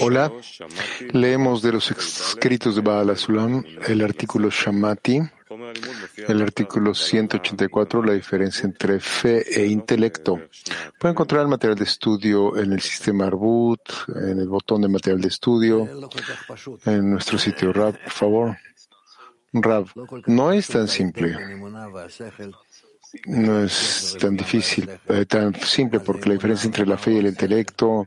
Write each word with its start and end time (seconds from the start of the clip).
Hola, 0.00 0.32
leemos 1.12 1.60
de 1.60 1.72
los 1.72 1.90
escritos 1.90 2.74
de 2.74 2.80
Baal 2.80 3.14
Sulam 3.18 3.62
el 3.86 4.00
artículo 4.02 4.48
Shamati, 4.48 5.20
el 6.26 6.40
artículo 6.40 6.94
184, 6.94 8.02
la 8.02 8.14
diferencia 8.14 8.64
entre 8.64 8.98
fe 8.98 9.44
e 9.60 9.66
intelecto. 9.66 10.40
Pueden 10.98 11.12
encontrar 11.12 11.42
el 11.42 11.48
material 11.48 11.76
de 11.76 11.84
estudio 11.84 12.56
en 12.56 12.72
el 12.72 12.80
sistema 12.80 13.26
Arbut, 13.26 13.82
en 14.16 14.38
el 14.38 14.48
botón 14.48 14.80
de 14.80 14.88
material 14.88 15.20
de 15.20 15.28
estudio, 15.28 15.86
en 16.86 17.10
nuestro 17.10 17.38
sitio 17.38 17.74
Rab, 17.74 17.92
por 18.02 18.10
favor. 18.10 18.56
Rab, 19.52 19.86
no 20.26 20.52
es 20.52 20.68
tan 20.68 20.88
simple. 20.88 21.36
No 23.26 23.64
es 23.64 24.16
tan 24.20 24.36
difícil, 24.36 24.88
eh, 25.08 25.24
tan 25.24 25.54
simple, 25.54 26.00
porque 26.00 26.28
la 26.28 26.34
diferencia 26.34 26.66
entre 26.66 26.86
la 26.86 26.98
fe 26.98 27.12
y 27.12 27.16
el 27.18 27.26
intelecto, 27.26 28.06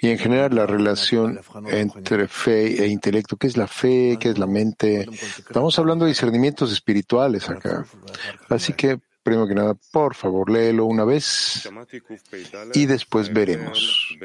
y 0.00 0.10
en 0.10 0.18
general 0.18 0.54
la 0.54 0.66
relación 0.66 1.40
entre 1.68 2.28
fe 2.28 2.84
e 2.84 2.86
intelecto, 2.86 3.36
¿qué 3.36 3.46
es 3.46 3.56
la 3.56 3.66
fe? 3.66 4.18
¿Qué 4.20 4.30
es 4.30 4.38
la 4.38 4.46
mente? 4.46 5.06
Estamos 5.10 5.78
hablando 5.78 6.04
de 6.04 6.10
discernimientos 6.10 6.70
espirituales 6.70 7.48
acá. 7.48 7.86
Así 8.50 8.74
que, 8.74 8.98
primero 9.22 9.46
que 9.46 9.54
nada, 9.54 9.74
por 9.90 10.14
favor, 10.14 10.50
léelo 10.50 10.84
una 10.84 11.04
vez 11.04 11.68
y 12.74 12.86
después 12.86 13.32
veremos. 13.32 14.16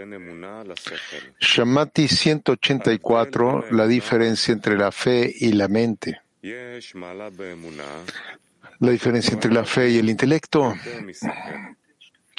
Shamati 1.39 2.07
184, 2.07 3.66
la 3.71 3.88
diferencia 3.88 4.52
entre 4.53 4.77
la 4.77 4.91
fe 4.91 5.33
y 5.39 5.53
la 5.53 5.69
mente. 5.69 6.21
La 8.80 8.91
diferencia 8.91 9.34
entre 9.34 9.52
la 9.52 9.66
fe 9.66 9.90
y 9.90 9.98
el 9.98 10.09
intelecto. 10.09 10.73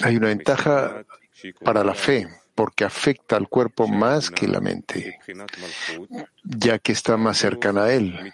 Hay 0.02 0.16
una 0.16 0.28
ventaja 0.28 1.04
para 1.64 1.82
la 1.84 1.94
fe 1.94 2.28
porque 2.58 2.84
afecta 2.84 3.36
al 3.36 3.46
cuerpo 3.46 3.86
más 3.86 4.32
que 4.32 4.48
la 4.48 4.58
mente, 4.60 5.20
ya 6.42 6.80
que 6.80 6.90
está 6.90 7.16
más 7.16 7.38
cercana 7.38 7.84
a 7.84 7.92
él. 7.92 8.32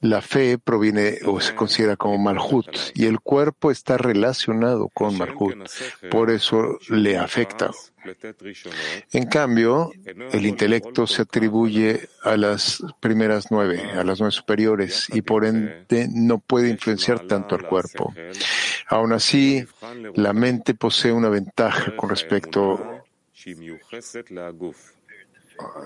La 0.00 0.22
fe 0.22 0.56
proviene 0.56 1.18
o 1.26 1.38
se 1.42 1.54
considera 1.54 1.98
como 1.98 2.16
Malhut 2.16 2.74
y 2.94 3.04
el 3.04 3.20
cuerpo 3.20 3.70
está 3.70 3.98
relacionado 3.98 4.88
con 4.88 5.18
Malhut, 5.18 5.58
por 6.10 6.30
eso 6.30 6.78
le 6.88 7.18
afecta. 7.18 7.70
En 9.12 9.26
cambio, 9.26 9.92
el 10.32 10.46
intelecto 10.46 11.06
se 11.06 11.22
atribuye 11.22 12.08
a 12.22 12.38
las 12.38 12.82
primeras 13.00 13.50
nueve, 13.50 13.90
a 13.92 14.04
las 14.04 14.20
nueve 14.20 14.32
superiores, 14.32 15.08
y 15.12 15.20
por 15.20 15.44
ende 15.44 16.08
no 16.10 16.38
puede 16.38 16.70
influenciar 16.70 17.26
tanto 17.26 17.56
al 17.56 17.66
cuerpo. 17.66 18.14
Aún 18.88 19.12
así, 19.12 19.64
la 20.14 20.32
mente 20.32 20.74
posee 20.74 21.12
una 21.12 21.28
ventaja 21.28 21.94
con 21.96 22.08
respecto 22.08 23.02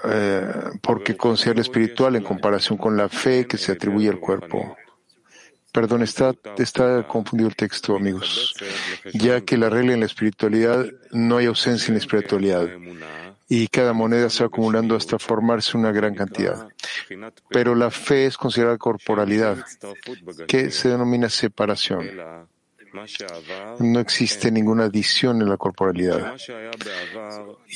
eh, 0.05 0.53
porque 0.83 1.17
considera 1.17 1.61
espiritual 1.61 2.17
en 2.17 2.23
comparación 2.23 2.77
con 2.79 2.97
la 2.97 3.09
fe 3.09 3.47
que 3.47 3.57
se 3.57 3.73
atribuye 3.73 4.09
al 4.09 4.21
cuerpo. 4.21 4.77
Perdón, 5.73 6.03
está, 6.03 6.35
está 6.59 7.07
confundido 7.07 7.49
el 7.49 7.55
texto, 7.55 7.95
amigos, 7.95 8.55
ya 9.13 9.41
que 9.43 9.57
la 9.57 9.71
regla 9.71 9.93
en 9.93 10.01
la 10.01 10.07
espiritualidad 10.07 10.85
no 11.13 11.37
hay 11.37 11.47
ausencia 11.47 11.89
en 11.89 11.95
la 11.95 12.01
espiritualidad 12.01 12.69
y 13.49 13.69
cada 13.69 13.93
moneda 13.93 14.31
se 14.31 14.43
va 14.43 14.49
acumulando 14.49 14.97
hasta 14.97 15.19
formarse 15.19 15.77
una 15.77 15.93
gran 15.93 16.15
cantidad. 16.15 16.69
Pero 17.49 17.75
la 17.75 17.91
fe 17.91 18.27
es 18.27 18.37
considerada 18.37 18.79
corporalidad, 18.79 19.65
que 20.47 20.71
se 20.71 20.89
denomina 20.89 21.29
separación. 21.29 22.09
No 23.79 24.01
existe 24.01 24.51
ninguna 24.51 24.85
adición 24.85 25.41
en 25.43 25.49
la 25.49 25.57
corporalidad, 25.57 26.37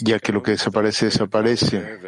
ya 0.01 0.19
que 0.19 0.33
lo 0.33 0.43
que 0.43 0.53
desaparece 0.53 1.07
desaparece 1.07 1.99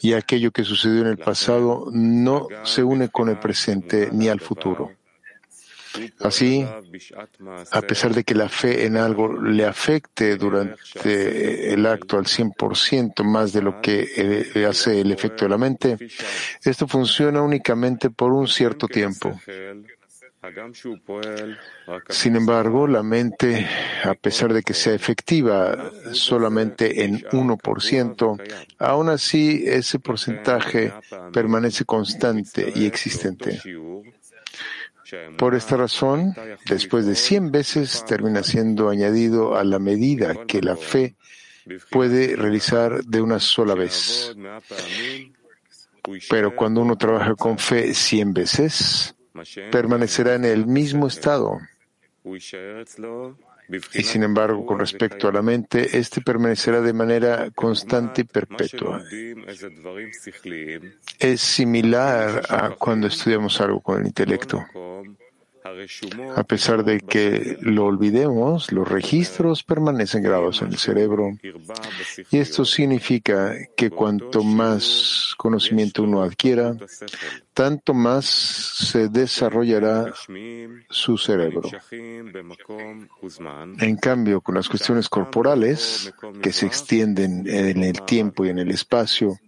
y 0.00 0.12
aquello 0.12 0.50
que 0.50 0.64
sucedió 0.64 1.00
en 1.02 1.08
el 1.08 1.18
pasado 1.18 1.86
no 1.90 2.48
se 2.64 2.82
une 2.82 3.08
con 3.08 3.28
el 3.28 3.38
presente 3.38 4.08
ni 4.12 4.28
al 4.28 4.40
futuro. 4.40 4.92
Así, 6.20 6.66
a 7.70 7.82
pesar 7.82 8.14
de 8.14 8.24
que 8.24 8.34
la 8.34 8.48
fe 8.48 8.84
en 8.84 8.96
algo 8.96 9.40
le 9.40 9.64
afecte 9.64 10.36
durante 10.36 11.72
el 11.72 11.86
acto 11.86 12.18
al 12.18 12.24
100% 12.24 13.22
más 13.22 13.52
de 13.52 13.62
lo 13.62 13.80
que 13.80 14.08
eh, 14.16 14.66
hace 14.66 15.00
el 15.00 15.12
efecto 15.12 15.44
de 15.44 15.50
la 15.50 15.58
mente, 15.58 15.96
esto 16.62 16.88
funciona 16.88 17.42
únicamente 17.42 18.10
por 18.10 18.32
un 18.32 18.48
cierto 18.48 18.88
tiempo. 18.88 19.38
Sin 22.08 22.36
embargo, 22.36 22.86
la 22.86 23.02
mente, 23.02 23.68
a 24.04 24.14
pesar 24.14 24.52
de 24.52 24.62
que 24.62 24.74
sea 24.74 24.94
efectiva 24.94 25.90
solamente 26.12 27.04
en 27.04 27.22
1%, 27.22 28.42
aún 28.78 29.08
así 29.08 29.64
ese 29.66 29.98
porcentaje 29.98 30.92
permanece 31.32 31.84
constante 31.84 32.72
y 32.74 32.86
existente. 32.86 33.60
Por 35.36 35.54
esta 35.54 35.76
razón, 35.76 36.34
después 36.66 37.06
de 37.06 37.14
100 37.14 37.52
veces 37.52 38.04
termina 38.06 38.42
siendo 38.42 38.88
añadido 38.88 39.56
a 39.56 39.64
la 39.64 39.78
medida 39.78 40.46
que 40.46 40.60
la 40.60 40.76
fe 40.76 41.14
puede 41.90 42.36
realizar 42.36 43.04
de 43.04 43.20
una 43.20 43.38
sola 43.38 43.74
vez. 43.74 44.34
Pero 46.28 46.54
cuando 46.54 46.82
uno 46.82 46.96
trabaja 46.96 47.34
con 47.34 47.58
fe 47.58 47.94
100 47.94 48.34
veces, 48.34 49.13
permanecerá 49.70 50.34
en 50.34 50.44
el 50.44 50.66
mismo 50.66 51.06
estado. 51.06 51.58
Y 53.94 54.02
sin 54.02 54.22
embargo, 54.22 54.66
con 54.66 54.78
respecto 54.78 55.28
a 55.28 55.32
la 55.32 55.42
mente, 55.42 55.98
éste 55.98 56.20
permanecerá 56.20 56.80
de 56.80 56.92
manera 56.92 57.50
constante 57.54 58.22
y 58.22 58.24
perpetua. 58.24 59.02
Es 61.18 61.40
similar 61.40 62.42
a 62.48 62.70
cuando 62.70 63.06
estudiamos 63.06 63.60
algo 63.60 63.80
con 63.80 64.00
el 64.00 64.06
intelecto. 64.06 64.64
A 66.36 66.44
pesar 66.44 66.84
de 66.84 67.00
que 67.00 67.56
lo 67.62 67.86
olvidemos, 67.86 68.70
los 68.70 68.86
registros 68.86 69.62
permanecen 69.62 70.22
grabados 70.22 70.60
en 70.60 70.68
el 70.68 70.76
cerebro. 70.76 71.38
Y 72.30 72.36
esto 72.38 72.66
significa 72.66 73.56
que 73.74 73.88
cuanto 73.88 74.44
más 74.44 75.32
conocimiento 75.38 76.02
uno 76.02 76.22
adquiera, 76.22 76.76
tanto 77.54 77.94
más 77.94 78.26
se 78.26 79.08
desarrollará 79.08 80.12
su 80.90 81.16
cerebro. 81.16 81.62
En 83.78 83.96
cambio, 83.96 84.42
con 84.42 84.56
las 84.56 84.68
cuestiones 84.68 85.08
corporales, 85.08 86.12
que 86.42 86.52
se 86.52 86.66
extienden 86.66 87.48
en 87.48 87.82
el 87.82 88.02
tiempo 88.02 88.44
y 88.44 88.50
en 88.50 88.58
el 88.58 88.70
espacio, 88.70 89.38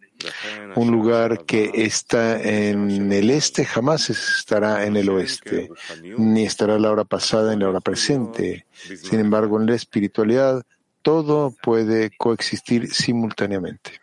un 0.75 0.91
lugar 0.91 1.45
que 1.45 1.71
está 1.75 2.41
en 2.41 3.13
el 3.13 3.31
este 3.31 3.65
jamás 3.65 4.11
estará 4.11 4.85
en 4.85 4.97
el 4.97 5.09
oeste, 5.09 5.71
ni 6.19 6.45
estará 6.45 6.79
la 6.79 6.91
hora 6.91 7.05
pasada 7.05 7.53
en 7.53 7.61
la 7.61 7.69
hora 7.69 7.81
presente. 7.81 8.67
Sin 8.73 9.21
embargo, 9.21 9.61
en 9.61 9.67
la 9.67 9.75
espiritualidad, 9.75 10.63
todo 11.03 11.51
puede 11.63 12.11
coexistir 12.17 12.93
simultáneamente. 12.93 14.01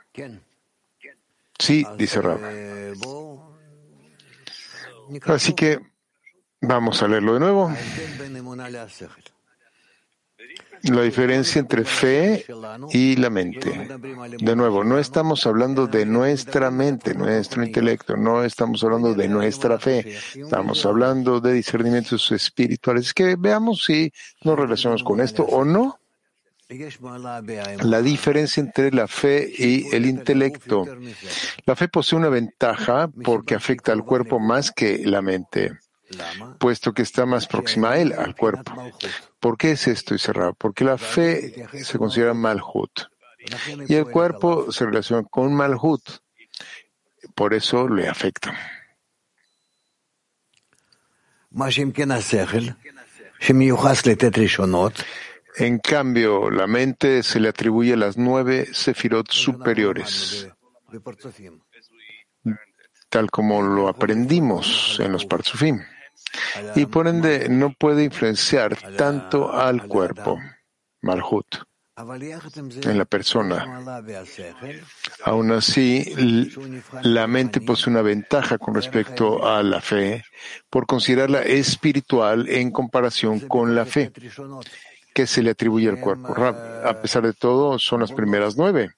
Sí, 1.60 1.86
dice. 1.98 2.22
Así 5.26 5.54
que 5.54 5.80
vamos 6.62 7.04
a 7.04 7.08
leerlo 7.08 7.34
de 7.34 7.40
nuevo. 7.40 7.74
La 10.84 11.02
diferencia 11.02 11.60
entre 11.60 11.86
fe 11.86 12.46
y 12.92 13.16
la 13.16 13.30
mente. 13.30 13.88
De 14.40 14.56
nuevo, 14.56 14.84
no 14.84 15.00
estamos 15.00 15.46
hablando 15.46 15.88
de 15.88 16.06
nuestra 16.06 16.72
mente, 16.72 17.14
nuestro 17.14 17.64
intelecto, 17.64 18.18
no 18.18 18.44
estamos 18.44 18.84
hablando 18.84 19.14
de 19.14 19.30
nuestra 19.30 19.80
fe, 19.80 20.18
estamos 20.36 20.86
hablando 20.86 21.40
de 21.40 21.54
discernimientos 21.54 22.30
espirituales. 22.34 23.08
Es 23.08 23.14
que 23.14 23.36
veamos 23.38 23.86
si 23.86 24.12
nos 24.44 24.60
relacionamos 24.60 25.04
con 25.04 25.22
esto 25.22 25.44
o 25.44 25.64
no. 25.64 26.00
La 27.84 28.02
diferencia 28.02 28.60
entre 28.60 28.92
la 28.92 29.08
fe 29.08 29.50
y 29.58 29.96
el 29.96 30.06
intelecto. 30.06 30.86
La 31.66 31.78
fe 31.78 31.88
posee 31.88 32.20
una 32.20 32.30
ventaja 32.30 33.10
porque 33.24 33.56
afecta 33.56 33.94
al 33.94 34.04
cuerpo 34.04 34.40
más 34.40 34.72
que 34.72 35.06
la 35.06 35.22
mente 35.22 35.78
puesto 36.60 36.94
que 36.94 37.02
está 37.02 37.26
más 37.26 37.48
próxima 37.48 37.92
a 37.92 37.98
él, 38.00 38.14
al 38.14 38.36
cuerpo. 38.36 38.74
¿Por 39.40 39.58
qué 39.58 39.72
es 39.72 39.88
esto, 39.88 40.18
cerrado? 40.18 40.54
Porque 40.54 40.84
la 40.84 40.98
fe 40.98 41.68
se 41.84 41.98
considera 41.98 42.34
malhut 42.34 42.92
y 43.88 43.96
el 43.96 44.06
cuerpo 44.06 44.72
se 44.72 44.86
relaciona 44.86 45.24
con 45.24 45.54
malhut. 45.54 46.02
Por 47.36 47.54
eso 47.54 47.88
le 47.88 48.08
afecta. 48.08 48.56
En 55.56 55.80
cambio, 55.80 56.50
la 56.50 56.68
mente 56.68 57.22
se 57.24 57.40
le 57.40 57.50
atribuye 57.50 57.96
las 57.96 58.18
nueve 58.18 58.68
sefirot 58.74 59.32
superiores 59.32 60.48
tal 63.14 63.30
como 63.30 63.62
lo 63.62 63.90
aprendimos 63.90 64.98
en 65.00 65.12
los 65.12 65.28
Parzufim 65.28 65.80
y 66.76 66.86
por 66.86 67.08
ende 67.08 67.48
no 67.50 67.74
puede 67.74 68.04
influenciar 68.04 68.78
tanto 68.98 69.54
al 69.54 69.88
cuerpo, 69.88 70.40
Malhut. 71.02 71.46
en 71.96 72.98
la 72.98 73.06
persona. 73.06 74.04
Aún 75.24 75.52
así, 75.52 76.52
la 77.04 77.28
mente 77.28 77.62
posee 77.62 77.92
una 77.92 78.02
ventaja 78.02 78.58
con 78.58 78.74
respecto 78.74 79.48
a 79.48 79.62
la 79.62 79.80
fe 79.80 80.24
por 80.70 80.88
considerarla 80.88 81.44
espiritual 81.44 82.50
en 82.50 82.72
comparación 82.72 83.42
con 83.42 83.76
la 83.76 83.86
fe 83.86 84.12
que 85.14 85.28
se 85.28 85.44
le 85.44 85.52
atribuye 85.52 85.88
al 85.90 86.00
cuerpo. 86.00 86.34
A 86.36 87.00
pesar 87.00 87.24
de 87.24 87.34
todo, 87.34 87.78
son 87.78 88.02
las 88.02 88.12
primeras 88.12 88.58
nueve 88.58 88.92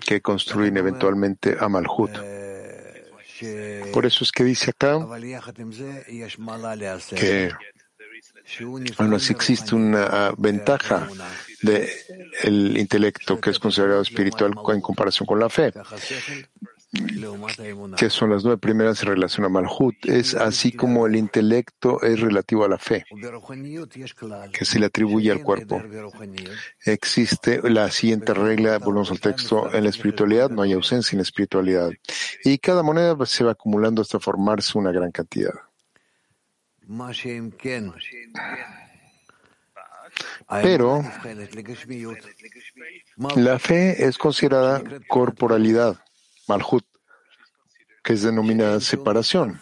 que 0.00 0.20
construyen 0.20 0.76
eventualmente 0.76 1.56
a 1.58 1.68
Malhut. 1.68 2.10
Por 3.92 4.06
eso 4.06 4.24
es 4.24 4.32
que 4.32 4.44
dice 4.44 4.70
acá 4.70 4.98
que 7.14 7.50
aún 8.96 9.14
así 9.14 9.32
existe 9.32 9.74
una 9.74 10.32
ventaja 10.36 11.08
del 11.62 12.76
intelecto 12.78 13.40
que 13.40 13.50
es 13.50 13.58
considerado 13.58 14.02
espiritual 14.02 14.52
en 14.72 14.80
comparación 14.80 15.26
con 15.26 15.38
la 15.38 15.48
fe 15.48 15.72
que 17.98 18.08
son 18.08 18.30
las 18.30 18.44
nueve 18.44 18.58
primeras 18.58 19.02
en 19.02 19.10
relación 19.10 19.44
a 19.44 19.50
Malhut, 19.50 19.94
es 20.06 20.34
así 20.34 20.72
como 20.72 21.06
el 21.06 21.16
intelecto 21.16 22.00
es 22.02 22.18
relativo 22.18 22.64
a 22.64 22.68
la 22.68 22.78
fe, 22.78 23.04
que 24.52 24.64
se 24.64 24.78
le 24.78 24.86
atribuye 24.86 25.30
al 25.30 25.42
cuerpo. 25.42 25.82
Existe 26.84 27.60
la 27.68 27.90
siguiente 27.90 28.32
regla, 28.32 28.78
volvemos 28.78 29.10
al 29.10 29.20
texto, 29.20 29.72
en 29.74 29.84
la 29.84 29.90
espiritualidad 29.90 30.48
no 30.48 30.62
hay 30.62 30.72
ausencia 30.72 31.14
en 31.14 31.18
la 31.18 31.24
espiritualidad. 31.24 31.90
Y 32.42 32.56
cada 32.58 32.82
moneda 32.82 33.14
se 33.26 33.44
va 33.44 33.52
acumulando 33.52 34.00
hasta 34.00 34.18
formarse 34.18 34.78
una 34.78 34.90
gran 34.90 35.12
cantidad. 35.12 35.52
Pero 40.62 41.04
la 43.36 43.58
fe 43.58 44.06
es 44.06 44.16
considerada 44.16 44.82
corporalidad 45.06 46.02
Malhut, 46.48 46.84
que 48.02 48.14
es 48.14 48.22
denominada 48.22 48.80
separación. 48.80 49.60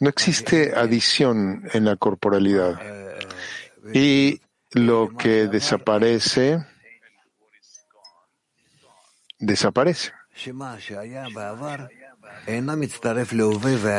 No 0.00 0.08
existe 0.08 0.74
adición 0.74 1.68
en 1.72 1.84
la 1.84 1.96
corporalidad. 1.96 2.80
Y 3.92 4.40
lo 4.72 5.16
que 5.16 5.46
desaparece, 5.46 6.64
desaparece. 9.38 10.12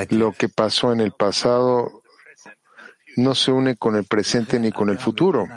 Lo 0.10 0.32
que 0.34 0.50
pasó 0.50 0.92
en 0.92 1.00
el 1.00 1.12
pasado 1.14 2.04
no 3.16 3.36
se 3.36 3.52
une 3.52 3.78
con 3.78 3.96
el 3.96 4.04
presente 4.06 4.60
ni 4.60 4.72
con 4.72 4.90
el 4.90 5.00
futuro. 5.00 5.48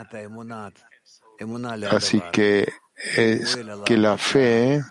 Así 1.91 2.21
que 2.31 2.71
es 3.15 3.57
que 3.85 3.97
la 3.97 4.17
fe, 4.17 4.83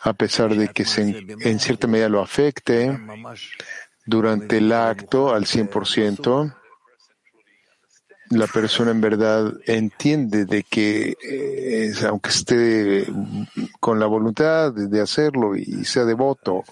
a 0.00 0.12
pesar 0.12 0.54
de 0.54 0.68
que 0.68 0.84
en 0.96 1.58
cierta 1.58 1.86
medida 1.86 2.08
lo 2.08 2.20
afecte 2.20 2.98
durante 4.04 4.58
el 4.58 4.72
acto 4.72 5.34
al 5.34 5.44
100%, 5.44 6.54
la 8.30 8.46
persona 8.46 8.90
en 8.90 9.00
verdad 9.00 9.52
entiende 9.66 10.44
de 10.44 10.62
que 10.62 11.16
eh, 11.22 11.92
aunque 12.08 12.30
esté 12.30 13.06
con 13.80 13.98
la 13.98 14.06
voluntad 14.06 14.72
de 14.72 15.00
hacerlo 15.00 15.56
y 15.56 15.84
sea 15.84 16.04
devoto, 16.04 16.64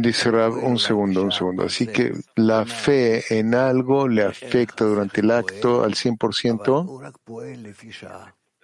Dice 0.00 0.30
un 0.30 0.78
segundo, 0.78 1.22
un 1.22 1.32
segundo. 1.32 1.64
Así 1.64 1.86
que 1.86 2.12
la 2.36 2.64
fe 2.66 3.38
en 3.38 3.54
algo 3.54 4.08
le 4.08 4.24
afecta 4.24 4.84
durante 4.84 5.20
el 5.20 5.30
acto 5.30 5.82
al 5.82 5.94
100% 5.94 7.12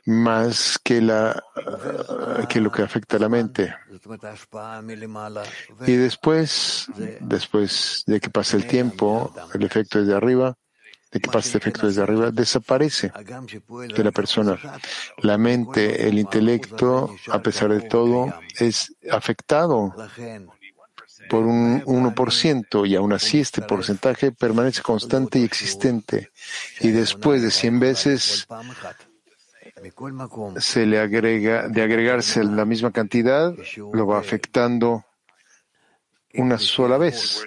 más 0.08 0.78
que, 0.82 1.02
la, 1.02 1.42
que 2.48 2.62
lo 2.62 2.72
que 2.72 2.82
afecta 2.82 3.18
a 3.18 3.20
la 3.20 3.28
mente. 3.28 3.74
Y 5.86 5.92
después, 5.92 6.86
después 7.20 8.04
de 8.06 8.18
que 8.18 8.30
pase 8.30 8.56
el 8.56 8.66
tiempo, 8.66 9.34
el 9.52 9.64
efecto 9.64 10.00
desde 10.00 10.14
arriba, 10.14 10.56
de 11.10 11.20
que 11.20 11.30
pase 11.30 11.50
el 11.50 11.56
efecto 11.56 11.86
desde 11.86 12.02
arriba, 12.02 12.30
desaparece 12.30 13.12
de 13.96 14.04
la 14.04 14.12
persona. 14.12 14.58
La 15.18 15.38
mente, 15.38 16.06
el 16.08 16.18
intelecto, 16.18 17.14
a 17.30 17.40
pesar 17.40 17.72
de 17.72 17.82
todo, 17.82 18.32
es 18.58 18.94
afectado 19.10 19.94
por 21.28 21.44
un 21.44 21.82
1% 21.82 22.88
y 22.88 22.96
aún 22.96 23.12
así 23.12 23.40
este 23.40 23.62
porcentaje 23.62 24.32
permanece 24.32 24.82
constante 24.82 25.38
y 25.38 25.44
existente. 25.44 26.30
Y 26.80 26.88
después 26.88 27.42
de 27.42 27.50
100 27.50 27.80
veces 27.80 28.46
se 30.58 30.86
le 30.86 30.98
agrega, 30.98 31.68
de 31.68 31.82
agregarse 31.82 32.42
la 32.44 32.64
misma 32.64 32.90
cantidad, 32.92 33.54
lo 33.92 34.06
va 34.06 34.18
afectando 34.18 35.04
una 36.34 36.58
sola 36.58 36.98
vez. 36.98 37.46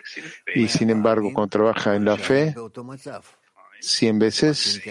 Y 0.56 0.68
sin 0.68 0.90
embargo, 0.90 1.31
cuando 1.34 1.50
trabaja 1.50 1.96
en 1.96 2.06
la 2.06 2.18
fe, 2.18 2.56
cien 3.81 4.19
veces 4.19 4.81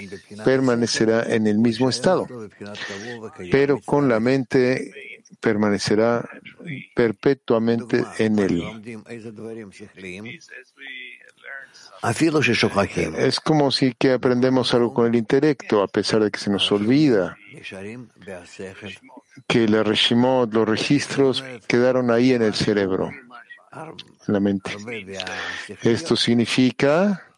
permanecerá 0.45 1.23
en 1.23 1.47
el 1.47 1.59
mismo 1.59 1.89
estado, 1.89 2.27
pero 3.51 3.81
con 3.81 4.09
la 4.09 4.21
mente 4.21 4.93
permanecerá 5.41 6.29
perpetuamente 6.95 8.05
en 8.19 8.39
él. 8.39 8.63
Es 13.19 13.41
como 13.41 13.71
si 13.71 13.93
que 13.95 14.13
aprendemos 14.13 14.73
algo 14.75 14.95
con 14.95 15.07
el 15.07 15.17
intelecto, 15.17 15.83
a 15.83 15.89
pesar 15.89 16.23
de 16.25 16.31
que 16.31 16.39
se 16.39 16.51
nos 16.51 16.71
olvida 16.73 17.37
que 19.47 19.69
la 19.69 19.83
Reshimot, 19.83 20.53
los 20.53 20.69
registros, 20.69 21.45
quedaron 21.67 22.11
ahí 22.11 22.33
en 22.33 22.43
el 22.43 22.55
cerebro, 22.55 23.11
en 24.27 24.33
la 24.33 24.41
mente. 24.41 24.73
Esto 25.83 26.17
significa 26.17 27.30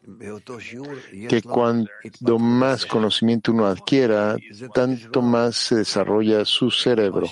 que 1.28 1.42
cuanto 1.42 2.38
más 2.38 2.86
conocimiento 2.86 3.52
uno 3.52 3.66
adquiera, 3.66 4.36
tanto 4.74 5.22
más 5.22 5.56
se 5.56 5.76
desarrolla 5.76 6.44
su 6.44 6.70
cerebro, 6.70 7.28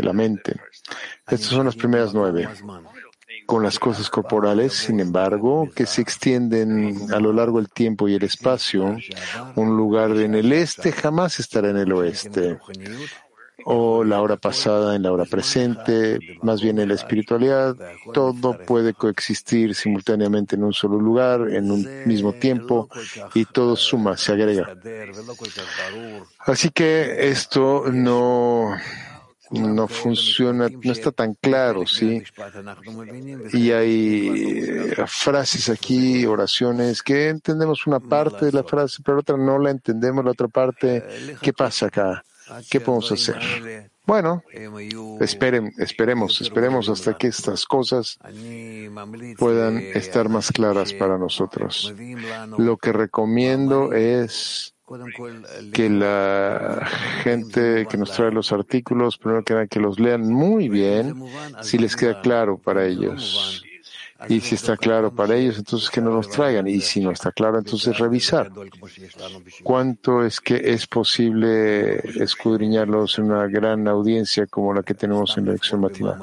la 0.00 0.12
mente. 0.12 0.60
Estas 1.26 1.48
son 1.48 1.66
las 1.66 1.76
primeras 1.76 2.14
nueve. 2.14 2.48
Con 3.46 3.62
las 3.62 3.78
cosas 3.78 4.08
corporales, 4.08 4.74
sin 4.74 5.00
embargo, 5.00 5.68
que 5.74 5.86
se 5.86 6.00
extienden 6.00 7.12
a 7.12 7.18
lo 7.18 7.32
largo 7.32 7.58
del 7.58 7.70
tiempo 7.70 8.08
y 8.08 8.14
el 8.14 8.22
espacio, 8.22 8.96
un 9.54 9.76
lugar 9.76 10.12
en 10.16 10.34
el 10.34 10.52
este 10.52 10.92
jamás 10.92 11.40
estará 11.40 11.70
en 11.70 11.78
el 11.78 11.92
oeste 11.92 12.58
o 13.64 14.04
la 14.04 14.22
hora 14.22 14.36
pasada 14.36 14.94
en 14.94 15.02
la 15.02 15.12
hora 15.12 15.24
presente, 15.24 16.18
más 16.42 16.62
bien 16.62 16.78
en 16.78 16.88
la 16.88 16.94
espiritualidad, 16.94 17.76
todo 18.12 18.56
puede 18.66 18.94
coexistir 18.94 19.74
simultáneamente 19.74 20.56
en 20.56 20.64
un 20.64 20.72
solo 20.72 20.98
lugar, 20.98 21.48
en 21.50 21.70
un 21.70 21.86
mismo 22.06 22.32
tiempo, 22.32 22.88
y 23.34 23.44
todo 23.44 23.76
suma, 23.76 24.16
se 24.16 24.32
agrega. 24.32 24.74
Así 26.46 26.70
que 26.70 27.28
esto 27.28 27.84
no, 27.92 28.76
no 29.50 29.88
funciona, 29.88 30.68
no 30.68 30.92
está 30.92 31.10
tan 31.10 31.34
claro, 31.34 31.86
¿sí? 31.86 32.22
Y 33.52 33.72
hay 33.72 34.28
eh, 34.68 35.04
frases 35.06 35.68
aquí, 35.68 36.26
oraciones, 36.26 37.02
que 37.02 37.28
entendemos 37.28 37.86
una 37.86 38.00
parte 38.00 38.46
de 38.46 38.52
la 38.52 38.62
frase, 38.62 39.02
pero 39.04 39.20
otra 39.20 39.36
no 39.36 39.58
la 39.58 39.70
entendemos, 39.70 40.24
la 40.24 40.30
otra 40.30 40.48
parte, 40.48 41.04
¿qué 41.40 41.52
pasa 41.52 41.86
acá? 41.86 42.24
¿Qué 42.70 42.80
podemos 42.80 43.10
hacer? 43.12 43.90
Bueno, 44.06 44.42
esperen, 45.20 45.72
esperemos, 45.76 46.40
esperemos 46.40 46.88
hasta 46.88 47.16
que 47.16 47.26
estas 47.26 47.66
cosas 47.66 48.18
puedan 49.36 49.78
estar 49.78 50.28
más 50.28 50.50
claras 50.50 50.94
para 50.94 51.18
nosotros. 51.18 51.92
Lo 52.56 52.78
que 52.78 52.92
recomiendo 52.92 53.92
es 53.92 54.74
que 55.74 55.90
la 55.90 56.88
gente 57.22 57.86
que 57.90 57.98
nos 57.98 58.12
trae 58.12 58.32
los 58.32 58.52
artículos, 58.52 59.18
primero 59.18 59.44
que 59.44 59.68
que 59.68 59.80
los 59.80 60.00
lean 60.00 60.22
muy 60.32 60.70
bien, 60.70 61.14
si 61.60 61.76
les 61.76 61.94
queda 61.94 62.22
claro 62.22 62.56
para 62.56 62.86
ellos. 62.86 63.62
Y 64.28 64.40
si 64.40 64.56
está 64.56 64.76
claro 64.76 65.14
para 65.14 65.36
ellos, 65.36 65.58
entonces 65.58 65.90
que 65.90 66.00
no 66.00 66.10
los 66.10 66.28
traigan. 66.28 66.66
Y 66.66 66.80
si 66.80 67.00
no 67.00 67.12
está 67.12 67.30
claro, 67.30 67.58
entonces 67.58 67.96
revisar. 67.98 68.50
¿Cuánto 69.62 70.24
es 70.24 70.40
que 70.40 70.56
es 70.56 70.86
posible 70.86 71.98
escudriñarlos 72.20 73.18
en 73.18 73.26
una 73.26 73.46
gran 73.46 73.86
audiencia 73.86 74.46
como 74.46 74.74
la 74.74 74.82
que 74.82 74.94
tenemos 74.94 75.38
en 75.38 75.46
la 75.46 75.52
lección 75.52 75.80
matinal? 75.80 76.18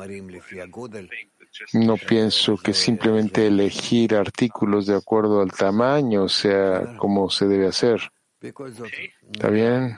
No 1.72 1.96
pienso 1.96 2.58
que 2.58 2.74
simplemente 2.74 3.48
elegir 3.48 4.16
artículos 4.16 4.88
de 4.88 4.96
acuerdo 4.96 5.42
al 5.42 5.54
tamaño 5.54 6.28
sea 6.28 6.98
como 6.98 7.30
se 7.30 7.48
debe 7.48 7.68
hacer. 7.68 8.02
¿Está 8.42 9.50
bien? 9.50 9.98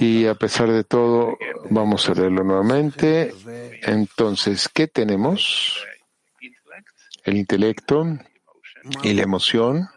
Y 0.00 0.26
a 0.26 0.34
pesar 0.34 0.70
de 0.70 0.84
todo, 0.84 1.36
vamos 1.70 2.08
a 2.08 2.14
leerlo 2.14 2.44
nuevamente. 2.44 3.34
Entonces, 3.82 4.68
¿qué 4.72 4.86
tenemos? 4.88 5.84
el 7.24 7.36
intelecto 7.36 8.06
y 9.02 9.14
la 9.14 9.22
emoción, 9.22 9.88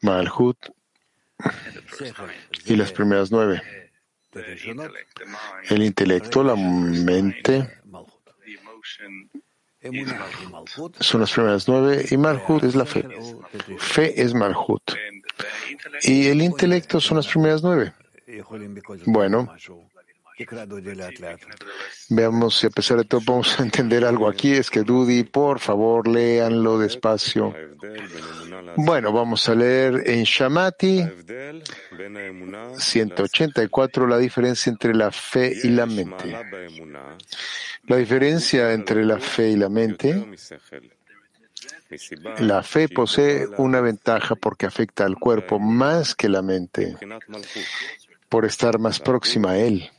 Malhut, 0.00 0.56
y 2.64 2.76
las 2.76 2.92
primeras 2.92 3.30
nueve. 3.30 3.62
El 5.68 5.82
intelecto, 5.82 6.42
la 6.42 6.56
mente, 6.56 7.70
son 11.00 11.20
las 11.20 11.32
primeras 11.32 11.68
nueve 11.68 12.06
y 12.10 12.16
Malhut 12.16 12.64
es 12.64 12.74
la 12.74 12.86
fe. 12.86 13.06
Fe 13.76 14.20
es 14.20 14.32
Malhut. 14.32 14.82
Y 16.02 16.28
el 16.28 16.42
intelecto 16.42 17.00
son 17.00 17.18
las 17.18 17.26
primeras 17.26 17.62
nueve. 17.62 17.92
Bueno, 19.06 19.54
veamos 22.08 22.56
si 22.56 22.66
a 22.66 22.70
pesar 22.70 22.98
de 22.98 23.04
todo 23.04 23.20
podemos 23.20 23.60
entender 23.60 24.04
algo 24.04 24.28
aquí. 24.28 24.52
Es 24.52 24.70
que 24.70 24.82
Dudi, 24.82 25.24
por 25.24 25.60
favor, 25.60 26.08
léanlo 26.08 26.78
despacio. 26.78 27.54
Bueno, 28.76 29.12
vamos 29.12 29.48
a 29.48 29.54
leer 29.54 30.02
en 30.06 30.24
Shamati 30.24 31.04
184 32.78 34.06
la 34.06 34.18
diferencia 34.18 34.70
entre 34.70 34.94
la 34.94 35.10
fe 35.10 35.52
y 35.62 35.68
la 35.68 35.86
mente. 35.86 36.36
La 37.86 37.96
diferencia 37.96 38.72
entre 38.72 39.04
la 39.04 39.18
fe 39.18 39.50
y 39.50 39.56
la 39.56 39.68
mente 39.68 40.24
la 42.38 42.62
fe 42.62 42.88
posee 42.88 43.46
una 43.58 43.80
ventaja 43.80 44.34
porque 44.34 44.66
afecta 44.66 45.04
al 45.04 45.16
cuerpo 45.16 45.58
más 45.58 46.14
que 46.14 46.28
la 46.28 46.42
mente, 46.42 46.96
por 48.28 48.44
estar 48.44 48.78
más 48.78 49.00
próxima 49.00 49.52
a 49.52 49.58
él. 49.58 49.90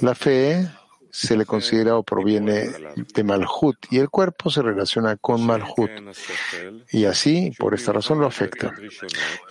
La 0.00 0.14
fe 0.14 0.68
se 1.10 1.36
le 1.36 1.46
considera 1.46 1.96
o 1.96 2.02
proviene 2.02 2.70
de 3.14 3.24
Malhut 3.24 3.76
y 3.90 3.98
el 3.98 4.10
cuerpo 4.10 4.50
se 4.50 4.62
relaciona 4.62 5.16
con 5.16 5.44
Malhut 5.44 5.90
y 6.90 7.06
así, 7.06 7.52
por 7.58 7.74
esta 7.74 7.92
razón, 7.92 8.20
lo 8.20 8.26
afecta. 8.26 8.74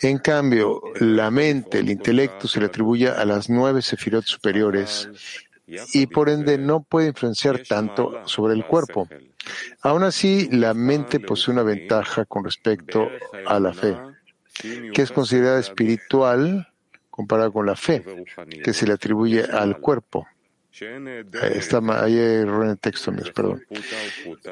En 0.02 0.20
cambio, 0.20 0.82
la 1.00 1.32
mente, 1.32 1.80
el 1.80 1.90
intelecto 1.90 2.48
se 2.48 2.60
le 2.60 2.68
atribuye 2.68 3.10
a 3.10 3.26
las 3.26 3.50
nueve 3.50 3.82
sefirot 3.82 4.26
superiores 4.26 5.10
y 5.94 6.08
por 6.08 6.30
ende 6.30 6.58
no 6.58 6.84
puede 6.84 7.10
influenciar 7.10 7.60
tanto 7.68 8.22
sobre 8.26 8.54
el 8.54 8.66
cuerpo. 8.66 9.08
Aún 9.82 10.04
así, 10.04 10.50
la 10.52 10.74
mente 10.74 11.20
posee 11.20 11.54
una 11.54 11.64
ventaja 11.64 12.26
con 12.26 12.44
respecto 12.44 13.10
a 13.46 13.60
la 13.60 13.74
fe, 13.74 13.96
que 14.94 15.02
es 15.02 15.12
considerada 15.12 15.60
espiritual 15.60 16.68
comparada 17.10 17.50
con 17.50 17.66
la 17.66 17.76
fe, 17.76 18.04
que 18.64 18.74
se 18.74 18.86
le 18.86 18.94
atribuye 18.94 19.44
al 19.44 19.80
cuerpo. 19.80 20.28
Está 21.42 21.82
ahí 22.04 22.18
error 22.18 22.66
en 22.66 22.72
el 22.72 22.78
texto, 22.78 23.12
perdón. 23.34 23.66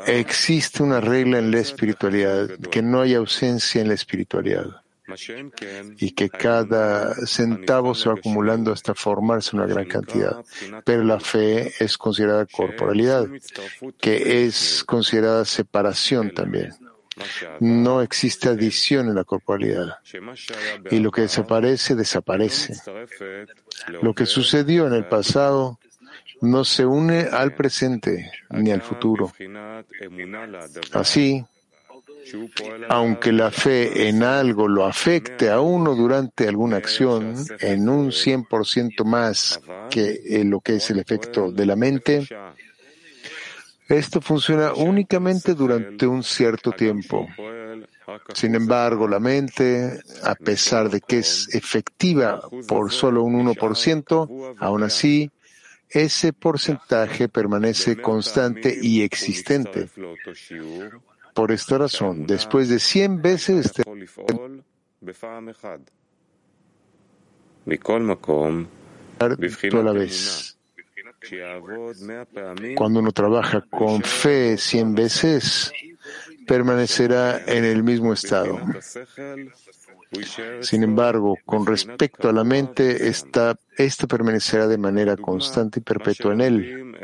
Existe 0.08 0.82
una 0.82 1.00
regla 1.00 1.38
en 1.38 1.52
la 1.52 1.60
espiritualidad, 1.60 2.50
que 2.72 2.82
no 2.82 3.02
hay 3.02 3.14
ausencia 3.14 3.82
en 3.82 3.90
la 3.90 3.94
espiritualidad 3.94 4.85
y 5.98 6.12
que 6.12 6.30
cada 6.30 7.14
centavo 7.26 7.94
se 7.96 8.10
va 8.10 8.16
acumulando 8.16 8.72
hasta 8.72 8.94
formarse 8.94 9.56
una 9.56 9.66
gran 9.66 9.86
cantidad. 9.86 10.44
Pero 10.84 11.04
la 11.04 11.20
fe 11.20 11.74
es 11.80 11.98
considerada 11.98 12.46
corporalidad, 12.46 13.28
que 14.00 14.46
es 14.46 14.84
considerada 14.86 15.46
separación 15.46 16.34
también. 16.34 16.72
No 17.60 18.02
existe 18.02 18.50
adición 18.50 19.08
en 19.08 19.16
la 19.16 19.24
corporalidad. 19.24 20.00
Y 20.92 21.00
lo 21.00 21.12
que 21.12 21.22
desaparece, 21.22 21.96
desaparece. 21.96 22.74
Lo 24.02 24.14
que 24.14 24.26
sucedió 24.26 24.88
en 24.88 24.94
el 24.94 25.06
pasado 25.06 25.80
no 26.42 26.66
se 26.66 26.86
une 26.86 27.28
al 27.32 27.54
presente 27.54 28.32
ni 28.50 28.72
al 28.72 28.82
futuro. 28.82 29.32
Así, 30.92 31.46
aunque 32.90 33.32
la 33.32 33.52
fe 33.52 34.08
en 34.08 34.24
algo 34.24 34.68
lo 34.68 34.86
afecte 34.86 35.50
a 35.50 35.60
uno 35.60 35.96
durante 35.96 36.48
alguna 36.48 36.78
acción 36.78 37.36
en 37.60 37.90
un 37.90 38.12
100% 38.12 39.04
más 39.04 39.60
que 39.90 40.44
lo 40.46 40.62
que 40.62 40.76
es 40.76 40.90
el 40.90 41.00
efecto 41.00 41.52
de 41.52 41.66
la 41.66 41.76
mente, 41.76 42.28
esto 43.88 44.22
funciona 44.22 44.74
únicamente 44.74 45.54
durante 45.54 46.08
un 46.08 46.24
cierto 46.24 46.72
tiempo. 46.72 47.28
Sin 48.34 48.56
embargo, 48.56 49.08
la 49.08 49.20
mente, 49.20 50.00
a 50.24 50.36
pesar 50.36 50.90
de 50.90 51.02
que 51.02 51.20
es 51.20 51.54
efectiva 51.54 52.42
por 52.68 52.92
solo 52.92 53.24
un 53.24 53.48
1%, 53.48 54.56
aún 54.60 54.84
así, 54.84 55.32
ese 55.90 56.34
porcentaje 56.34 57.30
permanece 57.30 58.02
constante 58.02 58.76
y 58.80 59.02
existente. 59.02 59.90
Por 61.36 61.52
esta 61.52 61.78
razón, 61.78 62.26
después 62.26 62.70
de 62.70 62.80
100 62.80 63.22
veces 63.22 63.66
este 63.66 63.84
a 69.20 69.84
la 69.84 69.92
vez. 69.92 70.58
Cuando 72.78 73.00
uno 73.02 73.12
trabaja 73.12 73.66
con 73.70 74.02
fe 74.02 74.58
100 74.58 74.96
veces, 74.96 75.74
permanecerá 76.48 77.44
en 77.46 77.66
el 77.66 77.84
mismo 77.84 78.14
estado. 78.14 78.58
Sin 80.62 80.84
embargo, 80.84 81.38
con 81.46 81.66
respecto 81.66 82.30
a 82.30 82.32
la 82.32 82.46
mente, 82.46 83.10
esta, 83.10 83.60
esta 83.76 84.08
permanecerá 84.08 84.68
de 84.68 84.78
manera 84.78 85.18
constante 85.18 85.80
y 85.80 85.84
perpetua 85.84 86.34
en 86.34 86.42
él. 86.42 86.96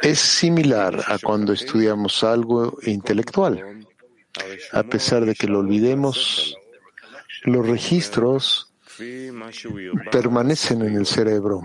Es 0.00 0.20
similar 0.20 1.04
a 1.06 1.18
cuando 1.18 1.52
estudiamos 1.52 2.24
algo 2.24 2.78
intelectual. 2.82 3.86
A 4.72 4.82
pesar 4.82 5.24
de 5.24 5.34
que 5.34 5.46
lo 5.46 5.60
olvidemos, 5.60 6.56
los 7.44 7.66
registros 7.66 8.72
permanecen 10.10 10.82
en 10.82 10.96
el 10.96 11.06
cerebro. 11.06 11.62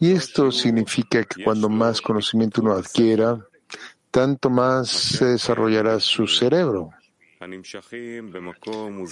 Y 0.00 0.12
esto 0.12 0.52
significa 0.52 1.24
que 1.24 1.42
cuando 1.42 1.68
más 1.68 2.00
conocimiento 2.00 2.60
uno 2.60 2.72
adquiera, 2.72 3.38
tanto 4.10 4.50
más 4.50 4.88
se 4.88 5.26
desarrollará 5.26 6.00
su 6.00 6.26
cerebro. 6.26 6.90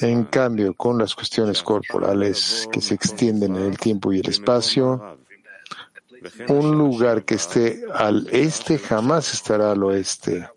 En 0.01 0.25
cambio, 0.25 0.75
con 0.75 0.99
las 0.99 1.15
cuestiones 1.15 1.63
corporales 1.63 2.67
que 2.73 2.81
se 2.81 2.95
extienden 2.95 3.55
en 3.57 3.65
el 3.65 3.79
tiempo 3.79 4.13
y 4.13 4.21
el 4.21 4.29
espacio, 4.29 5.19
un 6.49 6.77
lugar 6.77 7.25
que 7.25 7.35
esté 7.35 7.85
al 7.93 8.29
este 8.31 8.79
jamás 8.79 9.33
estará 9.33 9.73
al 9.73 9.83
oeste, 9.83 10.49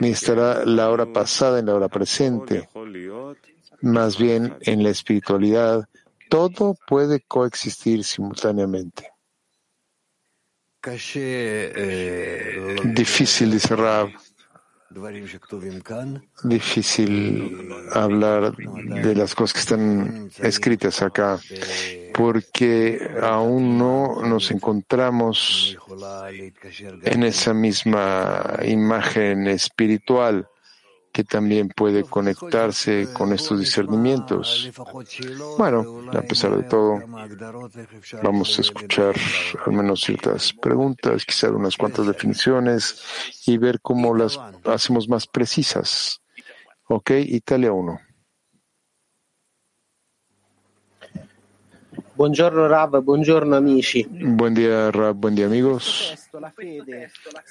ni 0.00 0.10
estará 0.10 0.64
la 0.64 0.90
hora 0.90 1.12
pasada 1.12 1.58
en 1.58 1.66
la 1.66 1.74
hora 1.74 1.88
presente. 1.88 2.68
Más 3.80 4.16
bien, 4.18 4.56
en 4.60 4.82
la 4.82 4.90
espiritualidad, 4.90 5.88
todo 6.28 6.76
puede 6.86 7.20
coexistir 7.20 8.04
simultáneamente. 8.04 9.10
Difícil, 12.84 13.52
dice 13.52 13.76
Rab. 13.76 14.08
Difícil 16.44 17.70
hablar 17.92 18.54
de 18.56 19.14
las 19.14 19.34
cosas 19.34 19.52
que 19.54 19.60
están 19.60 20.30
escritas 20.40 21.02
acá, 21.02 21.40
porque 22.14 23.10
aún 23.22 23.78
no 23.78 24.22
nos 24.22 24.50
encontramos 24.50 25.76
en 27.04 27.22
esa 27.22 27.54
misma 27.54 28.58
imagen 28.64 29.46
espiritual 29.46 30.48
que 31.12 31.24
también 31.24 31.68
puede 31.68 32.04
conectarse 32.04 33.08
con 33.12 33.32
estos 33.32 33.60
discernimientos. 33.60 34.70
Bueno, 35.58 36.06
a 36.10 36.22
pesar 36.22 36.56
de 36.56 36.62
todo, 36.62 37.00
vamos 38.22 38.58
a 38.58 38.62
escuchar 38.62 39.14
al 39.66 39.72
menos 39.72 40.00
ciertas 40.00 40.52
preguntas, 40.54 41.24
quizás 41.26 41.50
unas 41.50 41.76
cuantas 41.76 42.06
definiciones 42.06 43.02
y 43.46 43.58
ver 43.58 43.80
cómo 43.80 44.14
las 44.14 44.40
hacemos 44.64 45.08
más 45.08 45.26
precisas. 45.26 46.22
Ok, 46.88 47.10
Italia 47.10 47.72
1. 47.72 48.00
Buongiorno 52.14 52.68
Rab, 52.68 53.02
buongiorno 53.02 53.56
amici. 53.56 54.06
Buen 54.08 54.54
día 54.54 54.90
Rab, 54.90 55.16
buen 55.16 55.34
día 55.34 55.46
amigos. 55.46 56.14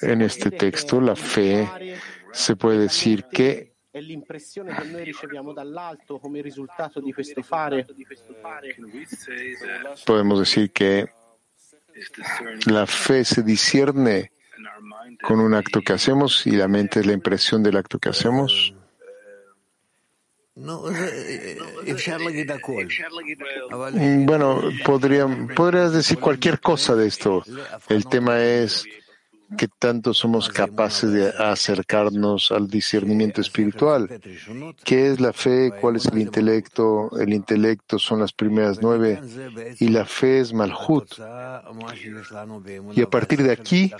En 0.00 0.22
este 0.22 0.50
texto, 0.50 1.00
la 1.00 1.14
fe 1.14 1.68
se 2.32 2.56
puede 2.56 2.78
decir 2.78 3.24
que 3.30 3.72
podemos 10.06 10.38
decir 10.38 10.72
que 10.72 11.06
la 12.66 12.86
fe 12.86 13.24
se 13.24 13.42
discierne 13.42 14.32
con 15.22 15.40
un 15.40 15.54
acto 15.54 15.80
que 15.82 15.92
hacemos 15.92 16.46
y 16.46 16.52
la 16.52 16.68
mente 16.68 17.00
es 17.00 17.06
la 17.06 17.12
impresión 17.12 17.62
del 17.62 17.76
acto 17.76 17.98
que 17.98 18.08
hacemos. 18.08 18.74
Bueno, 24.24 24.62
podría, 24.84 25.26
podrías 25.54 25.92
decir 25.92 26.18
cualquier 26.18 26.60
cosa 26.60 26.94
de 26.94 27.06
esto. 27.06 27.42
El 27.88 28.06
tema 28.06 28.42
es 28.42 28.86
que 29.56 29.68
tanto 29.68 30.14
somos 30.14 30.48
capaces 30.48 31.12
de 31.12 31.28
acercarnos 31.38 32.52
al 32.52 32.68
discernimiento 32.68 33.40
espiritual. 33.40 34.08
¿Qué 34.84 35.08
es 35.08 35.20
la 35.20 35.32
fe? 35.32 35.72
¿Cuál 35.80 35.96
es 35.96 36.06
el 36.06 36.18
intelecto? 36.18 37.10
El 37.18 37.32
intelecto 37.32 37.98
son 37.98 38.20
las 38.20 38.32
primeras 38.32 38.80
nueve 38.80 39.20
y 39.78 39.88
la 39.88 40.04
fe 40.04 40.40
es 40.40 40.52
Malhut. 40.52 41.14
Y 42.94 43.02
a 43.02 43.10
partir 43.10 43.42
de 43.42 43.52
aquí 43.52 43.92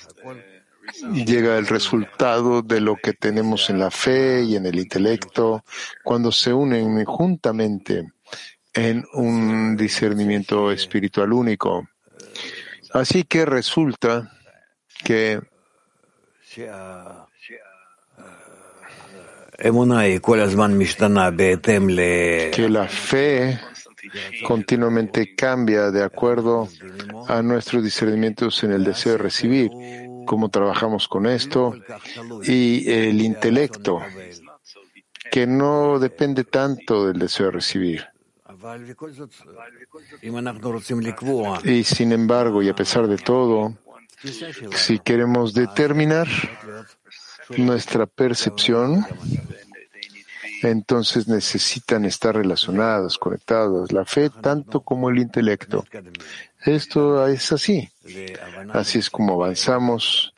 llega 1.12 1.58
el 1.58 1.66
resultado 1.66 2.62
de 2.62 2.80
lo 2.80 2.96
que 2.96 3.12
tenemos 3.12 3.70
en 3.70 3.78
la 3.78 3.90
fe 3.90 4.42
y 4.42 4.56
en 4.56 4.66
el 4.66 4.78
intelecto 4.78 5.64
cuando 6.02 6.32
se 6.32 6.52
unen 6.52 7.04
juntamente 7.04 8.12
en 8.74 9.04
un 9.12 9.76
discernimiento 9.76 10.72
espiritual 10.72 11.32
único. 11.32 11.88
Así 12.92 13.24
que 13.24 13.46
resulta 13.46 14.30
que 15.04 15.40
que 22.52 22.68
la 22.68 22.88
fe 22.88 23.58
continuamente 24.46 25.34
cambia 25.34 25.90
de 25.90 26.02
acuerdo 26.02 26.68
a 27.28 27.42
nuestros 27.42 27.82
discernimientos 27.82 28.62
en 28.64 28.72
el 28.72 28.84
deseo 28.84 29.12
de 29.12 29.18
recibir, 29.18 29.70
cómo 30.26 30.48
trabajamos 30.48 31.08
con 31.08 31.26
esto 31.26 31.74
y 32.44 32.90
el 32.90 33.20
intelecto, 33.22 34.00
que 35.30 35.46
no 35.46 35.98
depende 35.98 36.44
tanto 36.44 37.06
del 37.06 37.18
deseo 37.18 37.46
de 37.46 37.52
recibir. 37.52 38.04
Y 41.64 41.84
sin 41.84 42.12
embargo, 42.12 42.62
y 42.62 42.68
a 42.68 42.74
pesar 42.74 43.06
de 43.08 43.16
todo, 43.16 43.76
si 44.74 44.98
queremos 44.98 45.54
determinar 45.54 46.28
nuestra 47.56 48.06
percepción, 48.06 49.06
entonces 50.62 51.26
necesitan 51.26 52.04
estar 52.04 52.36
relacionadas, 52.36 53.18
conectadas, 53.18 53.92
la 53.92 54.04
fe 54.04 54.30
tanto 54.30 54.80
como 54.80 55.10
el 55.10 55.18
intelecto. 55.18 55.84
Esto 56.64 57.26
es 57.26 57.50
así. 57.52 57.90
Así 58.72 58.98
es 58.98 59.10
como 59.10 59.34
avanzamos, 59.34 60.34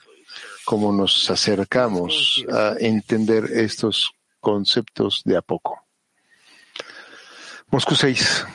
como 0.64 0.92
nos 0.92 1.30
acercamos 1.30 2.44
a 2.50 2.74
entender 2.78 3.44
estos 3.52 4.10
conceptos 4.40 5.22
de 5.24 5.36
a 5.36 5.42
poco. 5.42 5.84
Moscú 7.68 7.94
6. 7.94 8.46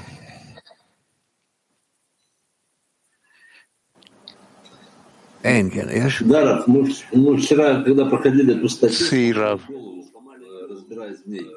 Да, 6.26 6.44
Рав, 6.44 6.68
мы, 6.68 6.90
мы 7.14 7.38
вчера, 7.38 7.82
когда 7.84 8.06
проходили 8.06 8.58
эту 8.58 8.68
статью, 8.70 9.06
Сирав. 9.06 9.62
Э, 9.70 10.68
разбирая 10.70 11.16
змей, 11.16 11.48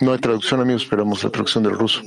No 0.00 0.12
hay 0.12 0.18
traducción, 0.18 0.60
amigos, 0.60 0.82
esperamos 0.82 1.24
la 1.24 1.30
traducción 1.30 1.64
del 1.64 1.72
ruso. 1.72 2.02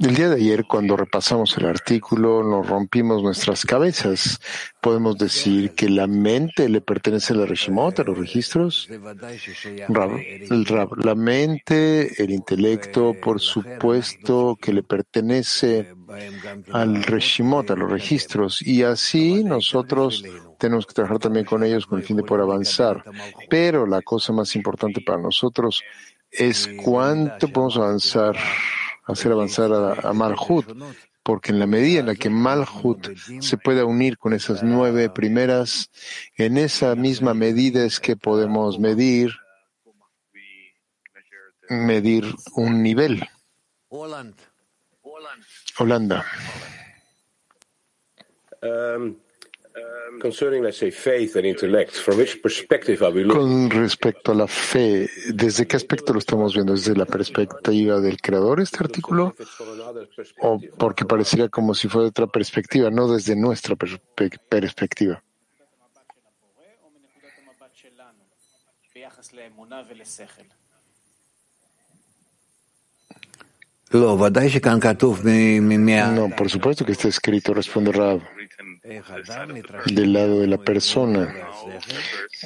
El 0.00 0.14
día 0.14 0.28
de 0.28 0.36
ayer, 0.36 0.64
cuando 0.64 0.96
repasamos 0.96 1.56
el 1.56 1.66
artículo, 1.66 2.42
nos 2.42 2.66
rompimos 2.66 3.22
nuestras 3.22 3.64
cabezas. 3.64 4.40
Podemos 4.80 5.16
decir 5.18 5.70
que 5.72 5.88
la 5.88 6.08
mente 6.08 6.68
le 6.68 6.80
pertenece 6.80 7.32
a 7.32 7.36
la 7.36 7.46
Reshimot, 7.46 8.00
a 8.00 8.04
los 8.04 8.18
registros. 8.18 8.88
la 10.96 11.14
mente, 11.14 12.22
el 12.22 12.30
intelecto, 12.30 13.14
por 13.22 13.40
supuesto 13.40 14.58
que 14.60 14.72
le 14.72 14.82
pertenece 14.82 15.94
al 16.72 17.04
Reshimot, 17.04 17.70
a 17.70 17.76
los 17.76 17.88
registros. 17.88 18.62
Y 18.62 18.82
así 18.82 19.44
nosotros 19.44 20.24
tenemos 20.58 20.86
que 20.86 20.94
trabajar 20.94 21.18
también 21.18 21.44
con 21.44 21.62
ellos 21.62 21.86
con 21.86 22.00
el 22.00 22.04
fin 22.04 22.16
de 22.16 22.24
poder 22.24 22.42
avanzar. 22.42 23.04
Pero 23.48 23.86
la 23.86 24.02
cosa 24.02 24.32
más 24.32 24.56
importante 24.56 25.00
para 25.00 25.22
nosotros 25.22 25.82
es 26.32 26.68
cuánto 26.82 27.48
podemos 27.48 27.76
avanzar, 27.76 28.36
hacer 29.04 29.32
avanzar 29.32 29.70
a, 29.72 30.12
Malhut, 30.12 30.66
porque 31.22 31.52
en 31.52 31.58
la 31.58 31.66
medida 31.66 32.00
en 32.00 32.06
la 32.06 32.14
que 32.14 32.30
Malhut 32.30 33.16
se 33.40 33.56
pueda 33.58 33.84
unir 33.84 34.18
con 34.18 34.32
esas 34.32 34.62
nueve 34.62 35.10
primeras, 35.10 35.90
en 36.36 36.56
esa 36.56 36.94
misma 36.94 37.34
medida 37.34 37.84
es 37.84 38.00
que 38.00 38.16
podemos 38.16 38.78
medir, 38.78 39.32
medir 41.68 42.24
un 42.54 42.82
nivel. 42.82 43.28
Holanda. 45.78 46.24
Um, 48.62 49.16
con 53.34 53.70
respecto 53.70 54.32
a 54.32 54.34
la 54.34 54.46
fe, 54.46 55.08
¿desde 55.32 55.66
qué 55.66 55.76
aspecto 55.76 56.12
lo 56.12 56.18
estamos 56.18 56.54
viendo? 56.54 56.74
¿Desde 56.74 56.94
la 56.94 57.06
perspectiva 57.06 58.00
del 58.00 58.20
creador 58.20 58.60
este 58.60 58.78
artículo? 58.84 59.34
¿O 60.40 60.60
porque 60.78 61.04
pareciera 61.04 61.48
como 61.48 61.74
si 61.74 61.88
fuera 61.88 62.08
otra 62.08 62.26
perspectiva, 62.26 62.90
no 62.90 63.08
desde 63.12 63.34
nuestra 63.34 63.74
perspectiva? 63.76 65.22
No, 76.12 76.30
por 76.34 76.48
supuesto 76.48 76.84
que 76.84 76.92
está 76.92 77.08
escrito, 77.08 77.52
responde 77.52 77.92
Rab, 77.92 78.20
del 78.82 80.12
lado 80.12 80.40
de 80.40 80.48
la 80.48 80.58
persona, 80.58 81.32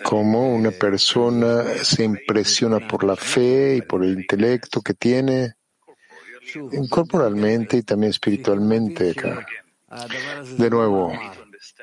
como 0.03 0.55
una 0.55 0.71
persona 0.71 1.65
se 1.83 2.05
impresiona 2.05 2.87
por 2.87 3.05
la 3.05 3.17
fe 3.17 3.77
y 3.77 3.83
por 3.83 4.05
el 4.05 4.21
intelecto 4.21 4.83
que 4.83 4.95
tiene, 4.95 5.55
corporalmente 6.91 7.79
y 7.79 7.83
también 7.83 8.11
espiritualmente 8.11 9.13
acá. 9.13 9.47
De 10.59 10.69
nuevo, 10.69 11.13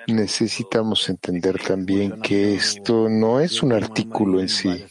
necesitamos 0.07 1.09
entender 1.09 1.59
también 1.59 2.21
que 2.21 2.55
esto 2.55 3.09
no 3.09 3.39
es 3.39 3.63
un 3.63 3.73
artículo 3.73 4.39
en 4.39 4.49
sí 4.49 4.85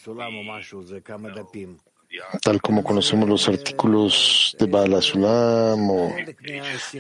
tal 2.41 2.61
como 2.61 2.83
conocemos 2.83 3.29
los 3.29 3.49
artículos 3.49 4.57
de 4.59 4.67
Bala 4.67 5.01
Sulam, 5.01 5.91
o 5.91 6.15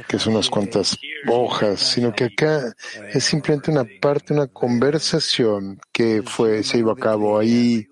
que 0.08 0.18
son 0.18 0.34
unas 0.34 0.48
cuantas 0.48 0.98
hojas, 1.28 1.80
sino 1.80 2.12
que 2.12 2.24
acá 2.24 2.74
es 3.12 3.24
simplemente 3.24 3.70
una 3.70 3.84
parte, 4.00 4.32
una 4.32 4.46
conversación 4.46 5.80
que 5.92 6.22
fue, 6.22 6.62
se 6.62 6.78
llevó 6.78 6.92
a 6.92 6.96
cabo 6.96 7.38
ahí. 7.38 7.86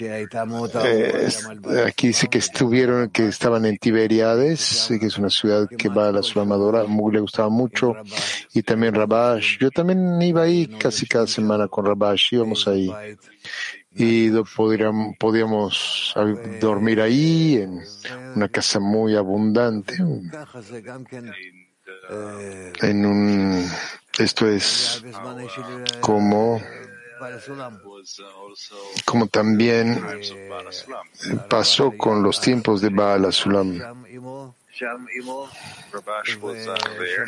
Eh, 0.00 1.84
aquí 1.86 2.06
dice 2.08 2.28
que 2.28 2.38
estuvieron, 2.38 3.10
que 3.10 3.26
estaban 3.26 3.66
en 3.66 3.76
Tiberiades, 3.76 4.88
que 4.98 5.06
es 5.06 5.18
una 5.18 5.28
ciudad 5.28 5.68
que 5.68 5.90
va 5.90 6.08
a 6.08 6.12
la 6.12 6.22
Sulamadora, 6.22 6.84
le 6.84 7.20
gustaba 7.20 7.50
mucho, 7.50 7.94
y 8.54 8.62
también 8.62 8.94
Rabash. 8.94 9.58
Yo 9.58 9.70
también 9.70 10.20
iba 10.22 10.44
ahí 10.44 10.66
casi 10.66 11.06
cada 11.06 11.26
semana 11.26 11.68
con 11.68 11.84
Rabash, 11.84 12.32
íbamos 12.32 12.66
ahí 12.66 12.90
y 13.94 14.30
podríamos, 14.56 15.16
podíamos 15.18 16.14
dormir 16.60 17.00
ahí 17.00 17.56
en 17.56 17.80
una 18.34 18.48
casa 18.48 18.80
muy 18.80 19.16
abundante. 19.16 19.94
En 22.80 23.06
un, 23.06 23.70
esto 24.18 24.48
es 24.48 25.04
como, 26.00 26.60
como 29.04 29.26
también 29.26 30.02
pasó 31.48 31.92
con 31.96 32.22
los 32.22 32.40
tiempos 32.40 32.80
de 32.80 32.88
Baal 32.88 33.26
Asulam. 33.26 33.78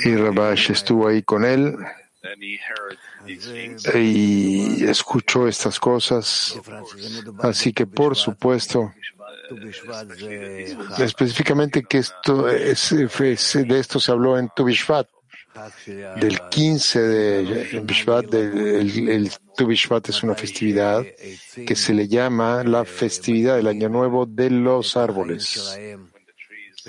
Y 0.05 0.17
Rabash 0.17 0.71
estuvo 0.71 1.09
ahí 1.09 1.23
con 1.23 1.45
él 1.45 1.77
y 3.95 4.85
escuchó 4.85 5.47
estas 5.49 5.79
cosas. 5.79 6.59
Así 7.41 7.73
que, 7.73 7.87
por 7.87 8.17
supuesto, 8.17 8.93
específicamente 10.99 11.83
que 11.83 11.99
esto 11.99 12.49
es, 12.49 12.91
de 12.91 13.79
esto 13.79 14.01
se 14.01 14.13
habló 14.13 14.39
en 14.39 14.49
Tubishvat, 14.55 15.09
del 16.17 16.41
15 16.51 17.01
de 17.01 17.81
Bishvat, 17.85 18.35
el, 18.35 19.09
el 19.09 19.31
Tubishvat 19.57 20.09
es 20.09 20.23
una 20.23 20.35
festividad 20.35 21.05
que 21.67 21.77
se 21.77 21.95
le 21.95 22.09
llama 22.09 22.65
la 22.65 22.85
festividad 22.85 23.57
del 23.57 23.69
Año 23.69 23.89
Nuevo 23.89 24.27
de 24.27 24.51
los 24.51 24.97
árboles. 24.97 25.79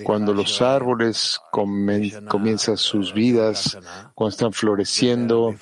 Cuando 0.04 0.34
los 0.34 0.62
árboles 0.62 1.40
comienzan 1.52 2.78
sus 2.78 3.14
vidas, 3.14 3.78
cuando 4.14 4.30
están 4.30 4.54
floreciendo 4.54 5.56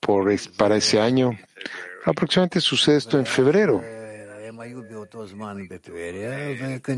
por, 0.00 0.32
para 0.56 0.76
ese 0.76 1.00
año, 1.00 1.38
aproximadamente 2.04 2.60
sucede 2.60 2.96
esto 2.96 3.18
en 3.18 3.26
febrero. 3.26 3.82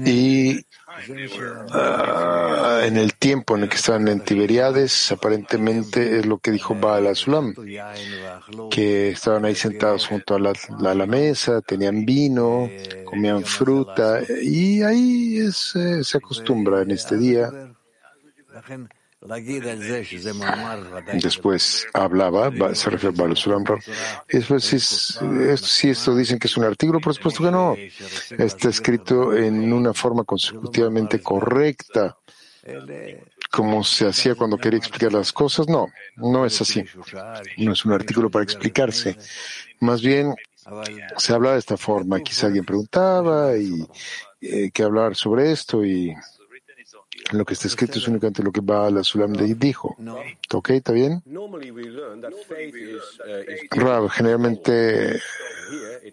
Y 0.06 0.66
ah, 1.72 2.80
en 2.84 2.96
el 2.96 3.14
tiempo 3.14 3.56
en 3.56 3.64
el 3.64 3.68
que 3.68 3.76
estaban 3.76 4.08
en 4.08 4.20
Tiberiades, 4.20 5.12
aparentemente 5.12 6.18
es 6.18 6.26
lo 6.26 6.38
que 6.38 6.50
dijo 6.50 6.74
Baal 6.74 7.06
Asulam, 7.06 7.54
que 8.70 9.10
estaban 9.10 9.44
ahí 9.44 9.54
sentados 9.54 10.06
junto 10.06 10.34
a 10.34 10.38
la, 10.38 11.06
mesa, 11.06 11.60
tenían 11.60 12.04
vino, 12.04 12.68
comían 13.04 13.44
fruta, 13.44 14.20
y 14.42 14.82
ahí 14.82 15.38
eh, 15.38 15.52
se 15.52 16.16
acostumbra 16.16 16.82
en 16.82 16.90
este 16.90 17.16
día 17.16 17.50
Después 21.14 21.86
hablaba, 21.94 22.52
se 22.74 22.90
refiere 22.90 23.16
a 23.16 23.22
Balosulam. 23.22 23.64
Después, 24.28 24.64
si, 24.64 25.88
esto 25.88 26.14
dicen 26.14 26.38
que 26.38 26.46
es 26.46 26.56
un 26.58 26.64
artículo, 26.64 27.00
por 27.00 27.14
supuesto 27.14 27.42
que 27.42 27.50
no. 27.50 27.74
Está 28.38 28.68
escrito 28.68 29.34
en 29.34 29.72
una 29.72 29.94
forma 29.94 30.24
consecutivamente 30.24 31.20
correcta, 31.20 32.18
como 33.50 33.82
se 33.82 34.06
hacía 34.06 34.34
cuando 34.34 34.58
quería 34.58 34.78
explicar 34.78 35.12
las 35.14 35.32
cosas. 35.32 35.68
No, 35.68 35.86
no 36.16 36.44
es 36.44 36.60
así. 36.60 36.84
No 37.56 37.72
es 37.72 37.84
un 37.86 37.92
artículo 37.92 38.28
para 38.30 38.42
explicarse. 38.42 39.16
Más 39.80 40.02
bien, 40.02 40.34
se 41.16 41.32
habla 41.32 41.52
de 41.52 41.60
esta 41.60 41.78
forma. 41.78 42.20
Quizá 42.20 42.48
alguien 42.48 42.66
preguntaba 42.66 43.56
y 43.56 43.86
eh, 44.42 44.70
que 44.70 44.82
hablar 44.82 45.16
sobre 45.16 45.50
esto 45.50 45.82
y 45.82 46.14
lo 47.32 47.44
que 47.44 47.54
está 47.54 47.68
escrito 47.68 47.98
es 47.98 48.06
únicamente 48.08 48.42
lo 48.42 48.52
que 48.52 48.60
va 48.60 48.86
a 48.86 48.90
la 48.90 49.02
Sulam 49.02 49.32
dijo. 49.32 49.96
¿Ok? 50.52 50.70
¿Está 50.70 50.92
bien? 50.92 51.22
Rab, 53.70 54.08
generalmente 54.10 55.20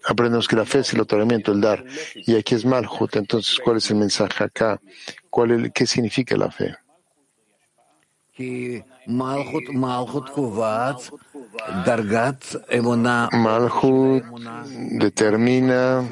aprendemos 0.05 0.47
que 0.47 0.55
la 0.55 0.65
fe 0.65 0.79
es 0.79 0.93
el 0.93 1.01
otorgamiento, 1.01 1.51
el 1.51 1.61
dar. 1.61 1.83
Y 2.15 2.35
aquí 2.35 2.55
es 2.55 2.65
Malhut. 2.65 3.15
Entonces, 3.15 3.59
¿cuál 3.63 3.77
es 3.77 3.89
el 3.89 3.97
mensaje 3.97 4.43
acá? 4.43 4.79
¿Cuál 5.29 5.71
¿Qué 5.73 5.85
significa 5.85 6.35
la 6.37 6.51
fe? 6.51 6.75
Malhut 13.31 14.23
determina 14.99 16.07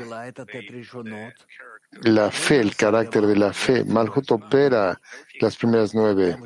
la 1.92 2.32
fe, 2.32 2.60
el 2.60 2.76
carácter 2.76 3.26
de 3.26 3.36
la 3.36 3.52
fe. 3.54 3.84
Malhut 3.84 4.32
opera 4.32 5.00
las 5.42 5.56
primeras 5.56 5.94
nueve. 5.94 6.38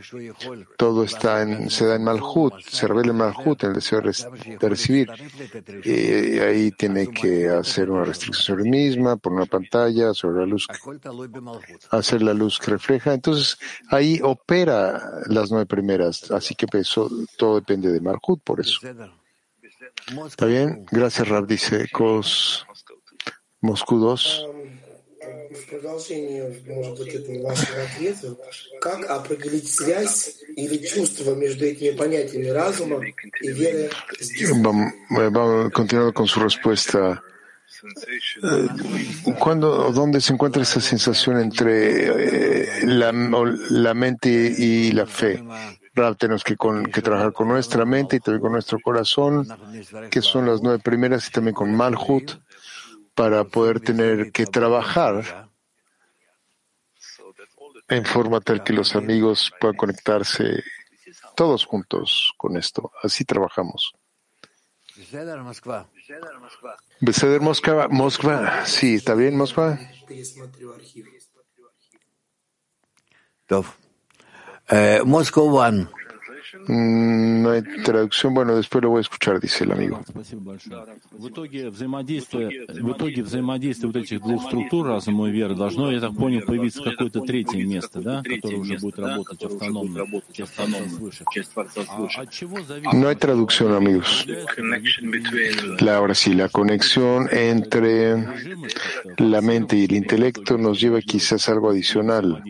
Todo 0.77 1.03
está 1.03 1.41
en, 1.41 1.69
se 1.69 1.85
da 1.85 1.95
en 1.95 2.03
Malhut, 2.03 2.53
se 2.61 2.87
revela 2.87 3.11
en 3.11 3.17
Malhut, 3.17 3.63
en 3.63 3.69
el 3.69 3.75
deseo 3.75 4.01
de 4.01 4.69
recibir. 4.69 5.09
Y 5.83 6.39
ahí 6.39 6.71
tiene 6.71 7.07
que 7.07 7.49
hacer 7.49 7.89
una 7.89 8.05
restricción 8.05 8.57
sobre 8.57 8.69
misma, 8.69 9.17
por 9.17 9.33
una 9.33 9.45
pantalla, 9.45 10.13
sobre 10.13 10.41
la 10.41 10.45
luz, 10.45 10.67
hacer 11.91 12.21
la 12.21 12.33
luz 12.33 12.59
que 12.59 12.71
refleja. 12.71 13.13
Entonces, 13.13 13.57
ahí 13.89 14.19
opera 14.23 15.21
las 15.27 15.51
nueve 15.51 15.65
primeras. 15.65 16.31
Así 16.31 16.55
que 16.55 16.65
eso, 16.77 17.09
todo 17.37 17.55
depende 17.55 17.91
de 17.91 18.01
Malhut, 18.01 18.41
por 18.43 18.59
eso. 18.59 18.79
¿Está 20.25 20.45
bien? 20.45 20.85
Gracias, 20.91 21.27
Rab, 21.27 21.47
dice 21.47 21.87
Cos 21.91 22.65
Moscú 23.61 23.97
2 23.97 24.45
в 25.52 25.66
продолжение, 25.70 26.54
может 26.66 26.98
быть, 26.98 27.14
этого 27.14 27.42
вашего 27.42 27.82
ответа, 27.82 28.36
как 28.80 29.08
определить 29.10 29.68
связь 29.68 30.36
или 30.56 30.78
чувство 30.78 31.34
между 31.34 31.64
этими 31.64 31.96
понятиями 31.96 32.48
разума 32.48 33.04
и 33.40 33.48
веры? 33.52 33.90
Vamos, 34.62 35.72
continuando 35.72 36.12
con 36.12 36.26
su 36.26 36.40
respuesta. 36.40 37.22
¿Cuándo, 39.38 39.92
dónde 39.92 40.20
se 40.20 40.32
encuentra 40.32 40.62
esa 40.62 40.80
sensación 40.80 41.38
entre 41.38 42.06
eh, 42.06 42.68
la, 42.84 43.12
la, 43.12 43.94
mente 43.94 44.28
y 44.30 44.90
la 44.92 45.06
fe? 45.06 45.40
tenemos 46.18 46.44
que, 46.44 46.56
con, 46.56 46.86
que, 46.86 47.02
trabajar 47.02 47.32
con 47.32 47.48
nuestra 47.48 47.84
mente 47.84 48.16
y 48.16 48.20
también 48.20 48.40
con 48.40 48.52
nuestro 48.52 48.78
corazón, 48.80 49.46
que 50.10 50.22
son 50.22 50.46
las 50.46 50.62
nueve 50.62 50.80
primeras, 50.82 51.28
y 51.28 51.30
también 51.32 51.54
con 51.54 51.74
Malhut, 51.74 52.38
para 53.15 53.43
poder 53.43 53.79
tener 53.79 54.31
que 54.31 54.45
trabajar 54.45 55.49
en 57.87 58.05
forma 58.05 58.41
tal 58.41 58.63
que 58.63 58.73
los 58.73 58.95
amigos 58.95 59.51
puedan 59.59 59.77
conectarse 59.77 60.63
todos 61.35 61.65
juntos 61.65 62.33
con 62.37 62.57
esto. 62.57 62.91
Así 63.01 63.25
trabajamos. 63.25 63.93
Beseder 66.99 67.41
Moscova, 67.41 67.87
Moskva, 67.87 68.65
sí, 68.65 68.95
¿está 68.95 69.15
bien 69.15 69.35
Moskva? 69.35 69.79
Eh, 74.69 75.01
Moscow 75.03 75.55
One. 75.55 75.87
Mm, 76.66 77.42
no 77.42 77.50
hay 77.50 77.62
traducción. 77.84 78.34
Bueno, 78.34 78.56
después 78.56 78.82
lo 78.82 78.90
voy 78.90 78.98
a 78.98 79.00
escuchar, 79.02 79.40
dice 79.40 79.64
el 79.64 79.72
amigo. 79.72 80.00
В 81.12 81.28
итоге 81.28 81.70
взаимодействие, 81.70 82.66
в 82.68 82.92
итоге 82.92 83.22
взаимодействие 83.22 83.92
вот 83.92 83.96
этих 83.96 84.20
двух 84.20 84.44
структур 84.44 84.86
разума 84.86 85.28
и 85.28 85.32
веры 85.32 85.54
должно, 85.54 85.90
я 85.90 86.00
так 86.00 86.16
понял, 86.16 86.42
появиться 86.46 86.82
какое-то 86.82 87.20
третье 87.20 87.64
место, 87.64 88.00
да, 88.00 88.22
которое 88.22 88.56
уже 88.56 88.78
будет 88.78 88.98
работать 88.98 89.42
автономно, 89.42 90.04
No 92.92 93.08
hay 93.08 93.16
traducción, 93.16 93.72
amigos. 93.74 94.26
La, 95.80 95.96
ahora 95.96 96.14
sí, 96.14 96.34
la 96.34 96.48
conexión 96.48 97.28
entre 97.30 98.26
la 99.18 99.40
mente 99.40 99.76
y 99.76 99.84
el 99.84 99.92
intelecto 99.92 100.58
nos 100.58 100.80
lleva 100.80 101.00
quizás 101.00 101.48
algo 101.48 101.70
adicional 101.70 102.42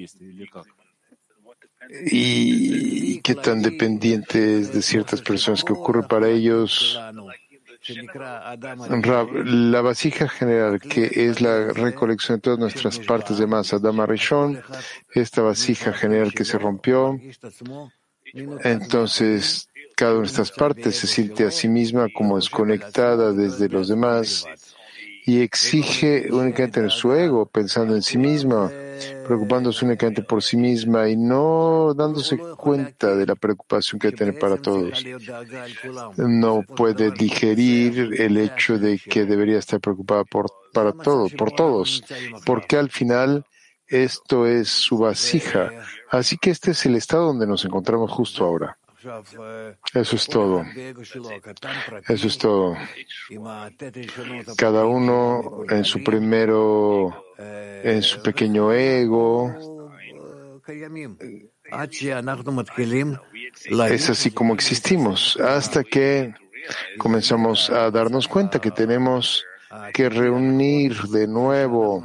y 2.05 3.19
qué 3.21 3.35
tan 3.35 3.61
dependientes 3.61 4.73
de 4.73 4.81
ciertas 4.81 5.21
personas 5.21 5.63
que 5.63 5.73
ocurre 5.73 6.03
para 6.03 6.29
ellos. 6.29 6.99
La 9.45 9.81
vasija 9.81 10.29
general, 10.29 10.79
que 10.79 11.11
es 11.27 11.41
la 11.41 11.73
recolección 11.73 12.37
de 12.37 12.41
todas 12.41 12.59
nuestras 12.59 12.99
partes 12.99 13.37
de 13.37 13.47
masa, 13.47 13.79
Dama 13.79 14.05
Rishon, 14.05 14.61
esta 15.13 15.41
vasija 15.41 15.91
general 15.91 16.33
que 16.33 16.45
se 16.45 16.57
rompió, 16.57 17.19
entonces 18.63 19.67
cada 19.95 20.13
una 20.13 20.21
de 20.21 20.27
estas 20.27 20.51
partes 20.51 20.95
se 20.95 21.07
siente 21.07 21.45
a 21.45 21.51
sí 21.51 21.67
misma 21.67 22.07
como 22.13 22.37
desconectada 22.37 23.33
desde 23.33 23.67
los 23.67 23.89
demás 23.89 24.45
y 25.25 25.41
exige 25.41 26.31
únicamente 26.31 26.79
en 26.79 26.89
su 26.89 27.13
ego, 27.13 27.45
pensando 27.45 27.95
en 27.95 28.01
sí 28.01 28.17
misma 28.17 28.71
preocupándose 29.25 29.85
únicamente 29.85 30.23
por 30.23 30.41
sí 30.43 30.57
misma 30.57 31.09
y 31.09 31.15
no 31.15 31.93
dándose 31.95 32.37
cuenta 32.37 33.15
de 33.15 33.25
la 33.25 33.35
preocupación 33.35 33.99
que 33.99 34.11
tiene 34.11 34.33
para 34.33 34.57
todos. 34.57 35.03
No 36.17 36.63
puede 36.63 37.11
digerir 37.11 38.21
el 38.21 38.37
hecho 38.37 38.77
de 38.77 38.99
que 38.99 39.25
debería 39.25 39.59
estar 39.59 39.79
preocupada 39.79 40.23
por, 40.23 40.47
para 40.73 40.91
todo, 40.91 41.29
por 41.29 41.51
todos, 41.51 42.03
porque 42.45 42.77
al 42.77 42.89
final 42.89 43.45
esto 43.87 44.47
es 44.47 44.69
su 44.69 44.97
vasija. 44.97 45.71
Así 46.09 46.37
que 46.37 46.49
este 46.49 46.71
es 46.71 46.85
el 46.85 46.95
estado 46.95 47.27
donde 47.27 47.47
nos 47.47 47.65
encontramos 47.65 48.11
justo 48.11 48.43
ahora. 48.45 48.77
Eso 49.93 50.15
es 50.15 50.27
todo. 50.27 50.65
Eso 52.07 52.27
es 52.27 52.37
todo. 52.37 52.77
Cada 54.57 54.85
uno 54.85 55.63
en 55.69 55.83
su 55.83 56.03
primero, 56.03 57.25
en 57.37 58.01
su 58.01 58.21
pequeño 58.21 58.71
ego. 58.73 59.53
Es 63.89 64.09
así 64.09 64.31
como 64.31 64.53
existimos 64.53 65.37
hasta 65.37 65.83
que 65.83 66.33
comenzamos 66.97 67.69
a 67.69 67.91
darnos 67.91 68.27
cuenta 68.27 68.59
que 68.59 68.71
tenemos 68.71 69.45
que 69.93 70.09
reunir 70.09 71.01
de 71.03 71.27
nuevo 71.27 72.03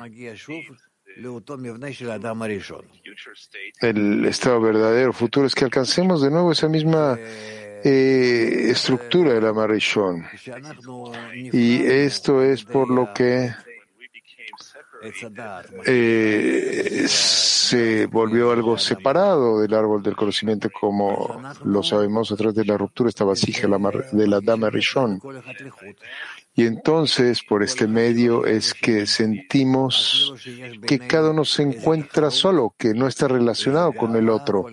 el 3.80 4.24
estado 4.24 4.60
verdadero 4.60 5.12
futuro 5.12 5.46
es 5.46 5.54
que 5.54 5.64
alcancemos 5.64 6.22
de 6.22 6.30
nuevo 6.30 6.52
esa 6.52 6.68
misma 6.68 7.18
eh, 7.84 8.68
estructura 8.70 9.34
de 9.34 9.40
la 9.40 9.52
Marishon. 9.52 10.24
Y 11.34 11.84
esto 11.84 12.42
es 12.42 12.64
por 12.64 12.90
lo 12.90 13.12
que 13.12 13.52
eh, 15.86 17.04
se 17.06 18.06
volvió 18.06 18.50
algo 18.50 18.78
separado 18.78 19.60
del 19.60 19.74
árbol 19.74 20.02
del 20.02 20.16
conocimiento, 20.16 20.68
como 20.70 21.40
lo 21.64 21.82
sabemos 21.82 22.32
a 22.32 22.36
través 22.36 22.54
de 22.56 22.64
la 22.64 22.76
ruptura 22.76 23.08
esta 23.08 23.24
vasija 23.24 23.68
de 24.12 24.26
la 24.26 24.40
Dama 24.40 24.70
Rishon. 24.70 25.20
Y 26.58 26.66
entonces, 26.66 27.44
por 27.44 27.62
este 27.62 27.86
medio, 27.86 28.44
es 28.44 28.74
que 28.74 29.06
sentimos 29.06 30.34
que 30.84 30.98
cada 30.98 31.30
uno 31.30 31.44
se 31.44 31.62
encuentra 31.62 32.32
solo, 32.32 32.74
que 32.76 32.94
no 32.94 33.06
está 33.06 33.28
relacionado 33.28 33.92
con 33.92 34.16
el 34.16 34.28
otro, 34.28 34.66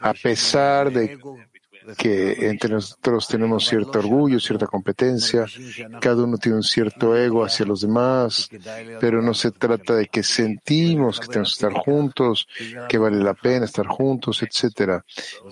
a 0.00 0.14
pesar 0.14 0.90
de 0.90 1.18
que 1.98 2.48
entre 2.48 2.70
nosotros 2.70 3.28
tenemos 3.28 3.68
cierto 3.68 3.98
orgullo, 3.98 4.40
cierta 4.40 4.66
competencia, 4.66 5.44
cada 6.00 6.24
uno 6.24 6.38
tiene 6.38 6.56
un 6.56 6.62
cierto 6.62 7.14
ego 7.14 7.44
hacia 7.44 7.66
los 7.66 7.82
demás, 7.82 8.48
pero 8.98 9.20
no 9.20 9.34
se 9.34 9.50
trata 9.50 9.94
de 9.94 10.06
que 10.06 10.22
sentimos 10.22 11.20
que 11.20 11.26
tenemos 11.26 11.50
que 11.54 11.66
estar 11.66 11.82
juntos, 11.82 12.48
que 12.88 12.96
vale 12.96 13.22
la 13.22 13.34
pena 13.34 13.66
estar 13.66 13.86
juntos, 13.86 14.42
etcétera, 14.42 15.04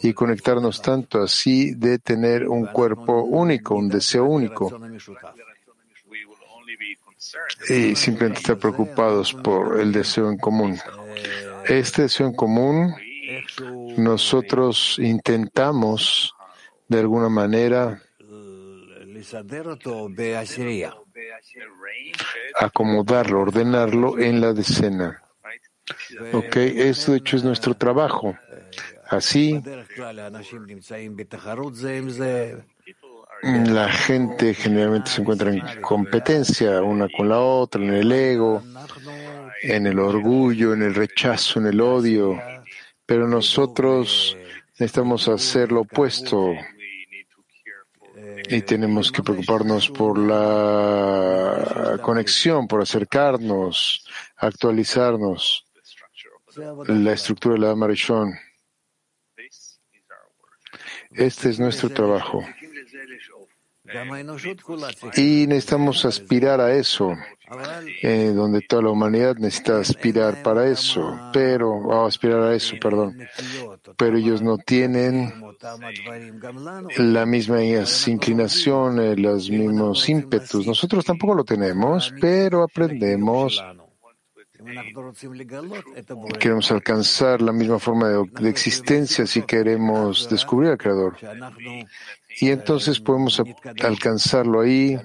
y 0.03 0.14
conectarnos 0.14 0.81
tanto 0.81 1.20
así 1.23 1.75
de 1.75 1.99
tener 1.99 2.49
un 2.49 2.64
cuerpo 2.68 3.23
único, 3.23 3.75
un 3.75 3.90
deseo 3.90 4.25
único 4.25 4.81
y 7.68 7.94
simplemente 7.96 8.40
estar 8.40 8.58
preocupados 8.58 9.32
por 9.32 9.80
el 9.80 9.92
deseo 9.92 10.30
en 10.30 10.38
común. 10.38 10.78
Este 11.66 12.02
deseo 12.02 12.26
en 12.28 12.34
común, 12.34 12.94
nosotros 13.96 14.98
intentamos 14.98 16.34
de 16.88 16.98
alguna 17.00 17.28
manera 17.28 18.02
acomodarlo, 22.54 23.40
ordenarlo 23.40 24.18
en 24.18 24.40
la 24.40 24.52
decena. 24.52 25.22
Ok, 26.32 26.56
eso 26.56 27.12
de 27.12 27.18
hecho 27.18 27.37
es 27.37 27.44
nuestro 27.44 27.74
trabajo. 27.74 28.37
Así, 29.08 29.62
la 33.44 33.90
gente 33.90 34.54
generalmente 34.54 35.11
se 35.11 35.20
encuentra 35.20 35.50
en 35.50 35.61
competencia 35.83 36.83
una 36.83 37.09
con 37.09 37.28
la 37.28 37.38
otra, 37.38 37.83
en 37.83 37.92
el 37.92 38.11
ego, 38.11 38.62
en 39.62 39.87
el 39.87 39.98
orgullo, 39.98 40.72
en 40.72 40.83
el 40.83 40.94
rechazo, 40.94 41.61
en 41.61 41.66
el 41.66 41.80
odio, 41.80 42.40
pero 43.04 43.28
nosotros 43.28 44.37
necesitamos 44.78 45.28
hacer 45.28 45.72
lo 45.72 45.83
opuesto 45.83 46.54
y 48.48 48.62
tenemos 48.62 49.12
que 49.12 49.22
preocuparnos 49.22 49.90
por 49.90 50.18
la 50.18 51.98
conexión, 52.02 52.66
por 52.66 52.80
acercarnos, 52.80 54.07
actualizarnos, 54.37 55.66
la 56.87 57.12
estructura 57.12 57.54
de 57.54 57.61
la 57.61 57.74
Marishon. 57.74 58.33
Este 61.11 61.50
es 61.50 61.61
nuestro 61.61 61.90
trabajo. 61.90 62.42
Y 65.16 65.46
necesitamos 65.46 66.04
aspirar 66.04 66.61
a 66.61 66.74
eso, 66.74 67.12
eh, 68.02 68.33
donde 68.35 68.62
toda 68.62 68.83
la 68.83 68.90
humanidad 68.90 69.37
necesita 69.37 69.78
aspirar 69.78 70.42
para 70.42 70.66
eso, 70.66 71.30
pero, 71.33 72.07
aspirar 72.07 72.42
a 72.42 72.54
eso, 72.54 72.76
perdón, 72.80 73.18
pero 73.96 74.16
ellos 74.16 74.42
no 74.42 74.59
tienen 74.59 75.33
la 76.98 77.26
misma 77.26 77.62
inclinación, 77.62 79.00
eh, 79.00 79.16
los 79.16 79.50
mismos 79.50 80.09
ímpetus. 80.09 80.66
Nosotros 80.66 81.04
tampoco 81.04 81.35
lo 81.35 81.44
tenemos, 81.44 82.12
pero 82.20 82.62
aprendemos 82.62 83.62
Queremos 86.38 86.70
alcanzar 86.70 87.42
la 87.42 87.52
misma 87.52 87.78
forma 87.78 88.09
de, 88.09 88.48
existencia 88.48 89.26
si 89.26 89.42
queremos 89.42 90.28
descubrir 90.30 90.70
al 90.70 90.78
Creador. 90.78 91.16
Y 92.40 92.51
entonces 92.51 93.01
podemos 93.01 93.40
alcanzarlo 93.83 94.61
ahí 94.61 94.99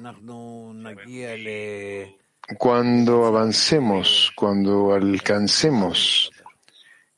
cuando 2.58 3.26
avancemos, 3.26 4.32
cuando 4.36 4.94
alcancemos 4.94 6.32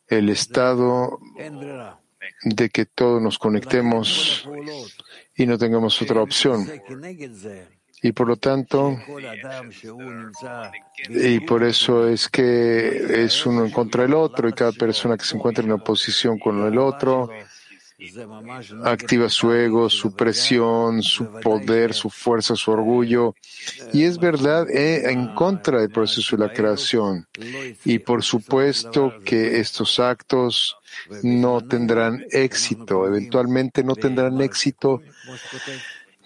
el 0.08 0.30
estado 0.30 1.20
de 2.44 2.70
que 2.70 2.86
todos 2.86 3.22
nos 3.22 3.40
conectemos 3.40 4.48
y 5.36 5.46
no 5.46 5.58
tengamos 5.58 6.02
otra 6.02 6.22
opción. 6.22 6.68
Y 8.04 8.12
por 8.14 8.28
lo 8.28 8.36
tanto, 8.36 8.98
y 11.10 11.40
por 11.42 11.64
eso 11.64 12.08
es 12.08 12.28
que 12.28 13.24
es 13.24 13.46
uno 13.46 13.72
contra 13.72 14.04
del 14.04 14.16
otro 14.16 14.50
y 14.50 14.54
cada 14.54 14.72
persona 14.72 15.16
que 15.16 15.24
se 15.24 15.38
encuentra 15.38 15.64
en 15.64 15.72
oposición 15.72 16.40
con 16.40 16.66
el 16.66 16.78
otro 16.80 17.30
activa 18.84 19.30
su 19.30 19.54
ego, 19.54 19.90
su 19.90 20.16
presión, 20.16 21.04
su 21.04 21.32
poder, 21.40 21.94
su 21.94 22.10
fuerza, 22.10 22.56
su 22.56 22.72
orgullo. 22.72 23.36
Y 23.94 24.04
es 24.04 24.18
verdad 24.18 24.70
eh, 24.70 25.12
en 25.12 25.34
contra 25.36 25.80
del 25.82 25.92
proceso 25.92 26.36
de 26.36 26.48
la 26.48 26.54
creación. 26.54 27.28
Y 27.86 28.00
por 28.00 28.24
supuesto 28.24 29.14
que 29.24 29.60
estos 29.60 30.00
actos 30.00 30.78
no 31.24 31.62
tendrán 31.62 32.24
éxito, 32.32 33.08
eventualmente 33.08 33.84
no 33.84 33.96
tendrán 33.96 34.42
éxito 34.42 35.02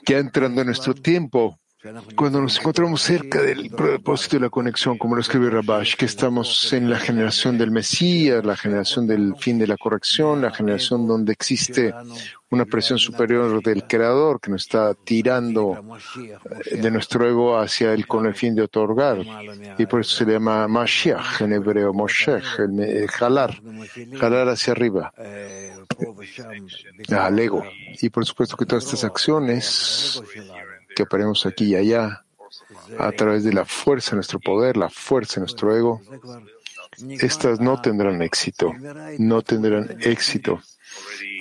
ya 0.06 0.20
entrando 0.20 0.62
en 0.62 0.68
nuestro 0.68 0.94
tiempo, 0.94 1.60
cuando 2.16 2.42
nos 2.42 2.58
encontramos 2.58 3.02
cerca 3.02 3.42
del 3.42 3.70
propósito 3.70 4.38
de 4.38 4.42
la 4.42 4.50
conexión, 4.50 4.98
como 4.98 5.16
lo 5.16 5.22
escribe 5.22 5.50
Rabash, 5.50 5.96
que 5.96 6.06
estamos 6.06 6.72
en 6.74 6.90
la 6.90 7.00
generación 7.00 7.58
del 7.58 7.72
Mesías, 7.72 8.44
la 8.46 8.56
generación 8.56 9.08
del 9.08 9.36
fin 9.38 9.60
de 9.60 9.68
la 9.68 9.78
corrección, 9.78 10.42
la 10.42 10.52
generación 10.52 11.08
donde 11.08 11.34
existe 11.34 11.94
una 12.50 12.66
presión 12.66 12.98
superior 12.98 13.62
del 13.62 13.86
Creador 13.86 14.40
que 14.40 14.52
nos 14.52 14.64
está 14.64 14.94
tirando 14.94 15.98
eh, 16.72 16.78
de 16.78 16.92
nuestro 16.92 17.28
ego 17.28 17.58
hacia 17.58 17.94
él 17.94 18.08
con 18.08 18.26
el 18.26 18.36
fin 18.36 18.56
de 18.56 18.64
otorgar. 18.64 19.18
Y 19.78 19.86
por 19.86 20.02
eso 20.02 20.18
se 20.18 20.32
llama 20.32 20.68
Mashiach 20.68 21.42
en 21.42 21.54
hebreo, 21.54 21.94
Moshech, 21.94 22.60
el 22.60 23.08
jalar, 23.10 23.62
jalar 24.20 24.50
hacia 24.50 24.74
arriba, 24.74 25.14
al 27.10 27.40
ego. 27.40 27.64
Y 28.02 28.10
por 28.10 28.26
supuesto 28.26 28.56
que 28.56 28.66
todas 28.66 28.86
estas 28.86 29.04
acciones 29.04 30.22
que 30.96 31.04
operemos 31.04 31.46
aquí 31.46 31.66
y 31.66 31.76
allá 31.76 32.26
a 32.98 33.12
través 33.12 33.44
de 33.44 33.54
la 33.54 33.66
fuerza 33.66 34.12
de 34.12 34.18
nuestro 34.18 34.40
poder, 34.40 34.78
la 34.78 34.90
fuerza 34.90 35.36
de 35.36 35.42
nuestro 35.42 35.76
ego, 35.76 36.02
estas 37.20 37.60
no 37.60 37.82
tendrán 37.82 38.22
éxito, 38.22 38.72
no 39.18 39.42
tendrán 39.42 39.98
éxito. 40.02 40.62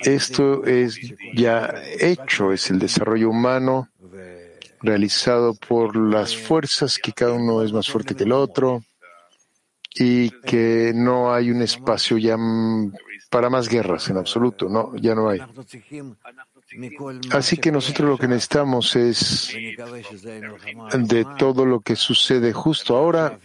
Esto 0.03 0.65
es 0.65 0.99
ya 1.33 1.73
hecho, 1.99 2.51
es 2.51 2.69
el 2.69 2.79
desarrollo 2.79 3.29
humano 3.29 3.89
realizado 4.81 5.53
por 5.55 5.95
las 5.95 6.35
fuerzas 6.35 6.99
que 6.99 7.13
cada 7.13 7.33
uno 7.33 7.63
es 7.63 7.71
más 7.71 7.89
fuerte 7.89 8.15
que 8.15 8.23
el 8.23 8.33
otro 8.33 8.83
y 9.95 10.29
que 10.41 10.91
no 10.93 11.33
hay 11.33 11.49
un 11.49 11.61
espacio 11.61 12.17
ya 12.17 12.37
para 13.29 13.49
más 13.49 13.67
guerras 13.67 14.09
en 14.09 14.17
absoluto, 14.17 14.69
no, 14.69 14.95
ya 14.97 15.15
no 15.15 15.29
hay. 15.29 15.39
Así 17.31 17.57
que 17.57 17.71
nosotros 17.71 18.09
lo 18.09 18.17
que 18.17 18.27
necesitamos 18.27 18.95
es 18.95 19.55
de 20.93 21.25
todo 21.37 21.65
lo 21.65 21.81
que 21.81 21.95
sucede 21.95 22.53
justo 22.53 22.95
ahora 22.95 23.39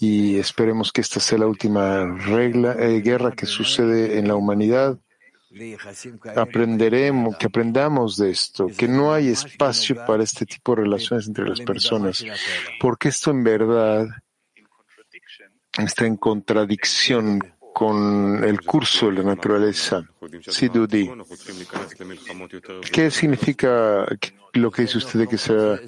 y 0.00 0.38
esperemos 0.38 0.92
que 0.92 1.00
esta 1.00 1.20
sea 1.20 1.38
la 1.38 1.46
última 1.46 2.04
regla, 2.04 2.74
eh, 2.78 3.00
guerra 3.00 3.32
que 3.32 3.46
sucede 3.46 4.18
en 4.18 4.28
la 4.28 4.36
humanidad. 4.36 4.98
Aprenderemos, 6.36 7.36
que 7.36 7.46
aprendamos 7.46 8.16
de 8.16 8.30
esto, 8.30 8.68
que 8.68 8.86
no 8.86 9.12
hay 9.12 9.28
espacio 9.28 9.96
para 10.06 10.22
este 10.22 10.44
tipo 10.44 10.74
de 10.74 10.82
relaciones 10.82 11.26
entre 11.26 11.48
las 11.48 11.60
personas, 11.60 12.24
porque 12.78 13.08
esto 13.08 13.30
en 13.30 13.42
verdad 13.42 14.06
está 15.78 16.06
en 16.06 16.16
contradicción 16.16 17.40
con 17.78 18.42
el 18.42 18.60
curso 18.62 19.06
de 19.06 19.12
la 19.12 19.22
naturaleza. 19.22 20.02
Sidudi. 20.48 21.08
¿Qué 22.90 23.08
significa 23.08 24.04
lo 24.54 24.72
que 24.72 24.82
dice 24.82 24.98
usted 24.98 25.20
de 25.20 25.28
que 25.28 25.38
sea 25.38 25.78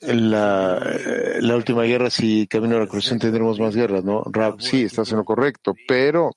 la, 0.00 1.56
última 1.56 1.84
guerra? 1.84 2.10
Si 2.10 2.46
camino 2.46 2.76
a 2.76 2.80
la 2.80 2.86
corrección 2.86 3.18
tendremos 3.18 3.58
más 3.58 3.74
guerras, 3.74 4.04
¿no? 4.04 4.22
Rab, 4.26 4.60
sí, 4.60 4.82
estás 4.82 5.10
en 5.12 5.24
correcto, 5.24 5.74
pero 5.88 6.32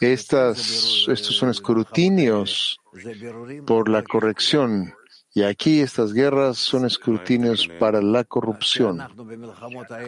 estas, 0.00 1.06
estos 1.08 1.34
son 1.34 1.48
escrutinios 1.48 2.78
por 3.66 3.88
la 3.88 4.02
corrección 4.02 4.92
y 5.38 5.44
aquí 5.44 5.80
estas 5.80 6.12
guerras 6.12 6.58
son 6.58 6.84
escrutinios 6.84 7.68
para 7.78 8.02
la 8.02 8.24
corrupción. 8.24 9.00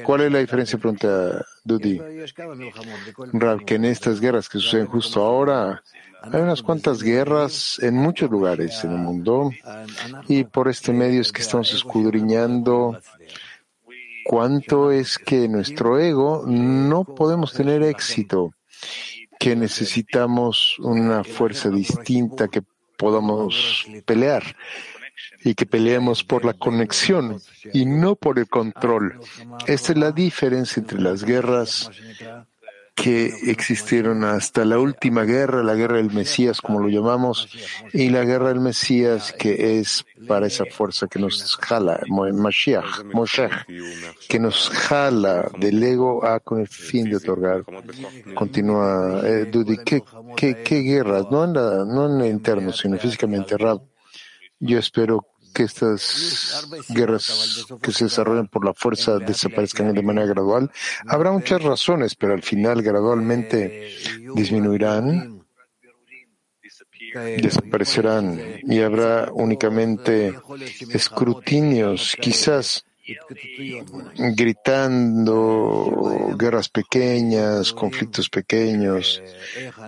¿Cuál 0.02 0.22
es 0.22 0.32
la 0.32 0.40
diferencia? 0.40 0.76
Pregunta 0.76 1.46
Dudi. 1.62 2.00
que 3.64 3.74
en 3.76 3.84
estas 3.84 4.20
guerras 4.20 4.48
que 4.48 4.58
suceden 4.58 4.88
justo 4.88 5.22
ahora, 5.22 5.84
hay 6.20 6.40
unas 6.40 6.62
cuantas 6.62 7.00
guerras 7.00 7.78
en 7.80 7.94
muchos 7.94 8.28
lugares 8.28 8.82
en 8.82 8.90
el 8.90 8.98
mundo 8.98 9.52
y 10.26 10.42
por 10.42 10.66
este 10.66 10.92
medio 10.92 11.20
es 11.20 11.30
que 11.30 11.42
estamos 11.42 11.72
escudriñando 11.72 12.98
cuánto 14.24 14.90
es 14.90 15.16
que 15.16 15.46
nuestro 15.46 16.00
ego 16.00 16.42
no 16.44 17.04
podemos 17.04 17.52
tener 17.52 17.84
éxito, 17.84 18.52
que 19.38 19.54
necesitamos 19.54 20.76
una 20.80 21.22
fuerza 21.22 21.70
distinta 21.70 22.48
que 22.48 22.62
podamos 22.96 23.86
pelear 24.04 24.42
y 25.44 25.54
que 25.54 25.66
peleemos 25.66 26.24
por 26.24 26.44
la 26.44 26.54
conexión 26.54 27.40
y 27.72 27.86
no 27.86 28.16
por 28.16 28.38
el 28.38 28.48
control. 28.48 29.20
Esta 29.66 29.92
es 29.92 29.98
la 29.98 30.12
diferencia 30.12 30.80
entre 30.80 31.00
las 31.00 31.24
guerras 31.24 31.90
que 32.94 33.32
existieron 33.50 34.24
hasta 34.24 34.64
la 34.64 34.78
última 34.78 35.24
guerra, 35.24 35.62
la 35.62 35.74
guerra 35.74 35.96
del 35.96 36.10
Mesías, 36.10 36.60
como 36.60 36.80
lo 36.80 36.88
llamamos, 36.88 37.48
y 37.94 38.10
la 38.10 38.24
guerra 38.24 38.48
del 38.48 38.60
Mesías, 38.60 39.32
que 39.32 39.78
es 39.78 40.04
para 40.28 40.46
esa 40.46 40.64
fuerza 40.66 41.06
que 41.06 41.18
nos 41.18 41.56
jala, 41.56 42.00
Mashiach, 42.08 43.04
Moshiach, 43.14 43.66
que 44.28 44.38
nos 44.38 44.68
jala 44.68 45.50
del 45.58 45.82
ego 45.82 46.26
a 46.26 46.40
con 46.40 46.60
el 46.60 46.68
fin 46.68 47.08
de 47.08 47.16
otorgar. 47.16 47.64
Continúa, 48.34 49.22
eh, 49.24 49.46
Dudi, 49.50 49.78
¿qué, 49.78 50.02
qué, 50.36 50.80
guerras? 50.80 51.24
No 51.30 51.44
en, 51.44 51.54
la, 51.54 51.84
no 51.86 52.06
en 52.06 52.18
lo 52.18 52.26
interno, 52.26 52.70
sino 52.72 52.98
físicamente, 52.98 53.56
Rab. 53.56 53.80
Yo 54.60 54.78
espero 54.78 55.26
que 55.52 55.64
estas 55.64 56.68
guerras 56.88 57.66
que 57.82 57.92
se 57.92 58.04
desarrollan 58.04 58.48
por 58.48 58.64
la 58.64 58.74
fuerza 58.74 59.18
desaparezcan 59.18 59.94
de 59.94 60.02
manera 60.02 60.26
gradual. 60.26 60.70
Habrá 61.06 61.32
muchas 61.32 61.62
razones, 61.62 62.14
pero 62.14 62.34
al 62.34 62.42
final 62.42 62.82
gradualmente 62.82 63.90
disminuirán, 64.34 65.42
desaparecerán 67.14 68.38
y 68.62 68.80
habrá 68.80 69.30
únicamente 69.32 70.34
escrutinios, 70.90 72.16
quizás 72.20 72.84
gritando 74.36 75.26
guerras 76.38 76.68
pequeñas, 76.68 77.72
conflictos 77.72 78.28
pequeños, 78.28 79.20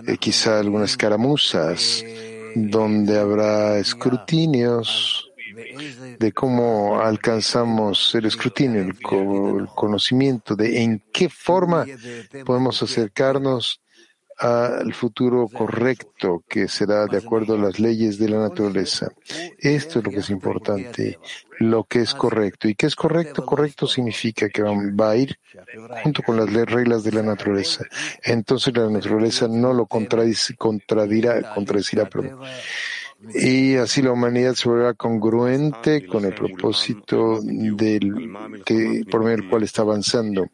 eh, 0.07 0.17
quizá 0.17 0.59
algunas 0.59 0.89
escaramuzas 0.91 2.03
donde 2.55 3.19
habrá 3.19 3.77
escrutinios 3.77 5.29
de 6.19 6.31
cómo 6.31 6.99
alcanzamos 6.99 8.13
el 8.15 8.25
escrutinio, 8.25 8.81
el, 8.81 8.97
conocimiento 9.75 10.55
de 10.55 10.81
en 10.81 11.03
qué 11.13 11.29
forma 11.29 11.85
podemos 12.45 12.81
acercarnos 12.81 13.82
al 14.37 14.93
futuro 14.93 15.47
correcto 15.47 16.43
que 16.47 16.67
será 16.67 17.05
de 17.05 17.17
acuerdo 17.17 17.55
a 17.55 17.57
las 17.57 17.79
leyes 17.79 18.17
de 18.17 18.29
la 18.29 18.39
naturaleza. 18.39 19.11
Esto 19.57 19.99
es 19.99 20.05
lo 20.05 20.11
que 20.11 20.19
es 20.19 20.29
importante, 20.29 21.19
lo 21.59 21.83
que 21.83 21.99
es 22.01 22.13
correcto. 22.13 22.67
¿Y 22.67 22.75
qué 22.75 22.87
es 22.87 22.95
correcto? 22.95 23.45
Correcto 23.45 23.87
significa 23.87 24.49
que 24.49 24.63
va 24.63 25.11
a 25.11 25.15
ir 25.15 25.37
junto 26.03 26.23
con 26.23 26.37
las 26.37 26.51
reglas 26.51 27.03
de 27.03 27.11
la 27.11 27.21
naturaleza. 27.21 27.85
Entonces 28.23 28.75
la 28.75 28.89
naturaleza 28.89 29.47
no 29.47 29.73
lo 29.73 29.85
contradirá, 29.85 31.53
contradecirá, 31.53 32.09
perdón. 32.09 32.39
Y 33.33 33.75
así 33.75 34.01
la 34.01 34.11
humanidad 34.11 34.53
se 34.53 34.67
volverá 34.67 34.93
congruente 34.93 36.05
con 36.07 36.25
el 36.25 36.33
propósito 36.33 37.39
del, 37.41 38.33
que, 38.65 39.03
por 39.09 39.23
medio 39.23 39.37
del 39.37 39.49
cual 39.49 39.63
está 39.63 39.81
avanzando. 39.83 40.47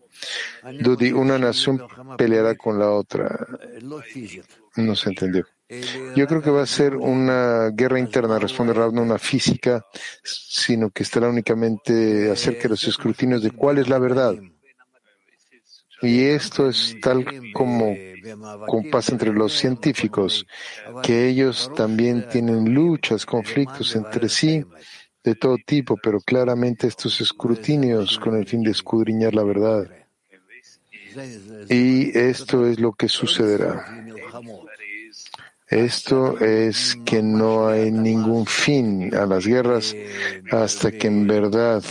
Dudi, 0.80 1.12
una 1.12 1.38
nación 1.38 1.82
peleará 2.18 2.56
con 2.56 2.80
la 2.80 2.92
otra. 2.92 3.48
No 4.76 4.96
se 4.96 5.10
entendió. 5.10 5.46
Yo 6.16 6.26
creo 6.26 6.42
que 6.42 6.50
va 6.50 6.64
a 6.64 6.66
ser 6.66 6.96
una 6.96 7.70
guerra 7.70 8.00
interna, 8.00 8.40
responde 8.40 8.74
Rav, 8.74 8.92
no 8.92 9.04
una 9.04 9.20
física, 9.20 9.86
sino 10.24 10.90
que 10.90 11.04
estará 11.04 11.30
únicamente 11.30 12.32
acerca 12.32 12.64
de 12.64 12.70
los 12.70 12.84
escrutinios 12.86 13.44
de 13.44 13.52
cuál 13.52 13.78
es 13.78 13.88
la 13.88 14.00
verdad. 14.00 14.36
Y 16.02 16.24
esto 16.24 16.70
es 16.70 16.96
tal 17.02 17.26
como, 17.54 17.94
pasa 18.92 19.12
entre 19.12 19.32
los 19.32 19.54
científicos, 19.54 20.48
que 21.04 21.28
ellos 21.28 21.70
también 21.76 22.28
tienen 22.30 22.74
luchas, 22.74 23.26
conflictos 23.26 23.96
entre 23.96 24.28
sí 24.28 24.66
de 25.24 25.36
todo 25.36 25.58
tipo, 25.66 25.98
pero 26.02 26.20
claramente 26.22 26.88
estos 26.88 27.20
escrutinios 27.22 28.18
con 28.18 28.38
el 28.38 28.48
fin 28.48 28.64
de 28.64 28.72
escudriñar 28.72 29.36
la 29.36 29.44
verdad. 29.44 29.99
Y 31.70 32.18
esto 32.18 32.68
es 32.68 32.80
lo 32.80 32.94
que 32.94 33.08
sucederá. 33.08 33.86
Esto 35.68 36.40
es 36.40 36.98
que 37.06 37.22
no 37.22 37.68
hay 37.68 37.92
ningún 37.92 38.46
fin 38.46 39.14
a 39.16 39.26
las 39.26 39.46
guerras 39.46 39.96
hasta 40.52 40.92
que 40.92 41.08
en 41.08 41.28
verdad 41.28 41.84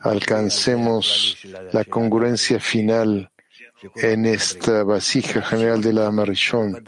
alcancemos 0.00 1.38
la 1.72 1.84
congruencia 1.84 2.60
final 2.60 3.30
en 3.96 4.26
esta 4.26 4.84
vasija 4.84 5.42
general 5.42 5.82
de 5.82 5.92
la 5.92 6.06
Amarishon, 6.06 6.82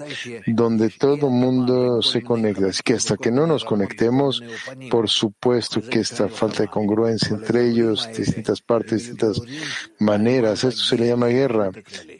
donde 0.46 0.90
todo 0.90 1.30
mundo 1.30 2.02
se 2.02 2.22
conecta. 2.22 2.66
Así 2.66 2.82
que 2.84 2.94
hasta 2.94 3.16
que 3.16 3.30
no 3.30 3.46
nos 3.46 3.64
conectemos, 3.64 4.42
por 4.90 5.08
supuesto 5.08 5.80
que 5.80 6.00
esta 6.00 6.28
falta 6.28 6.62
de 6.62 6.68
congruencia 6.68 7.34
entre 7.34 7.68
ellos, 7.68 8.08
distintas 8.16 8.60
partes, 8.60 8.98
distintas 8.98 9.40
maneras, 9.98 10.64
esto 10.64 10.82
se 10.82 10.98
le 10.98 11.08
llama 11.08 11.28
guerra. 11.28 11.70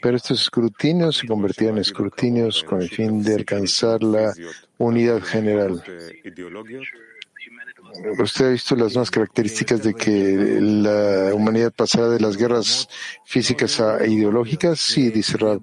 Pero 0.01 0.17
estos 0.17 0.41
escrutinios 0.41 1.17
se 1.17 1.27
convertían 1.27 1.75
en 1.75 1.79
escrutinios 1.79 2.63
con 2.63 2.81
el 2.81 2.89
fin 2.89 3.23
de 3.23 3.35
alcanzar 3.35 4.03
la 4.03 4.33
unidad 4.77 5.21
general. 5.21 5.83
¿Usted 8.19 8.45
ha 8.45 8.49
visto 8.49 8.75
las 8.75 8.93
nuevas 8.93 9.11
características 9.11 9.83
de 9.83 9.93
que 9.93 10.59
la 10.61 11.33
humanidad 11.33 11.71
pasará 11.75 12.09
de 12.09 12.19
las 12.19 12.37
guerras 12.37 12.89
físicas 13.25 13.79
a 13.79 14.05
ideológicas? 14.05 14.79
Sí, 14.79 15.09
dice 15.09 15.37
Rab. 15.37 15.61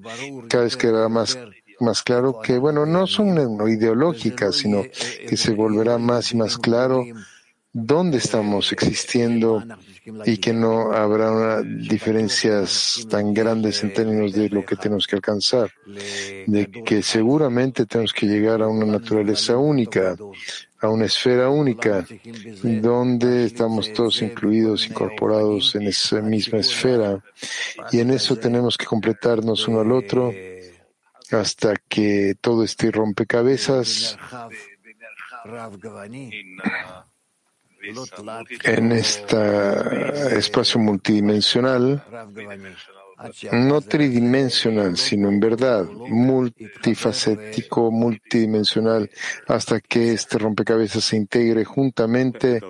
Cada 0.49 0.65
vez 0.65 0.77
quedará 0.77 1.09
más, 1.09 1.39
más 1.81 2.03
claro 2.03 2.41
que, 2.41 2.59
bueno, 2.59 2.87
no 2.87 3.07
son 3.07 3.37
ideológicas, 3.69 4.57
sino 4.57 4.83
que 4.83 5.37
se 5.37 5.53
volverá 5.53 5.99
más 5.99 6.33
y 6.33 6.37
más 6.37 6.59
claro 6.59 7.05
dónde 7.75 8.19
estamos 8.19 8.73
existiendo 8.73 9.63
y 10.25 10.37
que 10.37 10.53
no 10.53 10.93
habrá 10.93 11.61
diferencias 11.63 13.05
tan 13.11 13.35
grandes 13.35 13.83
en 13.83 13.93
términos 13.93 14.33
de 14.33 14.49
lo 14.49 14.65
que 14.65 14.77
tenemos 14.77 15.07
que 15.09 15.17
alcanzar, 15.17 15.73
de 16.47 16.71
que 16.85 17.03
seguramente 17.03 17.85
tenemos 17.85 18.13
que 18.13 18.27
llegar 18.27 18.63
a 18.63 18.69
una 18.69 18.87
naturaleza 18.87 19.57
única, 19.57 20.15
a 20.85 20.89
una 20.91 21.07
esfera 21.07 21.49
única, 21.49 22.05
donde 22.63 23.47
estamos 23.47 23.93
todos 23.93 24.21
incluidos, 24.21 24.87
incorporados 24.87 25.75
en 25.75 25.89
esa 25.89 26.21
misma 26.21 26.59
esfera, 26.59 27.25
y 27.91 28.01
en 28.01 28.11
eso 28.11 28.37
tenemos 28.37 28.77
que 28.77 28.85
completarnos 28.85 29.67
uno 29.67 29.81
al 29.81 29.93
otro 29.93 30.33
hasta 31.31 31.75
que 31.89 32.35
todo 32.41 32.63
este 32.63 32.91
rompecabezas 32.91 34.19
en 38.65 38.93
este 38.93 40.39
espacio 40.39 40.81
multidimensional 40.81 42.03
no 43.53 43.81
tridimensional, 43.81 44.97
sino 44.97 45.29
en 45.29 45.41
verdad 45.41 45.85
multifacético, 45.85 47.91
multidimensional, 47.91 49.11
hasta 49.47 49.81
que 49.81 50.13
este 50.13 50.39
rompecabezas 50.39 51.05
se 51.05 51.17
integre 51.17 51.65
juntamente 51.65 52.61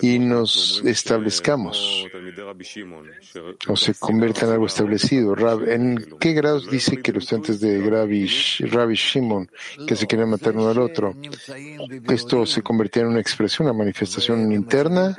y 0.00 0.18
nos 0.18 0.82
establezcamos 0.84 2.06
o 3.66 3.76
se 3.76 3.94
convierta 3.94 4.46
en 4.46 4.52
algo 4.52 4.66
establecido. 4.66 5.36
¿En 5.66 6.16
qué 6.20 6.32
grados 6.32 6.70
dice 6.70 7.02
que 7.02 7.12
los 7.12 7.24
estudiantes 7.24 7.60
de 7.60 7.80
Rabbi 7.80 8.94
Shimon 8.94 9.50
que 9.86 9.96
se 9.96 10.06
quieren 10.06 10.30
matar 10.30 10.56
uno 10.56 10.70
al 10.70 10.78
otro? 10.78 11.14
¿Esto 12.08 12.46
se 12.46 12.62
convertía 12.62 13.02
en 13.02 13.08
una 13.08 13.20
expresión, 13.20 13.68
una 13.68 13.76
manifestación 13.76 14.52
interna? 14.52 15.16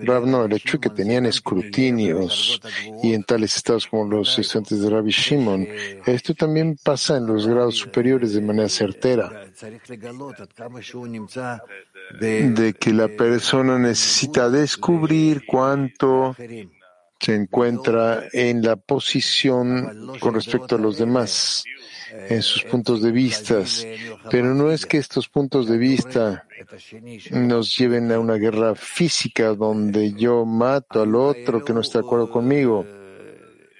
Rab 0.00 0.26
no, 0.26 0.44
el 0.44 0.52
hecho 0.52 0.78
de 0.78 0.80
que 0.80 0.90
tenían 0.90 1.26
escrutinios 1.26 2.60
y 3.02 3.14
en 3.14 3.24
tales 3.24 3.56
estados 3.56 3.86
como 3.94 4.10
los 4.10 4.36
estudiantes 4.38 4.80
de 4.80 4.90
Rabbi 4.90 5.10
Shimon. 5.10 5.68
Esto 6.04 6.34
también 6.34 6.76
pasa 6.82 7.16
en 7.16 7.26
los 7.26 7.46
grados 7.46 7.76
superiores 7.76 8.34
de 8.34 8.40
manera 8.40 8.68
certera, 8.68 9.46
de 12.20 12.74
que 12.74 12.92
la 12.92 13.06
persona 13.08 13.78
necesita 13.78 14.50
descubrir 14.50 15.44
cuánto 15.46 16.34
se 17.20 17.34
encuentra 17.36 18.24
en 18.32 18.62
la 18.62 18.74
posición 18.74 20.18
con 20.18 20.34
respecto 20.34 20.74
a 20.74 20.78
los 20.78 20.98
demás, 20.98 21.64
en 22.28 22.42
sus 22.42 22.64
puntos 22.64 23.00
de 23.00 23.12
vista, 23.12 23.62
pero 24.28 24.54
no 24.54 24.72
es 24.72 24.86
que 24.86 24.98
estos 24.98 25.28
puntos 25.28 25.68
de 25.68 25.78
vista 25.78 26.48
nos 27.30 27.78
lleven 27.78 28.10
a 28.10 28.18
una 28.18 28.34
guerra 28.34 28.74
física 28.74 29.54
donde 29.54 30.14
yo 30.14 30.44
mato 30.44 31.00
al 31.00 31.14
otro 31.14 31.64
que 31.64 31.72
no 31.72 31.80
está 31.80 32.00
de 32.00 32.06
acuerdo 32.06 32.28
conmigo. 32.28 32.84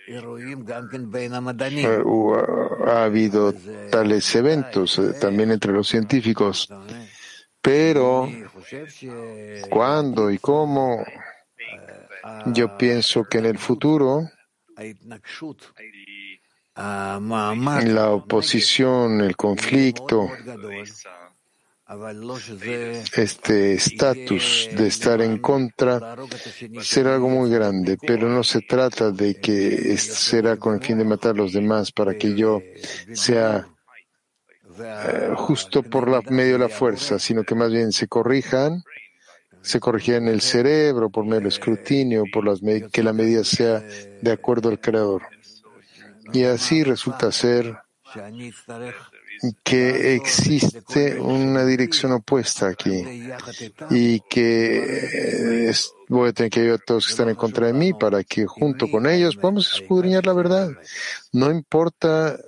Eh, 0.07 2.03
ha 2.87 3.05
habido 3.05 3.55
tales 3.91 4.35
eventos 4.35 4.99
eh, 4.99 5.15
también 5.21 5.51
entre 5.51 5.73
los 5.73 5.89
científicos, 5.89 6.69
pero 7.61 8.29
¿cuándo 9.71 10.31
y 10.31 10.39
cómo? 10.39 11.05
Yo 12.47 12.77
pienso 12.77 13.25
que 13.25 13.39
en 13.39 13.47
el 13.47 13.59
futuro 13.59 14.29
la 16.77 18.11
oposición, 18.11 19.21
el 19.21 19.37
conflicto, 19.37 20.29
este 23.17 23.75
estatus 23.75 24.71
de 24.75 24.87
estar 24.87 25.21
en 25.21 25.39
contra 25.39 26.17
será 26.81 27.15
algo 27.15 27.29
muy 27.29 27.51
grande, 27.51 27.99
pero 28.01 28.29
no 28.29 28.43
se 28.43 28.63
trata 28.63 29.11
de 29.11 29.35
que 29.35 29.97
será 29.99 30.57
con 30.57 30.75
el 30.75 30.81
fin 30.81 30.97
de 30.99 31.05
matar 31.05 31.33
a 31.33 31.39
los 31.39 31.53
demás 31.53 31.93
para 31.93 32.15
que 32.15 32.35
yo 32.35 32.63
sea 33.13 33.69
eh, 34.79 35.31
justo 35.37 35.83
por 35.83 36.31
medio 36.31 36.55
de 36.55 36.59
la 36.61 36.69
fuerza, 36.69 37.19
sino 37.19 37.45
que 37.45 37.55
más 37.55 37.71
bien 37.71 37.93
se 37.93 38.09
corrijan, 38.09 38.83
se 39.61 39.79
corrijan 39.79 40.27
el 40.27 40.41
cerebro 40.41 41.11
por 41.11 41.25
medio 41.25 41.41
del 41.41 41.49
escrutinio, 41.49 42.25
por 42.33 42.47
las 42.47 42.61
que 42.91 43.03
la 43.03 43.13
medida 43.13 43.45
sea 43.45 43.81
de 44.23 44.33
acuerdo 44.33 44.71
al 44.71 44.81
Creador. 44.81 45.23
Y 46.33 46.45
así 46.45 46.83
resulta 46.83 47.31
ser 47.31 47.77
que 49.63 50.15
existe 50.15 51.19
una 51.19 51.65
dirección 51.65 52.13
opuesta 52.13 52.69
aquí 52.69 53.29
y 53.91 54.21
que 54.21 55.69
eh, 55.69 55.75
voy 56.09 56.31
a 56.31 56.33
tener 56.33 56.51
que 56.51 56.61
ayudar 56.61 56.81
a 56.81 56.85
todos 56.85 57.07
que 57.07 57.13
están 57.13 57.29
en 57.29 57.37
contra 57.37 57.67
de 57.67 57.73
mí 57.73 57.93
para 57.93 58.23
que 58.25 58.47
junto 58.47 58.91
con 58.91 59.07
ellos 59.07 59.37
podamos 59.37 59.73
escudriñar 59.73 60.27
la 60.27 60.33
verdad. 60.33 60.71
No 61.33 61.51
importa 61.51 62.39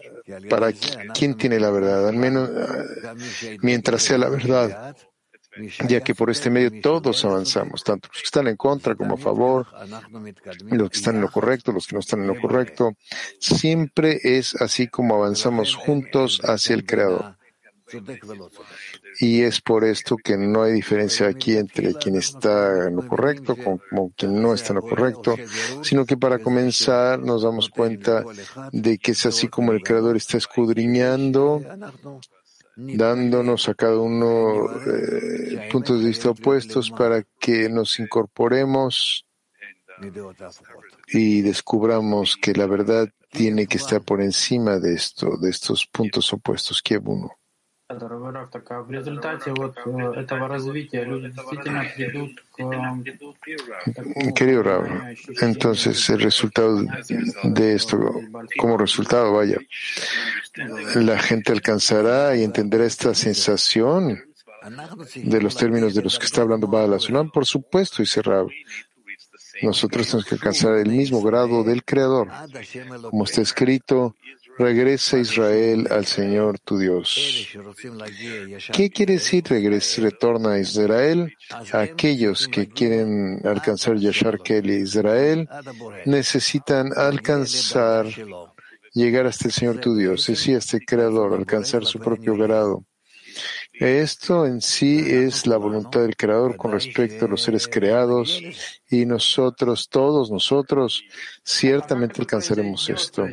para 0.48 0.72
quién 1.14 1.36
tiene 1.36 1.60
la 1.60 1.70
verdad, 1.70 2.08
al 2.08 2.16
menos 2.16 2.50
eh, 2.50 3.58
mientras 3.62 4.02
sea 4.02 4.18
la 4.18 4.28
verdad 4.28 4.96
ya 5.88 6.00
que 6.00 6.14
por 6.14 6.30
este 6.30 6.50
medio 6.50 6.80
todos 6.80 7.24
avanzamos, 7.24 7.82
tanto 7.84 8.08
los 8.08 8.22
que 8.22 8.26
están 8.26 8.48
en 8.48 8.56
contra 8.56 8.94
como 8.94 9.14
a 9.14 9.18
favor, 9.18 9.66
los 10.70 10.90
que 10.90 10.96
están 10.96 11.16
en 11.16 11.22
lo 11.22 11.30
correcto, 11.30 11.72
los 11.72 11.86
que 11.86 11.94
no 11.94 12.00
están 12.00 12.20
en 12.20 12.28
lo 12.28 12.40
correcto. 12.40 12.92
Siempre 13.40 14.18
es 14.22 14.54
así 14.60 14.88
como 14.88 15.14
avanzamos 15.14 15.74
juntos 15.74 16.40
hacia 16.44 16.74
el 16.74 16.84
Creador. 16.84 17.36
Y 19.20 19.42
es 19.42 19.60
por 19.60 19.84
esto 19.84 20.16
que 20.16 20.36
no 20.36 20.64
hay 20.64 20.72
diferencia 20.72 21.28
aquí 21.28 21.56
entre 21.56 21.94
quien 21.94 22.16
está 22.16 22.88
en 22.88 22.96
lo 22.96 23.06
correcto 23.06 23.56
como 23.56 24.10
quien 24.16 24.42
no 24.42 24.52
está 24.52 24.70
en 24.70 24.76
lo 24.76 24.82
correcto, 24.82 25.36
sino 25.82 26.04
que 26.04 26.16
para 26.16 26.40
comenzar 26.40 27.20
nos 27.20 27.42
damos 27.42 27.68
cuenta 27.68 28.24
de 28.72 28.98
que 28.98 29.12
es 29.12 29.24
así 29.24 29.46
como 29.46 29.72
el 29.72 29.82
Creador 29.82 30.16
está 30.16 30.36
escudriñando 30.36 31.62
dándonos 32.76 33.68
a 33.68 33.74
cada 33.74 33.98
uno 33.98 34.68
eh, 34.86 35.68
puntos 35.72 36.00
de 36.00 36.08
vista 36.08 36.30
opuestos 36.30 36.90
para 36.90 37.24
que 37.40 37.68
nos 37.68 37.98
incorporemos 37.98 39.26
y 41.08 41.40
descubramos 41.40 42.36
que 42.36 42.52
la 42.52 42.66
verdad 42.66 43.08
tiene 43.30 43.66
que 43.66 43.78
estar 43.78 44.02
por 44.02 44.20
encima 44.20 44.78
de 44.78 44.94
esto, 44.94 45.38
de 45.38 45.50
estos 45.50 45.86
puntos 45.86 46.32
opuestos, 46.32 46.82
que 52.56 52.64
uno. 52.64 53.04
Querido 54.34 54.64
entonces 55.40 56.10
el 56.10 56.20
resultado 56.20 56.84
de 57.44 57.74
esto, 57.74 57.98
como 58.58 58.76
resultado, 58.76 59.34
vaya, 59.34 59.58
la 60.96 61.18
gente 61.20 61.52
alcanzará 61.52 62.36
y 62.36 62.42
entenderá 62.42 62.84
esta 62.84 63.14
sensación 63.14 64.20
de 65.14 65.40
los 65.40 65.56
términos 65.56 65.94
de 65.94 66.02
los 66.02 66.18
que 66.18 66.26
está 66.26 66.42
hablando 66.42 66.66
Bala 66.66 66.98
Por 67.32 67.46
supuesto, 67.46 68.02
dice 68.02 68.20
Raúl. 68.20 68.52
Nosotros 69.62 70.06
tenemos 70.06 70.24
que 70.26 70.34
alcanzar 70.34 70.76
el 70.76 70.90
mismo 70.90 71.22
grado 71.22 71.62
del 71.62 71.84
Creador. 71.84 72.28
Como 73.10 73.24
está 73.24 73.42
escrito, 73.42 74.16
regresa 74.58 75.18
Israel 75.18 75.86
al 75.90 76.06
Señor 76.06 76.58
tu 76.58 76.78
Dios. 76.78 77.48
¿Qué 78.72 78.90
quiere 78.90 79.14
decir 79.14 79.44
regresa, 79.48 80.02
retorna 80.02 80.52
a 80.52 80.58
Israel? 80.58 81.34
Aquellos 81.72 82.48
que 82.48 82.68
quieren 82.68 83.40
alcanzar 83.44 83.96
Yashar 83.96 84.40
Kelly 84.40 84.76
Israel 84.76 85.48
necesitan 86.04 86.90
alcanzar, 86.96 88.06
llegar 88.92 89.26
hasta 89.26 89.48
el 89.48 89.52
Señor 89.52 89.80
tu 89.80 89.94
Dios, 89.94 90.28
es 90.28 90.38
decir, 90.38 90.56
hasta 90.56 90.78
el 90.78 90.86
Creador, 90.86 91.34
alcanzar 91.34 91.84
su 91.84 91.98
propio 91.98 92.36
grado. 92.36 92.84
Esto 93.78 94.46
en 94.46 94.60
sí 94.60 95.04
es 95.06 95.46
la 95.46 95.58
voluntad 95.58 96.00
del 96.00 96.16
Creador 96.16 96.56
con 96.56 96.72
respecto 96.72 97.26
a 97.26 97.28
los 97.28 97.42
seres 97.42 97.68
creados 97.68 98.42
y 98.88 99.04
nosotros, 99.04 99.88
todos 99.90 100.30
nosotros, 100.30 101.04
ciertamente 101.42 102.20
alcanzaremos 102.20 102.88
esto. 102.88 103.26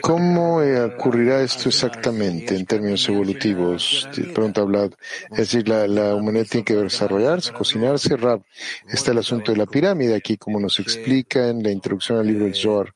¿Cómo 0.00 0.60
ocurrirá 0.96 1.42
esto 1.42 1.68
exactamente 1.68 2.56
en 2.56 2.64
términos 2.64 3.08
evolutivos? 3.08 4.08
Pregunta 4.34 4.62
Vlad. 4.62 4.92
Es 5.32 5.36
decir, 5.36 5.68
la, 5.68 6.14
humanidad 6.14 6.46
tiene 6.50 6.64
que 6.64 6.74
desarrollarse, 6.74 7.52
cocinarse. 7.52 8.16
Rab, 8.16 8.42
está 8.88 9.12
el 9.12 9.18
asunto 9.18 9.52
de 9.52 9.58
la 9.58 9.66
pirámide 9.66 10.14
aquí, 10.14 10.38
como 10.38 10.58
nos 10.58 10.80
explica 10.80 11.48
en 11.48 11.62
la 11.62 11.70
introducción 11.70 12.18
al 12.18 12.26
libro 12.26 12.46
del 12.46 12.54
Zohar 12.54 12.94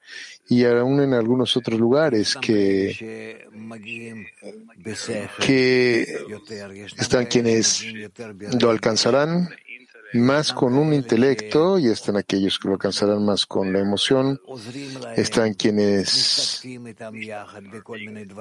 y 0.51 0.65
aún 0.65 1.01
en 1.01 1.15
algunos 1.15 1.57
otros 1.57 1.79
lugares 1.79 2.35
que, 2.35 3.47
que 5.47 6.17
están 6.99 7.27
quienes 7.27 7.87
lo 8.61 8.71
alcanzarán 8.71 9.49
más 10.15 10.53
con 10.53 10.77
un 10.77 10.93
intelecto 10.93 11.79
y 11.79 11.87
están 11.87 12.17
aquellos 12.17 12.59
que 12.59 12.69
lo 12.69 12.75
alcanzarán 12.75 13.25
más 13.25 13.47
con 13.47 13.73
la 13.73 13.81
emoción. 13.81 14.41
Están 15.17 15.55
quienes 15.55 16.63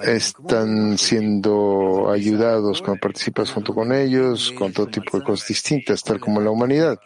están 0.04 0.98
siendo 0.98 2.10
ayudados 2.12 2.82
cuando 2.82 3.02
participas 3.02 3.52
junto 3.52 3.74
con 3.74 3.94
ellos, 3.94 4.52
con 4.58 4.74
todo 4.74 4.88
tipo 4.88 5.20
de 5.20 5.24
cosas 5.24 5.48
distintas, 5.48 6.04
tal 6.04 6.20
como 6.20 6.42
la 6.42 6.50
humanidad. 6.50 7.00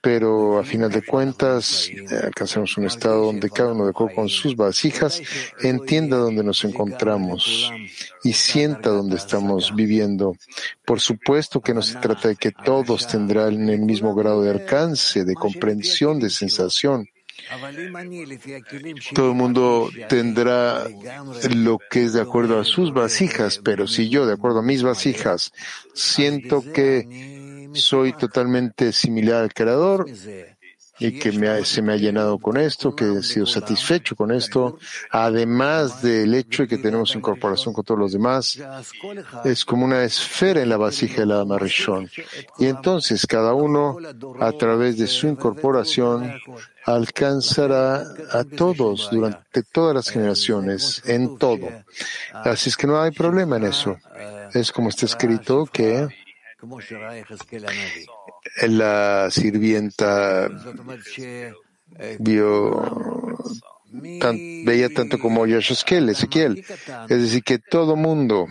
Pero 0.00 0.58
a 0.58 0.64
final 0.64 0.90
de 0.90 1.02
cuentas, 1.02 1.90
eh, 1.90 2.06
alcanzamos 2.24 2.76
un 2.78 2.86
estado 2.86 3.26
donde 3.26 3.50
cada 3.50 3.72
uno 3.72 3.84
de 3.84 3.90
acuerdo 3.90 4.16
con 4.16 4.28
sus 4.28 4.56
vasijas 4.56 5.20
entienda 5.62 6.16
dónde 6.16 6.42
nos 6.42 6.64
encontramos 6.64 7.70
y 8.24 8.32
sienta 8.32 8.90
dónde 8.90 9.16
estamos 9.16 9.74
viviendo. 9.74 10.36
Por 10.84 11.00
supuesto 11.00 11.60
que 11.60 11.74
no 11.74 11.82
se 11.82 11.98
trata 11.98 12.28
de 12.28 12.36
que 12.36 12.52
todos 12.52 13.06
tendrán 13.06 13.41
el 13.48 13.58
mismo 13.80 14.14
grado 14.14 14.42
de 14.42 14.50
alcance, 14.50 15.24
de 15.24 15.34
comprensión, 15.34 16.20
de 16.20 16.30
sensación. 16.30 17.06
Todo 19.14 19.30
el 19.30 19.36
mundo 19.36 19.90
tendrá 20.08 20.86
lo 21.54 21.78
que 21.90 22.04
es 22.04 22.12
de 22.12 22.20
acuerdo 22.20 22.60
a 22.60 22.64
sus 22.64 22.92
vasijas, 22.92 23.58
pero 23.58 23.86
si 23.86 24.08
yo, 24.08 24.26
de 24.26 24.34
acuerdo 24.34 24.60
a 24.60 24.62
mis 24.62 24.82
vasijas, 24.82 25.52
siento 25.94 26.62
que 26.72 27.70
soy 27.74 28.12
totalmente 28.12 28.92
similar 28.92 29.42
al 29.42 29.54
Creador, 29.54 30.06
y 31.02 31.18
que 31.18 31.32
se 31.64 31.82
me 31.82 31.92
ha 31.92 31.96
llenado 31.96 32.38
con 32.38 32.56
esto, 32.56 32.94
que 32.94 33.04
he 33.04 33.22
sido 33.22 33.44
satisfecho 33.46 34.14
con 34.14 34.30
esto, 34.30 34.78
además 35.10 36.00
del 36.00 36.34
hecho 36.34 36.62
de 36.62 36.68
que 36.68 36.78
tenemos 36.78 37.14
incorporación 37.16 37.74
con 37.74 37.84
todos 37.84 37.98
los 37.98 38.12
demás, 38.12 38.58
es 39.44 39.64
como 39.64 39.84
una 39.84 40.04
esfera 40.04 40.62
en 40.62 40.68
la 40.68 40.76
vasija 40.76 41.20
de 41.20 41.26
la 41.26 41.44
Marishon. 41.44 42.08
Y 42.58 42.66
entonces 42.66 43.26
cada 43.26 43.52
uno, 43.52 43.96
a 44.40 44.52
través 44.52 44.96
de 44.98 45.08
su 45.08 45.26
incorporación, 45.26 46.32
alcanzará 46.84 48.04
a 48.30 48.44
todos 48.44 49.08
durante 49.10 49.62
todas 49.64 49.94
las 49.94 50.08
generaciones, 50.08 51.02
en 51.06 51.36
todo. 51.36 51.68
Así 52.32 52.70
es 52.70 52.76
que 52.76 52.86
no 52.86 53.00
hay 53.00 53.10
problema 53.10 53.56
en 53.56 53.64
eso. 53.64 53.96
Es 54.54 54.70
como 54.70 54.88
está 54.88 55.06
escrito 55.06 55.66
que 55.66 56.08
la 58.68 59.28
sirvienta 59.30 60.48
vio 62.18 62.82
veía 64.64 64.88
tanto 64.88 65.18
como 65.18 65.46
Yoshoskel, 65.46 66.08
Ezequiel. 66.08 66.64
Es 67.08 67.22
decir, 67.22 67.42
que 67.42 67.58
todo 67.58 67.96
mundo, 67.96 68.46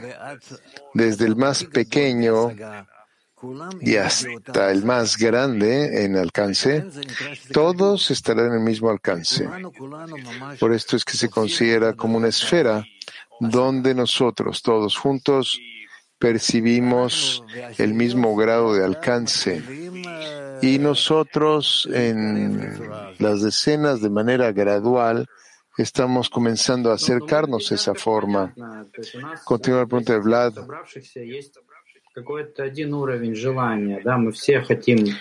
desde 0.93 1.25
el 1.25 1.35
más 1.35 1.63
pequeño 1.63 2.51
y 3.81 3.95
hasta 3.95 4.71
el 4.71 4.83
más 4.85 5.17
grande 5.17 6.05
en 6.05 6.15
alcance, 6.15 6.85
todos 7.51 8.11
estarán 8.11 8.47
en 8.47 8.53
el 8.53 8.59
mismo 8.59 8.89
alcance. 8.89 9.49
Por 10.59 10.73
esto 10.73 10.95
es 10.95 11.03
que 11.03 11.17
se 11.17 11.29
considera 11.29 11.93
como 11.93 12.17
una 12.17 12.27
esfera 12.27 12.85
donde 13.39 13.95
nosotros, 13.95 14.61
todos 14.61 14.95
juntos, 14.95 15.59
percibimos 16.21 17.43
el 17.79 17.95
mismo 17.95 18.35
grado 18.35 18.75
de 18.75 18.85
alcance 18.85 19.61
y 20.61 20.77
nosotros 20.77 21.89
en 21.91 22.79
las 23.17 23.41
decenas 23.41 24.01
de 24.01 24.11
manera 24.11 24.51
gradual 24.51 25.27
estamos 25.77 26.29
comenzando 26.29 26.91
a 26.91 26.95
acercarnos 26.95 27.71
a 27.71 27.75
esa 27.75 27.95
forma. 27.95 28.53
Continúa 29.43 29.79
la 29.79 29.87
pregunta 29.87 30.13
de 30.13 30.19
Vlad. 30.19 30.53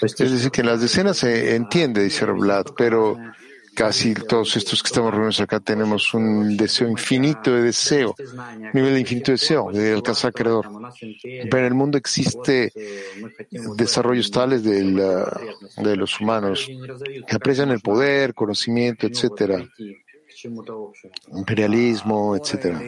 Es 0.02 0.18
decir, 0.18 0.50
que 0.50 0.60
en 0.60 0.66
las 0.66 0.80
decenas 0.82 1.16
se 1.16 1.56
entiende, 1.56 2.02
dice 2.02 2.26
Vlad, 2.26 2.66
pero 2.76 3.16
casi 3.74 4.14
todos 4.14 4.56
estos 4.56 4.82
que 4.82 4.88
estamos 4.88 5.12
reunidos 5.12 5.40
acá 5.40 5.60
tenemos 5.60 6.12
un 6.14 6.56
deseo 6.56 6.88
infinito 6.88 7.52
de 7.52 7.62
deseo, 7.62 8.14
nivel 8.72 8.94
de 8.94 9.00
infinito 9.00 9.32
deseo 9.32 9.70
de 9.72 9.92
alcanzar 9.92 10.28
al 10.28 10.34
Creador. 10.34 10.68
Pero 11.22 11.58
en 11.58 11.64
el 11.64 11.74
mundo 11.74 11.98
existe 11.98 12.72
desarrollos 13.76 14.30
tales 14.30 14.62
de, 14.62 14.82
de 15.76 15.96
los 15.96 16.20
humanos 16.20 16.68
que 17.26 17.36
aprecian 17.36 17.70
el 17.70 17.80
poder, 17.80 18.34
conocimiento, 18.34 19.06
etcétera, 19.06 19.66
imperialismo, 21.32 22.36
etcétera. 22.36 22.80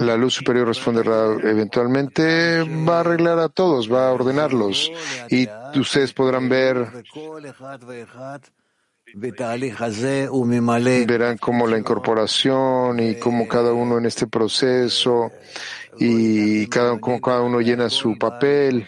La 0.00 0.16
luz 0.16 0.32
superior 0.32 0.66
responderá 0.66 1.34
eventualmente, 1.42 2.62
va 2.88 2.96
a 2.96 3.00
arreglar 3.00 3.38
a 3.38 3.50
todos, 3.50 3.92
va 3.92 4.08
a 4.08 4.12
ordenarlos. 4.12 4.90
Y 5.28 5.46
ustedes 5.78 6.14
podrán 6.14 6.48
ver, 6.48 7.04
verán 11.06 11.36
cómo 11.36 11.66
la 11.66 11.78
incorporación 11.78 12.98
y 12.98 13.16
cómo 13.16 13.46
cada 13.46 13.74
uno 13.74 13.98
en 13.98 14.06
este 14.06 14.26
proceso 14.26 15.30
y 15.98 16.66
cada, 16.68 16.98
cómo 16.98 17.20
cada 17.20 17.42
uno 17.42 17.60
llena 17.60 17.90
su 17.90 18.16
papel. 18.16 18.86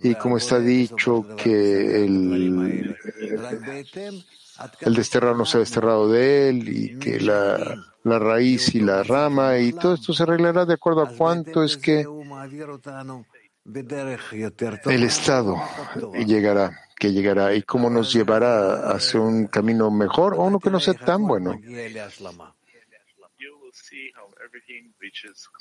Y 0.00 0.16
como 0.16 0.36
está 0.36 0.58
dicho 0.58 1.24
que 1.36 2.04
el, 2.04 2.94
el 4.80 4.94
desterrado 4.94 5.34
no 5.34 5.46
se 5.46 5.56
ha 5.56 5.60
desterrado 5.60 6.10
de 6.10 6.50
él 6.50 6.68
y 6.68 6.98
que 6.98 7.20
la, 7.20 7.89
la 8.04 8.18
raíz 8.18 8.74
y 8.74 8.80
la 8.80 9.02
rama 9.02 9.58
y 9.58 9.72
todo 9.72 9.94
esto 9.94 10.12
se 10.12 10.22
arreglará 10.22 10.64
de 10.64 10.74
acuerdo 10.74 11.02
a 11.02 11.08
cuánto 11.08 11.62
es 11.62 11.76
que 11.76 12.06
el 14.86 15.02
Estado 15.02 15.56
llegará, 16.26 16.78
que 16.98 17.12
llegará 17.12 17.54
y 17.54 17.62
cómo 17.62 17.90
nos 17.90 18.12
llevará 18.12 18.90
hacia 18.90 19.20
un 19.20 19.46
camino 19.46 19.90
mejor 19.90 20.34
o 20.34 20.44
uno 20.44 20.58
que 20.58 20.70
no 20.70 20.80
sea 20.80 20.94
tan 20.94 21.26
bueno. 21.26 21.58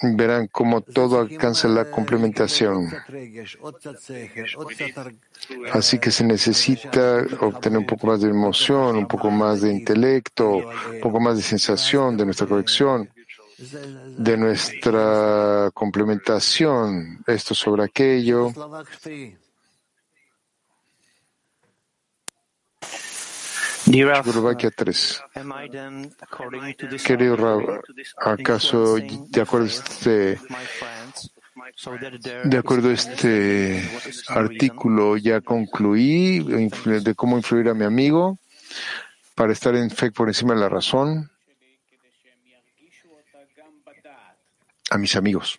Verán 0.01 0.47
cómo 0.47 0.81
todo 0.81 1.19
alcanza 1.19 1.67
la 1.67 1.89
complementación. 1.89 2.89
Así 5.71 5.99
que 5.99 6.11
se 6.11 6.23
necesita 6.23 7.25
obtener 7.41 7.79
un 7.79 7.85
poco 7.85 8.07
más 8.07 8.21
de 8.21 8.29
emoción, 8.29 8.97
un 8.97 9.07
poco 9.07 9.29
más 9.31 9.61
de 9.61 9.71
intelecto, 9.71 10.49
un 10.57 10.99
poco 11.01 11.19
más 11.19 11.37
de 11.37 11.43
sensación 11.43 12.17
de 12.17 12.25
nuestra 12.25 12.47
conexión, 12.47 13.09
de 14.17 14.37
nuestra 14.37 15.69
complementación, 15.73 17.23
esto 17.27 17.53
sobre 17.53 17.83
aquello. 17.83 18.51
Eslovaquia 23.89 24.69
3. 24.69 25.23
Querido 27.03 27.35
Rab, 27.35 27.81
¿acaso 28.17 28.97
de 28.97 29.41
acuerdo 29.41 29.65
a 29.65 29.69
este, 29.69 30.39
de 32.43 32.57
acuerdo 32.57 32.89
a 32.89 32.93
este 32.93 33.81
artículo 34.27 35.17
ya 35.17 35.41
concluí 35.41 36.39
de 36.39 37.15
cómo 37.15 37.37
influir 37.37 37.69
a 37.69 37.73
mi 37.73 37.83
amigo 37.83 38.37
para 39.33 39.53
estar 39.53 39.75
en 39.75 39.89
fe 39.89 40.11
por 40.11 40.27
encima 40.27 40.53
de 40.53 40.59
la 40.59 40.69
razón? 40.69 41.31
A 44.91 44.97
mis 44.99 45.15
amigos. 45.15 45.57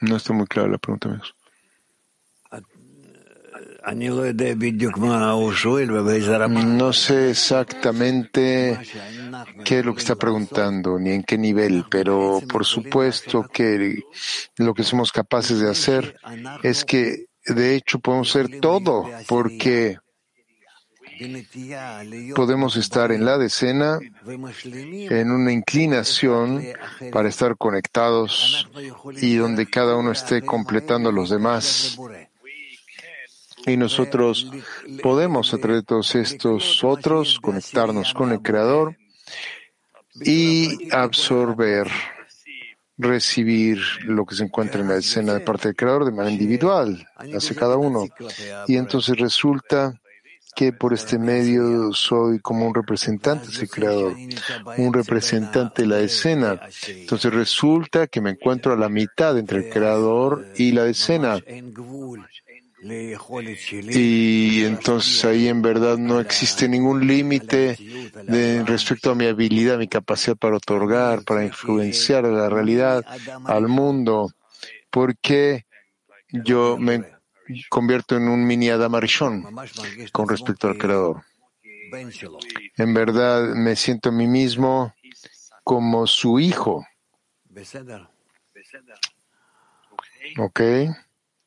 No 0.00 0.16
está 0.16 0.32
muy 0.32 0.46
clara 0.46 0.68
la 0.68 0.78
pregunta, 0.78 1.08
amigos. 1.08 1.34
No 6.64 6.92
sé 6.92 7.30
exactamente 7.30 8.78
qué 9.64 9.78
es 9.80 9.84
lo 9.84 9.94
que 9.94 10.00
está 10.00 10.14
preguntando 10.14 10.98
ni 10.98 11.10
en 11.10 11.22
qué 11.24 11.36
nivel, 11.36 11.84
pero 11.90 12.40
por 12.48 12.64
supuesto 12.64 13.42
que 13.52 14.02
lo 14.56 14.74
que 14.74 14.84
somos 14.84 15.10
capaces 15.10 15.58
de 15.58 15.70
hacer 15.70 16.16
es 16.62 16.84
que 16.84 17.26
de 17.44 17.74
hecho 17.74 17.98
podemos 17.98 18.30
hacer 18.30 18.60
todo 18.60 19.10
porque 19.26 19.98
podemos 22.34 22.76
estar 22.76 23.12
en 23.12 23.24
la 23.24 23.38
decena 23.38 23.98
en 24.24 25.30
una 25.30 25.52
inclinación 25.52 26.64
para 27.12 27.28
estar 27.28 27.56
conectados 27.56 28.68
y 29.20 29.36
donde 29.36 29.66
cada 29.66 29.96
uno 29.96 30.12
esté 30.12 30.42
completando 30.42 31.10
a 31.10 31.12
los 31.12 31.30
demás 31.30 31.98
y 33.66 33.76
nosotros 33.76 34.50
podemos, 35.02 35.54
a 35.54 35.58
través 35.58 35.82
de 35.82 35.86
todos 35.86 36.14
estos 36.14 36.82
otros, 36.84 37.38
conectarnos 37.40 38.12
con 38.14 38.32
el 38.32 38.40
Creador 38.40 38.96
y 40.20 40.92
absorber, 40.92 41.88
recibir 42.98 43.80
lo 44.04 44.24
que 44.26 44.34
se 44.34 44.44
encuentra 44.44 44.80
en 44.80 44.88
la 44.88 44.96
escena 44.96 45.34
de 45.34 45.40
parte 45.40 45.68
del 45.68 45.76
Creador 45.76 46.04
de 46.04 46.12
manera 46.12 46.32
individual, 46.32 47.06
hace 47.34 47.54
cada 47.54 47.76
uno. 47.76 48.06
Y 48.66 48.76
entonces 48.76 49.16
resulta 49.16 49.94
que 50.54 50.72
por 50.72 50.92
este 50.92 51.18
medio 51.18 51.92
soy 51.94 52.38
como 52.40 52.66
un 52.66 52.74
representante 52.74 53.46
de 53.46 53.52
ese 53.52 53.68
creador, 53.68 54.14
un 54.76 54.92
representante 54.92 55.82
de 55.82 55.88
la 55.88 56.00
escena. 56.00 56.60
Entonces 56.88 57.32
resulta 57.32 58.06
que 58.06 58.20
me 58.20 58.30
encuentro 58.30 58.72
a 58.72 58.76
la 58.76 58.88
mitad 58.88 59.38
entre 59.38 59.58
el 59.58 59.70
creador 59.70 60.46
y 60.56 60.72
la 60.72 60.86
escena. 60.86 61.38
Y 62.84 64.64
entonces 64.64 65.24
ahí 65.24 65.46
en 65.46 65.62
verdad 65.62 65.98
no 65.98 66.18
existe 66.18 66.68
ningún 66.68 67.06
límite 67.06 67.78
respecto 68.66 69.12
a 69.12 69.14
mi 69.14 69.26
habilidad, 69.26 69.78
mi 69.78 69.86
capacidad 69.86 70.36
para 70.36 70.56
otorgar, 70.56 71.22
para 71.22 71.44
influenciar 71.44 72.24
la 72.24 72.48
realidad, 72.48 73.04
al 73.44 73.68
mundo, 73.68 74.32
porque 74.90 75.64
yo 76.32 76.76
me 76.76 77.04
convierto 77.68 78.16
en 78.16 78.28
un 78.28 78.44
mini 78.44 78.70
Adam 78.70 78.94
con 80.10 80.28
respecto 80.28 80.66
al 80.66 80.76
Creador. 80.76 81.22
En 82.76 82.94
verdad 82.94 83.54
me 83.54 83.76
siento 83.76 84.08
a 84.08 84.12
mí 84.12 84.26
mismo 84.26 84.92
como 85.62 86.08
su 86.08 86.40
hijo. 86.40 86.84
¿Ok? 90.38 90.60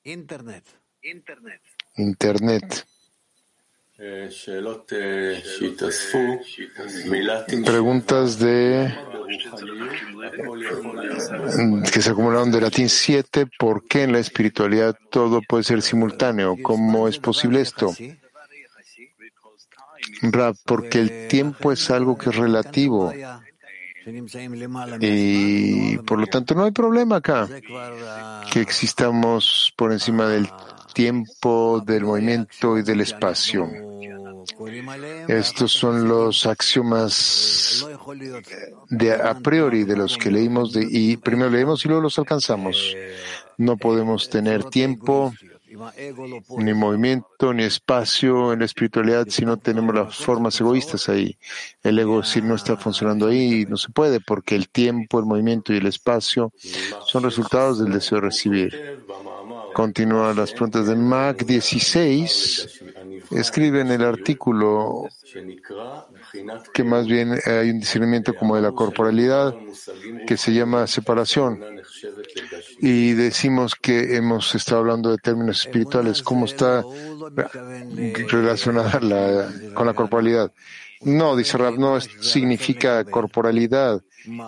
Internet. 0.04 0.85
Internet. 1.96 2.86
Preguntas 7.66 8.40
de 8.40 8.94
que 11.94 12.02
se 12.02 12.10
acumularon 12.10 12.52
de 12.52 12.62
latín 12.62 12.90
7. 12.90 13.48
¿Por 13.58 13.88
qué 13.88 14.04
en 14.04 14.12
la 14.12 14.20
espiritualidad 14.20 14.98
todo 15.10 15.42
puede 15.48 15.64
ser 15.64 15.82
simultáneo? 15.82 16.58
¿Cómo 16.62 17.08
es 17.08 17.20
posible 17.20 17.62
esto? 17.62 17.94
porque 20.66 21.00
el 21.00 21.28
tiempo 21.28 21.72
es 21.72 21.90
algo 21.90 22.18
que 22.18 22.30
es 22.30 22.36
relativo. 22.36 23.14
Y 25.00 25.98
por 26.00 26.20
lo 26.20 26.28
tanto 26.28 26.54
no 26.54 26.66
hay 26.66 26.72
problema 26.72 27.18
acá 27.18 27.48
que 28.52 28.62
existamos 28.62 29.74
por 29.76 29.92
encima 29.92 30.28
del 30.28 30.48
tiempo, 30.96 31.84
del 31.86 32.06
movimiento 32.06 32.78
y 32.80 32.82
del 32.82 33.02
espacio. 33.02 33.70
Estos 35.28 35.72
son 35.74 36.08
los 36.08 36.46
axiomas 36.46 37.86
de 38.90 39.14
a 39.14 39.34
priori 39.40 39.84
de 39.84 39.98
los 39.98 40.18
que 40.18 40.32
leímos 40.32 40.72
y 40.76 41.18
primero 41.18 41.50
leemos 41.50 41.84
y 41.84 41.90
luego 41.90 42.04
los 42.04 42.18
alcanzamos. 42.18 42.96
No 43.58 43.76
podemos 43.78 44.30
tener 44.30 44.64
tiempo, 44.66 45.34
ni 46.58 46.74
movimiento, 46.74 47.54
ni 47.54 47.64
espacio 47.64 48.54
en 48.54 48.60
la 48.60 48.66
espiritualidad 48.66 49.28
si 49.30 49.46
no 49.46 49.58
tenemos 49.58 49.94
las 49.94 50.16
formas 50.16 50.60
egoístas 50.62 51.10
ahí. 51.10 51.38
El 51.84 52.00
ego 52.00 52.24
si 52.24 52.42
no 52.42 52.56
está 52.56 52.78
funcionando 52.78 53.28
ahí 53.28 53.66
no 53.68 53.78
se 53.78 53.90
puede 53.90 54.20
porque 54.20 54.56
el 54.56 54.70
tiempo, 54.70 55.20
el 55.20 55.26
movimiento 55.26 55.74
y 55.74 55.78
el 55.78 55.88
espacio 55.88 56.54
son 57.06 57.24
resultados 57.24 57.80
del 57.80 57.92
deseo 57.92 58.20
de 58.20 58.26
recibir. 58.26 58.95
Continúan 59.76 60.38
las 60.38 60.52
preguntas 60.54 60.88
de 60.88 60.96
Mac 60.96 61.44
16. 61.44 62.82
Escribe 63.32 63.82
en 63.82 63.92
el 63.92 64.06
artículo 64.06 65.10
que 66.74 66.86
más 66.86 67.06
bien 67.06 67.38
hay 67.46 67.72
un 67.72 67.82
discernimiento 67.82 68.34
como 68.34 68.56
de 68.56 68.62
la 68.62 68.72
corporalidad 68.72 69.54
que 70.26 70.38
se 70.38 70.54
llama 70.54 70.88
separación 70.88 71.62
y 72.80 73.16
decimos 73.16 73.76
que 73.76 74.16
hemos 74.16 74.56
estado 74.56 74.80
hablando 74.80 75.12
de 75.12 75.18
términos 75.18 75.66
espirituales, 75.66 76.24
¿cómo 76.24 76.46
está 76.46 76.82
relacionada 78.30 79.02
la, 79.02 79.52
con 79.74 79.88
la 79.88 79.94
corporalidad? 79.94 80.54
No, 81.02 81.36
dice 81.36 81.58
Rab, 81.58 81.78
no 81.78 82.00
significa 82.00 83.04
corporalidad 83.04 84.02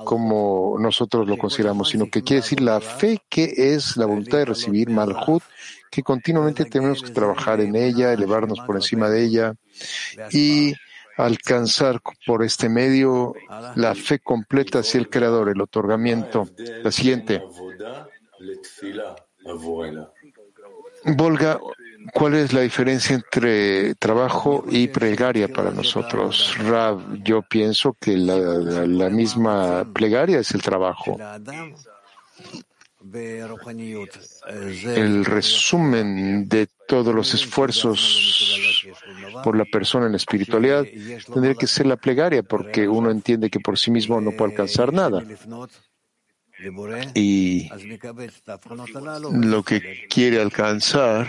como 0.06 0.78
nosotros 0.80 1.28
lo 1.28 1.38
consideramos, 1.38 1.90
sino 1.90 2.10
que 2.10 2.24
quiere 2.24 2.42
decir 2.42 2.62
la 2.62 2.80
fe 2.82 3.22
que 3.30 3.54
es 3.56 3.98
la 3.98 4.06
voluntad 4.06 4.40
de 4.40 4.46
recibir 4.46 4.90
Malhut, 4.90 5.44
que 5.90 6.04
continuamente 6.04 6.66
tenemos 6.66 7.02
que 7.02 7.12
trabajar 7.12 7.62
en 7.62 7.76
ella, 7.76 8.14
elevarnos 8.14 8.60
por 8.62 8.76
encima 8.76 9.10
de 9.10 9.24
ella 9.24 9.54
y 10.32 10.74
alcanzar 11.18 12.00
por 12.26 12.44
este 12.44 12.70
medio 12.70 13.34
la 13.76 13.96
fe 13.96 14.20
completa 14.20 14.80
hacia 14.80 15.00
el 15.00 15.10
Creador, 15.10 15.50
el 15.50 15.62
otorgamiento. 15.62 16.48
La 16.84 16.92
siguiente. 16.92 17.42
Volga, 21.06 21.60
¿cuál 22.14 22.36
es 22.36 22.54
la 22.54 22.62
diferencia 22.62 23.16
entre 23.16 23.96
trabajo 23.96 24.66
y 24.70 24.88
plegaria 24.88 25.48
para 25.48 25.72
nosotros? 25.72 26.56
Rav, 26.60 27.24
yo 27.24 27.42
pienso 27.42 27.96
que 28.00 28.18
la, 28.18 29.10
misma 29.10 29.86
plegaria 29.94 30.40
es 30.40 30.52
el 30.52 30.62
trabajo. 30.62 31.18
El 34.96 35.26
resumen 35.26 36.48
de 36.48 36.68
todos 36.88 37.16
los 37.16 37.34
esfuerzos 37.34 38.86
por 39.44 39.58
la 39.58 39.66
persona 39.66 40.06
en 40.08 40.12
la 40.12 40.18
espiritualidad 40.18 40.86
tendría 41.34 41.56
que 41.56 41.68
ser 41.68 41.86
la 41.86 41.96
plegaria, 41.96 42.44
porque 42.44 42.88
uno 42.88 43.10
entiende 43.12 43.50
que 43.50 43.60
por 43.60 43.78
sí 43.78 43.92
mismo 43.92 44.20
no 44.20 44.32
puede 44.32 44.52
alcanzar 44.52 44.92
nada. 44.94 45.24
Y 47.14 47.70
lo 49.32 49.64
que 49.64 50.08
quiere 50.10 50.42
alcanzar 50.42 51.28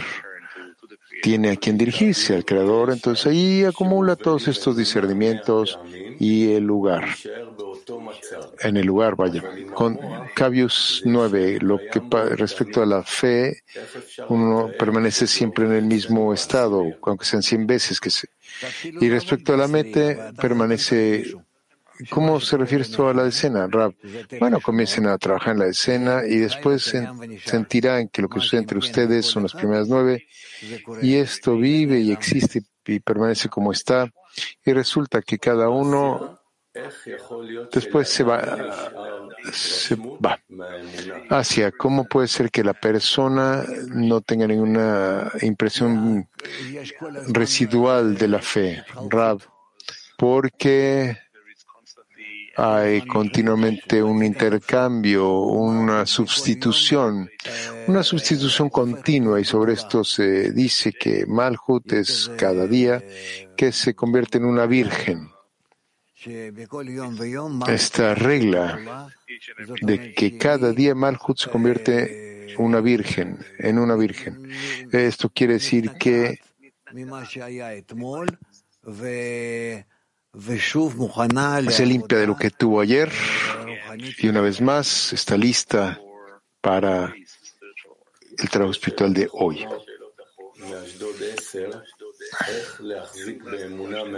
tiene 1.22 1.50
a 1.50 1.56
quien 1.56 1.76
dirigirse, 1.76 2.34
al 2.34 2.44
Creador, 2.44 2.90
entonces 2.90 3.26
ahí 3.26 3.64
acumula 3.64 4.16
todos 4.16 4.48
estos 4.48 4.76
discernimientos 4.76 5.78
y 6.18 6.52
el 6.52 6.64
lugar. 6.64 7.06
En 8.60 8.76
el 8.76 8.86
lugar, 8.86 9.16
vaya. 9.16 9.42
Con 9.74 9.98
Cabius 10.34 11.02
9, 11.04 11.58
lo 11.60 11.78
que 11.78 12.00
respecto 12.36 12.82
a 12.82 12.86
la 12.86 13.02
fe, 13.02 13.62
uno 14.28 14.70
permanece 14.78 15.26
siempre 15.26 15.64
en 15.66 15.72
el 15.72 15.84
mismo 15.84 16.32
estado, 16.32 16.84
aunque 17.02 17.24
sean 17.24 17.42
100 17.42 17.66
veces 17.66 18.00
que 18.00 18.10
se. 18.10 18.28
Y 18.82 19.08
respecto 19.08 19.54
a 19.54 19.56
la 19.56 19.68
mente, 19.68 20.18
permanece 20.40 21.34
¿Cómo 22.10 22.40
se 22.40 22.56
refiere 22.56 22.82
esto 22.82 23.08
a 23.08 23.14
la 23.14 23.26
escena, 23.26 23.66
Rab? 23.66 23.94
Bueno, 24.38 24.60
comiencen 24.60 25.06
a 25.06 25.18
trabajar 25.18 25.54
en 25.54 25.60
la 25.60 25.66
escena 25.66 26.22
y 26.26 26.36
después 26.36 26.94
sentirán 27.44 28.08
que 28.08 28.22
lo 28.22 28.28
que 28.28 28.40
sucede 28.40 28.60
entre 28.60 28.78
ustedes 28.78 29.26
son 29.26 29.42
las 29.44 29.52
primeras 29.52 29.88
nueve 29.88 30.26
y 31.02 31.16
esto 31.16 31.56
vive 31.56 32.00
y 32.00 32.12
existe 32.12 32.62
y 32.86 33.00
permanece 33.00 33.48
como 33.48 33.72
está 33.72 34.10
y 34.64 34.72
resulta 34.72 35.20
que 35.22 35.38
cada 35.38 35.68
uno 35.68 36.40
después 37.72 38.08
se 38.08 38.22
va, 38.22 38.40
se 39.52 39.96
va 39.96 40.40
hacia 41.30 41.72
cómo 41.72 42.04
puede 42.04 42.28
ser 42.28 42.50
que 42.50 42.64
la 42.64 42.74
persona 42.74 43.64
no 43.88 44.20
tenga 44.20 44.46
ninguna 44.46 45.30
impresión 45.42 46.28
residual 47.28 48.16
de 48.16 48.28
la 48.28 48.40
fe, 48.40 48.84
Rab, 49.08 49.40
porque 50.16 51.16
hay 52.58 53.02
continuamente 53.02 54.02
un 54.02 54.24
intercambio, 54.24 55.42
una 55.42 56.04
sustitución, 56.04 57.30
una 57.86 58.02
sustitución 58.02 58.68
continua 58.68 59.40
y 59.40 59.44
sobre 59.44 59.74
esto 59.74 60.02
se 60.02 60.50
dice 60.50 60.92
que 60.92 61.24
Malhut 61.24 61.92
es 61.92 62.28
cada 62.36 62.66
día 62.66 63.00
que 63.56 63.70
se 63.70 63.94
convierte 63.94 64.38
en 64.38 64.46
una 64.46 64.66
virgen. 64.66 65.30
Esta 67.68 68.14
regla 68.16 69.08
de 69.80 70.12
que 70.14 70.36
cada 70.36 70.72
día 70.72 70.96
Malhut 70.96 71.38
se 71.38 71.50
convierte 71.50 72.56
una 72.58 72.80
virgen, 72.80 73.38
en 73.58 73.78
una 73.78 73.94
virgen. 73.94 74.50
Esto 74.90 75.30
quiere 75.30 75.54
decir 75.54 75.92
que 75.92 76.40
se 81.70 81.86
limpia 81.86 82.18
de 82.18 82.26
lo 82.26 82.36
que 82.36 82.50
tuvo 82.50 82.80
ayer 82.80 83.10
y 84.18 84.28
una 84.28 84.40
vez 84.40 84.60
más 84.60 85.12
está 85.12 85.36
lista 85.36 86.00
para 86.60 87.14
el 88.38 88.50
trabajo 88.50 88.72
espiritual 88.72 89.14
de 89.14 89.28
hoy. 89.32 89.64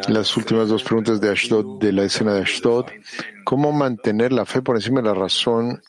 Las 0.09 0.37
últimas 0.37 0.69
dos 0.69 0.83
preguntas 0.83 1.21
de 1.21 1.31
Ashdod, 1.31 1.79
de 1.79 1.93
la 1.93 2.03
escena 2.05 2.35
de 2.35 2.43
Ashdod. 2.43 2.87
¿Cómo 3.45 3.73
mantener 3.73 4.33
la 4.33 4.47
fe 4.47 4.63
por 4.63 4.77
encima 4.77 5.01
de 5.01 5.09
la 5.09 5.15
razón 5.15 5.83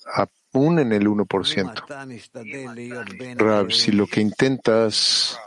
aún 0.54 0.80
en 0.80 0.94
el 0.94 1.08
1%? 1.08 3.36
Rab, 3.38 3.72
si 3.72 3.92
lo 3.92 4.08
que 4.08 4.22
intentas 4.22 5.38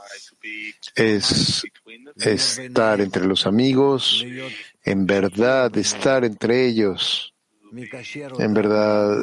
es 0.94 1.64
estar 2.16 3.00
entre 3.00 3.26
los 3.26 3.46
amigos, 3.46 4.24
en 4.82 5.06
verdad 5.06 5.76
estar 5.76 6.24
entre 6.24 6.66
ellos, 6.66 7.34
en 8.38 8.54
verdad 8.54 9.16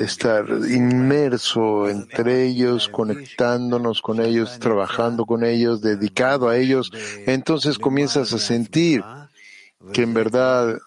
estar 0.00 0.44
inmerso 0.68 1.88
entre 1.88 2.46
ellos, 2.46 2.88
conectándonos 2.88 4.02
con 4.02 4.20
ellos, 4.20 4.58
trabajando 4.58 5.24
con 5.24 5.44
ellos, 5.44 5.80
dedicado 5.80 6.48
a 6.48 6.56
ellos, 6.56 6.90
entonces 7.26 7.78
comienzas 7.78 8.32
a 8.32 8.38
sentir 8.38 9.04
que 9.92 10.02
en 10.02 10.14
verdad 10.14 10.78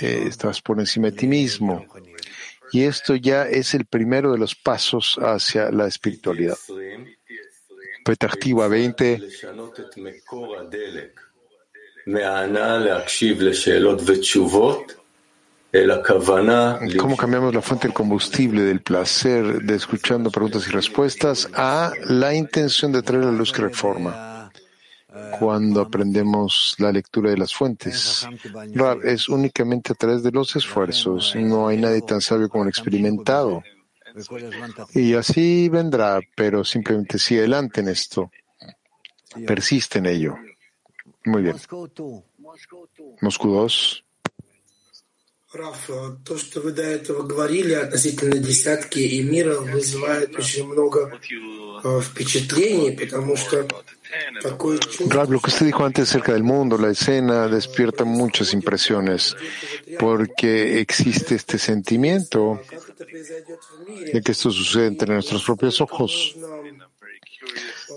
eh, 0.00 0.24
estás 0.26 0.62
por 0.62 0.78
encima 0.78 1.10
de 1.10 1.16
ti 1.16 1.26
mismo. 1.26 1.84
Y 2.72 2.84
esto 2.84 3.16
ya 3.16 3.48
es 3.48 3.74
el 3.74 3.84
primero 3.84 4.32
de 4.32 4.38
los 4.38 4.54
pasos 4.54 5.18
hacia 5.20 5.70
la 5.72 5.86
espiritualidad. 5.86 6.56
Petactiva 8.04 8.68
20. 8.68 9.20
¿Cómo 16.98 17.16
cambiamos 17.16 17.54
la 17.54 17.62
fuente 17.62 17.86
del 17.86 17.94
combustible 17.94 18.62
del 18.62 18.80
placer 18.80 19.62
de 19.62 19.76
escuchando 19.76 20.30
preguntas 20.30 20.66
y 20.66 20.70
respuestas 20.70 21.48
a 21.54 21.92
la 22.06 22.34
intención 22.34 22.90
de 22.90 23.02
traer 23.02 23.24
la 23.24 23.32
luz 23.32 23.52
que 23.52 23.62
reforma? 23.62 24.50
Cuando 25.38 25.80
aprendemos 25.80 26.74
la 26.78 26.90
lectura 26.90 27.30
de 27.30 27.38
las 27.38 27.54
fuentes, 27.54 28.26
es 29.04 29.28
únicamente 29.28 29.92
a 29.92 29.94
través 29.94 30.22
de 30.22 30.32
los 30.32 30.56
esfuerzos. 30.56 31.34
No 31.36 31.68
hay 31.68 31.78
nadie 31.78 32.02
tan 32.02 32.20
sabio 32.20 32.48
como 32.48 32.64
el 32.64 32.70
experimentado. 32.70 33.62
Y 34.94 35.14
así 35.14 35.68
vendrá, 35.68 36.20
pero 36.34 36.64
simplemente 36.64 37.18
sigue 37.18 37.40
adelante 37.40 37.80
en 37.80 37.88
esto. 37.88 38.30
Persiste 39.46 39.98
en 39.98 40.06
ello. 40.06 40.36
Muy 41.24 41.42
bien. 41.42 41.56
Moscú 43.20 43.50
2. 43.52 44.04
Раф, 45.52 45.90
то, 46.24 46.38
что 46.38 46.60
вы 46.60 46.70
до 46.70 46.82
этого 46.82 47.24
говорили 47.24 47.72
относительно 47.72 48.38
десятки 48.38 49.00
и 49.00 49.22
мира, 49.24 49.56
вызывает 49.58 50.36
очень 50.38 50.64
много 50.64 51.18
впечатлений, 52.02 52.92
потому 52.92 53.36
что 53.36 53.66
Rab, 55.08 55.30
lo 55.30 55.40
que 55.40 55.50
usted 55.50 55.66
dijo 55.66 55.84
antes 55.84 56.08
acerca 56.08 56.32
del 56.32 56.42
mundo, 56.42 56.78
la 56.78 56.90
escena, 56.90 57.48
despierta 57.48 58.04
muchas 58.04 58.52
impresiones, 58.52 59.36
porque 59.98 60.80
existe 60.80 61.34
este 61.34 61.58
sentimiento 61.58 62.60
de 64.12 64.20
que 64.22 64.32
esto 64.32 64.50
sucede 64.50 64.86
entre 64.86 65.12
nuestros 65.12 65.44
propios 65.44 65.80
ojos. 65.80 66.36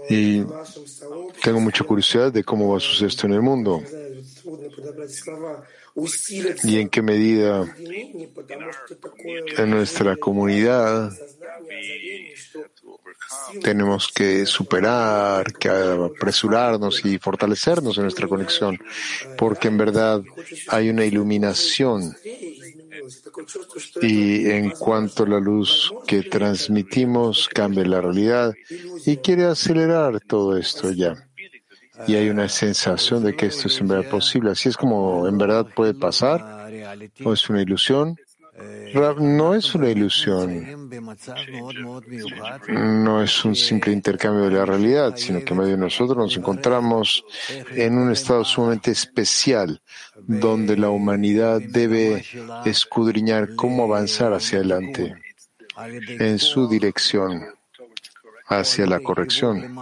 Y 0.09 0.43
tengo 1.41 1.59
mucha 1.59 1.83
curiosidad 1.83 2.31
de 2.31 2.43
cómo 2.43 2.69
va 2.69 2.77
a 2.77 2.79
suceder 2.79 3.09
esto 3.09 3.27
en 3.27 3.33
el 3.33 3.41
mundo 3.41 3.81
y 6.63 6.79
en 6.79 6.89
qué 6.89 7.01
medida 7.01 7.65
en 9.57 9.69
nuestra 9.69 10.15
comunidad 10.17 11.11
tenemos 13.61 14.09
que 14.11 14.45
superar, 14.45 15.53
que 15.53 15.69
apresurarnos 15.69 17.05
y 17.05 17.17
fortalecernos 17.19 17.97
en 17.97 18.03
nuestra 18.03 18.27
conexión, 18.27 18.79
porque 19.37 19.67
en 19.67 19.77
verdad 19.77 20.21
hay 20.69 20.89
una 20.89 21.05
iluminación 21.05 22.15
y 24.01 24.49
en 24.49 24.71
cuanto 24.71 25.25
la 25.25 25.39
luz 25.39 25.93
que 26.07 26.23
transmitimos 26.23 27.49
cambia 27.49 27.85
la 27.85 28.01
realidad 28.01 28.53
y 29.05 29.17
quiere 29.17 29.45
acelerar 29.45 30.19
todo 30.21 30.57
esto 30.57 30.91
ya. 30.91 31.15
Y 32.07 32.15
hay 32.15 32.29
una 32.29 32.49
sensación 32.49 33.23
de 33.23 33.35
que 33.35 33.47
esto 33.47 33.67
es 33.67 33.79
en 33.79 33.87
verdad 33.87 34.09
posible. 34.09 34.51
Así 34.51 34.69
es 34.69 34.77
como 34.77 35.27
en 35.27 35.37
verdad 35.37 35.67
puede 35.75 35.93
pasar 35.93 36.69
o 37.23 37.33
es 37.33 37.49
una 37.49 37.61
ilusión. 37.61 38.17
Rab, 38.93 39.19
no 39.19 39.55
es 39.55 39.73
una 39.73 39.89
ilusión, 39.89 40.89
no 42.69 43.23
es 43.23 43.45
un 43.45 43.55
simple 43.55 43.91
intercambio 43.91 44.45
de 44.45 44.51
la 44.51 44.65
realidad, 44.65 45.15
sino 45.17 45.43
que 45.43 45.55
medio 45.55 45.71
de 45.71 45.77
nosotros 45.77 46.15
nos 46.15 46.37
encontramos 46.37 47.25
en 47.71 47.97
un 47.97 48.11
estado 48.11 48.45
sumamente 48.45 48.91
especial, 48.91 49.81
donde 50.15 50.77
la 50.77 50.91
humanidad 50.91 51.61
debe 51.61 52.23
escudriñar 52.63 53.55
cómo 53.55 53.85
avanzar 53.85 54.33
hacia 54.33 54.59
adelante 54.59 55.15
en 56.07 56.37
su 56.37 56.69
dirección 56.69 57.43
hacia 58.47 58.85
la 58.85 58.99
corrección 58.99 59.75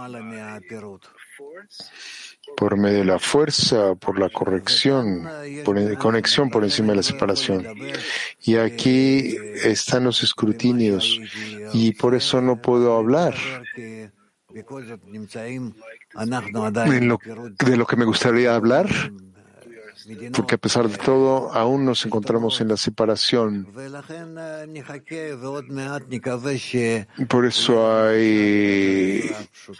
por 2.56 2.76
medio 2.76 2.98
de 2.98 3.04
la 3.04 3.18
fuerza, 3.18 3.94
por 3.94 4.18
la 4.18 4.28
corrección, 4.28 5.28
por 5.64 5.98
conexión 5.98 6.50
por 6.50 6.64
encima 6.64 6.90
de 6.90 6.96
la 6.96 7.02
separación. 7.02 7.66
Y 8.40 8.56
aquí 8.56 9.36
están 9.62 10.04
los 10.04 10.22
escrutinios 10.22 11.20
y 11.72 11.92
por 11.92 12.14
eso 12.14 12.40
no 12.40 12.60
puedo 12.60 12.96
hablar 12.96 13.34
de 14.52 15.46
lo 17.76 17.86
que 17.86 17.96
me 17.96 18.04
gustaría 18.04 18.54
hablar, 18.54 18.86
porque 20.34 20.54
a 20.54 20.58
pesar 20.58 20.88
de 20.88 20.98
todo 20.98 21.52
aún 21.52 21.84
nos 21.84 22.04
encontramos 22.06 22.60
en 22.60 22.68
la 22.68 22.76
separación. 22.76 23.66
Por 27.28 27.46
eso 27.46 27.96
hay, 27.96 29.30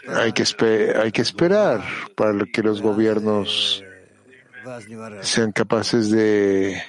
hay, 0.07 0.33
que, 0.33 0.93
hay 0.95 1.11
que 1.11 1.21
esperar 1.21 1.83
para 2.15 2.45
que 2.45 2.61
los 2.61 2.81
gobiernos 2.81 3.83
sean 5.21 5.51
capaces 5.51 6.09
de 6.09 6.81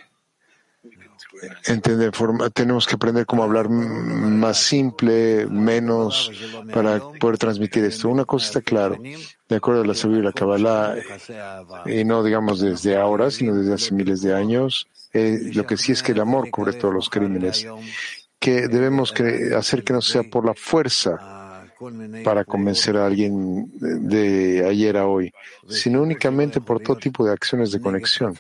entender, 1.67 2.13
tenemos 2.53 2.87
que 2.87 2.95
aprender 2.95 3.27
cómo 3.27 3.43
hablar 3.43 3.69
más 3.69 4.59
simple, 4.59 5.47
menos, 5.47 6.31
para 6.73 7.01
poder 7.21 7.39
transmitir 7.39 7.85
esto. 7.85 8.09
Una 8.09 8.25
cosa 8.25 8.47
está 8.47 8.61
clara, 8.61 8.97
de 9.55 9.59
acuerdo 9.59 9.83
a 9.83 9.87
la 9.87 9.95
sabiduría 9.95 10.33
Kabbalah, 10.33 10.97
y 11.87 12.05
no 12.05 12.25
digamos 12.25 12.61
desde 12.61 12.97
ahora, 12.97 13.31
sino 13.31 13.55
desde 13.55 13.75
hace 13.75 13.95
miles 13.95 14.21
de 14.21 14.35
años, 14.35 14.89
eh, 15.13 15.51
lo 15.55 15.65
que 15.65 15.77
sí 15.77 15.93
es 15.93 16.03
que 16.03 16.13
el 16.13 16.21
amor 16.21 16.51
cubre 16.51 16.73
todos 16.73 16.93
los 16.93 17.09
crímenes, 17.09 17.67
que 18.39 18.67
debemos 18.67 19.15
hacer 19.57 19.85
que 19.85 19.93
no 19.93 20.03
sea 20.03 20.25
por 20.25 20.45
la 20.45 20.55
fuerza 20.55 21.19
para 22.25 22.45
convencer 22.45 22.97
a 22.97 23.07
alguien 23.07 23.71
de 23.79 24.67
ayer 24.69 24.97
a 24.97 25.07
hoy, 25.07 25.33
sino 25.69 26.03
únicamente 26.03 26.61
por 26.61 26.81
todo 26.81 26.97
tipo 26.97 27.25
de 27.25 27.33
acciones 27.33 27.71
de 27.71 27.81
conexión. 27.81 28.35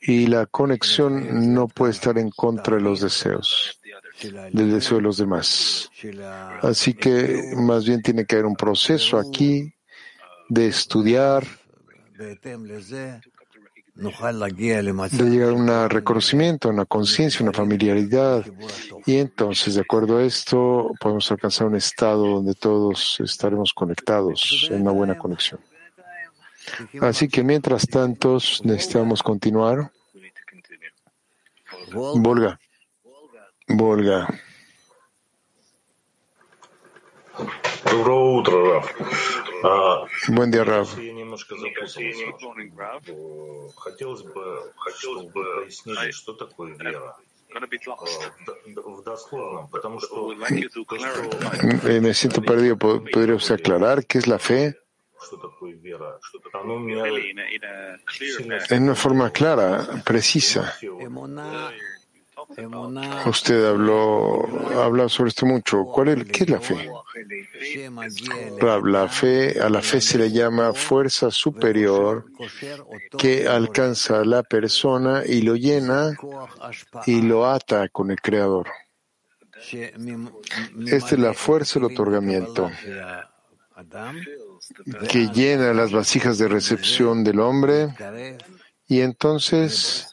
y 0.00 0.28
la 0.28 0.46
conexión 0.46 1.54
no 1.54 1.68
puede 1.68 1.92
estar 1.92 2.16
en 2.18 2.30
contra 2.30 2.76
de 2.76 2.82
los 2.82 3.00
deseos, 3.00 3.77
del 4.22 4.72
deseo 4.72 4.98
de 4.98 5.02
los 5.02 5.16
demás. 5.18 5.90
Así 6.62 6.94
que 6.94 7.52
más 7.56 7.86
bien 7.86 8.02
tiene 8.02 8.24
que 8.24 8.36
haber 8.36 8.46
un 8.46 8.56
proceso 8.56 9.18
aquí 9.18 9.72
de 10.48 10.66
estudiar, 10.68 11.44
de 13.98 15.30
llegar 15.30 15.50
a 15.50 15.52
un 15.52 15.90
reconocimiento, 15.90 16.68
una 16.68 16.84
conciencia, 16.84 17.42
una 17.42 17.52
familiaridad. 17.52 18.46
Y 19.06 19.16
entonces, 19.16 19.74
de 19.74 19.80
acuerdo 19.80 20.18
a 20.18 20.24
esto, 20.24 20.92
podemos 21.00 21.30
alcanzar 21.30 21.66
un 21.66 21.76
estado 21.76 22.26
donde 22.26 22.54
todos 22.54 23.18
estaremos 23.20 23.72
conectados 23.72 24.68
en 24.70 24.82
una 24.82 24.92
buena 24.92 25.18
conexión. 25.18 25.60
Así 27.00 27.28
que 27.28 27.42
mientras 27.42 27.86
tanto 27.88 28.38
necesitamos 28.62 29.22
continuar. 29.22 29.90
Volga. 31.92 32.60
Volga. 33.68 34.26
Buen 40.28 40.50
día, 40.50 40.64
Rav. 40.64 40.88
Me 52.00 52.14
siento 52.14 52.42
perdido. 52.42 52.76
¿Podría 52.78 53.34
usted 53.34 53.54
aclarar 53.54 54.06
qué 54.06 54.18
es 54.18 54.26
la 54.26 54.38
fe? 54.38 54.76
En 58.70 58.82
una 58.84 58.94
forma 58.94 59.30
clara, 59.30 60.02
precisa. 60.04 60.74
Usted 63.26 63.66
habló, 63.66 64.46
hablado 64.80 65.08
sobre 65.08 65.28
esto 65.28 65.44
mucho. 65.44 65.84
¿Cuál 65.84 66.08
es, 66.08 66.24
¿Qué 66.24 66.44
es 66.44 66.50
la 66.50 66.60
fe? 66.60 66.90
La 68.84 69.08
fe, 69.08 69.60
a 69.60 69.68
la 69.68 69.82
fe 69.82 70.00
se 70.00 70.18
le 70.18 70.30
llama 70.30 70.72
fuerza 70.72 71.30
superior 71.30 72.24
que 73.18 73.46
alcanza 73.46 74.20
a 74.20 74.24
la 74.24 74.42
persona 74.42 75.22
y 75.26 75.42
lo 75.42 75.56
llena 75.56 76.16
y 77.06 77.22
lo 77.22 77.46
ata 77.46 77.88
con 77.90 78.10
el 78.10 78.20
Creador. 78.20 78.66
Esta 80.86 81.14
es 81.14 81.18
la 81.18 81.34
fuerza 81.34 81.78
del 81.78 81.92
otorgamiento 81.92 82.70
que 85.08 85.28
llena 85.28 85.72
las 85.74 85.92
vasijas 85.92 86.38
de 86.38 86.48
recepción 86.48 87.22
del 87.24 87.40
hombre 87.40 87.94
y 88.86 89.00
entonces 89.00 90.07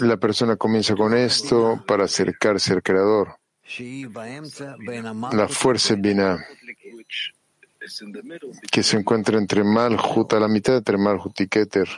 la 0.00 0.16
persona 0.16 0.56
comienza 0.56 0.94
con 0.94 1.14
esto 1.14 1.82
para 1.86 2.04
acercarse 2.04 2.72
al 2.72 2.82
Creador. 2.82 3.36
La 5.32 5.48
fuerza 5.48 5.94
Binah 5.94 6.38
que 8.70 8.82
se 8.82 8.96
encuentra 8.96 9.38
entre 9.38 9.64
Malhut, 9.64 10.32
a 10.32 10.40
la 10.40 10.48
mitad 10.48 10.76
entre 10.76 10.98
Malhut 10.98 11.40
y 11.40 11.48
Keter. 11.48 11.88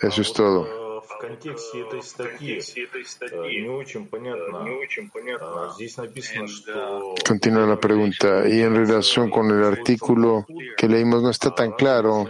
Eso 0.00 0.22
es 0.22 0.32
todo 0.32 0.87
контексте 1.19 1.81
этой 1.81 2.01
статьи 2.01 3.61
не 3.61 3.69
очень 3.69 4.07
понятно. 4.07 5.71
Здесь 5.75 5.97
написано, 5.97 6.47
что... 6.47 7.15
Continúa 7.25 7.65
la 7.65 7.79
pregunta. 7.79 8.47
Y 8.47 8.61
en 8.61 8.75
relación 8.75 9.29
con 9.29 9.49
el 9.51 9.63
artículo 9.63 10.45
que 10.77 10.87
leímos 10.87 11.23
no 11.23 11.29
está 11.29 11.53
tan 11.53 11.71
claro. 11.71 12.25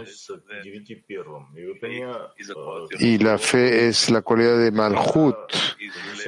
Y 2.98 3.18
la 3.18 3.38
fe 3.38 3.88
es 3.88 4.10
la 4.10 4.22
cualidad 4.22 4.58
de 4.58 4.70
Malhut. 4.70 5.36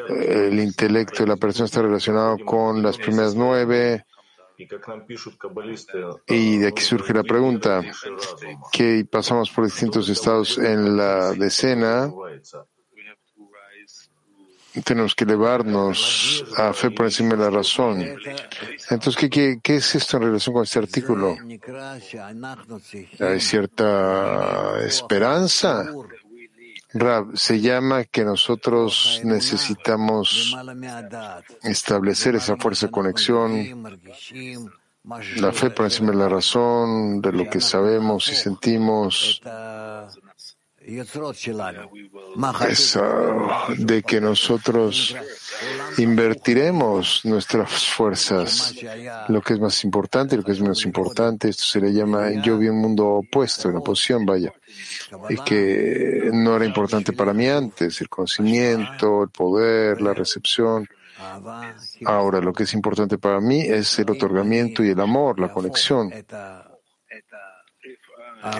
El 0.08 0.58
intelecto 0.60 1.22
de 1.22 1.28
la 1.28 1.36
persona 1.36 1.66
está 1.66 1.82
relacionado 1.82 2.38
con 2.44 2.82
las 2.82 2.96
primeras 2.98 3.34
nueve 3.34 4.04
y 6.27 6.57
de 6.57 6.67
aquí 6.67 6.81
surge 6.81 7.13
la 7.13 7.23
pregunta, 7.23 7.81
que 8.71 9.05
pasamos 9.09 9.49
por 9.51 9.65
distintos 9.65 10.09
estados 10.09 10.57
en 10.57 10.97
la 10.97 11.33
decena, 11.33 12.11
tenemos 14.83 15.13
que 15.15 15.25
elevarnos 15.25 16.45
a 16.55 16.71
fe 16.73 16.91
por 16.91 17.05
encima 17.05 17.35
de 17.35 17.43
la 17.43 17.49
razón. 17.49 18.01
Entonces, 18.89 19.29
¿qué, 19.29 19.59
qué, 19.61 19.75
es 19.75 19.95
esto 19.95 20.17
en 20.17 20.23
relación 20.23 20.53
con 20.53 20.63
este 20.63 20.79
artículo? 20.79 21.35
¿Hay 23.19 23.39
cierta 23.41 24.85
esperanza? 24.85 25.91
Rab, 26.93 27.37
se 27.37 27.61
llama 27.61 28.03
que 28.03 28.25
nosotros 28.25 29.21
necesitamos 29.23 30.55
establecer 31.63 32.35
esa 32.35 32.57
fuerza 32.57 32.87
de 32.87 32.91
conexión, 32.91 33.99
la 35.37 35.51
fe 35.51 35.69
por 35.69 35.85
encima 35.85 36.11
de 36.11 36.17
la 36.17 36.29
razón, 36.29 37.21
de 37.21 37.31
lo 37.31 37.49
que 37.49 37.61
sabemos 37.61 38.27
y 38.27 38.35
sentimos, 38.35 39.41
de 43.77 44.03
que 44.03 44.19
nosotros 44.19 45.15
invertiremos 45.97 47.21
nuestras 47.23 47.85
fuerzas, 47.85 48.75
lo 49.29 49.41
que 49.41 49.53
es 49.53 49.59
más 49.59 49.83
importante 49.83 50.35
y 50.35 50.39
lo 50.39 50.43
que 50.43 50.51
es 50.51 50.59
menos 50.59 50.83
importante. 50.85 51.49
Esto 51.49 51.63
se 51.63 51.79
le 51.79 51.93
llama, 51.93 52.31
yo 52.43 52.57
vi 52.57 52.67
un 52.67 52.81
mundo 52.81 53.07
opuesto, 53.07 53.69
en 53.69 53.77
oposición, 53.77 54.25
vaya, 54.25 54.53
y 55.29 55.35
que 55.37 56.29
no 56.33 56.55
era 56.55 56.65
importante 56.65 57.13
para 57.13 57.33
mí 57.33 57.47
antes, 57.47 58.01
el 58.01 58.09
conocimiento, 58.09 59.23
el 59.23 59.29
poder, 59.29 60.01
la 60.01 60.13
recepción. 60.13 60.87
Ahora, 62.05 62.39
lo 62.41 62.53
que 62.53 62.63
es 62.63 62.73
importante 62.73 63.17
para 63.17 63.39
mí 63.39 63.61
es 63.61 63.99
el 63.99 64.09
otorgamiento 64.09 64.83
y 64.83 64.89
el 64.89 64.99
amor, 64.99 65.39
la 65.39 65.51
conexión. 65.51 66.11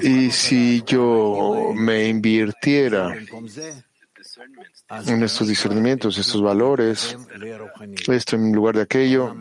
Y 0.03 0.29
si 0.31 0.83
yo 0.83 1.71
me 1.75 2.07
invirtiera 2.07 3.15
en 5.07 5.23
estos 5.23 5.47
discernimientos, 5.47 6.17
estos 6.17 6.41
valores, 6.41 7.17
esto 8.07 8.35
en 8.35 8.51
lugar 8.51 8.75
de 8.75 8.83
aquello, 8.83 9.35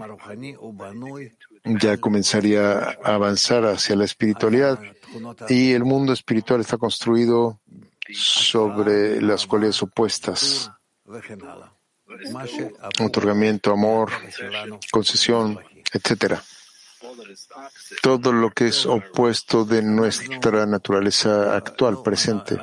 ya 1.65 1.99
comenzaría 1.99 2.79
a 2.79 3.15
avanzar 3.15 3.67
hacia 3.67 3.97
la 3.97 4.05
espiritualidad 4.05 4.79
y 5.49 5.73
el 5.73 5.85
mundo 5.85 6.13
espiritual 6.13 6.61
está 6.61 6.77
construido 6.79 7.61
sobre 8.13 9.21
las 9.21 9.47
cualidades 9.47 9.83
opuestas, 9.83 10.71
otorgamiento, 13.01 13.73
amor, 13.73 14.11
concesión, 14.91 15.59
etcétera. 15.93 16.43
Todo 18.03 18.33
lo 18.33 18.51
que 18.51 18.69
es 18.69 18.87
opuesto 18.87 19.65
de 19.65 19.83
nuestra 19.83 20.67
naturaleza 20.67 21.57
actual, 21.57 22.03
presente. 22.03 22.59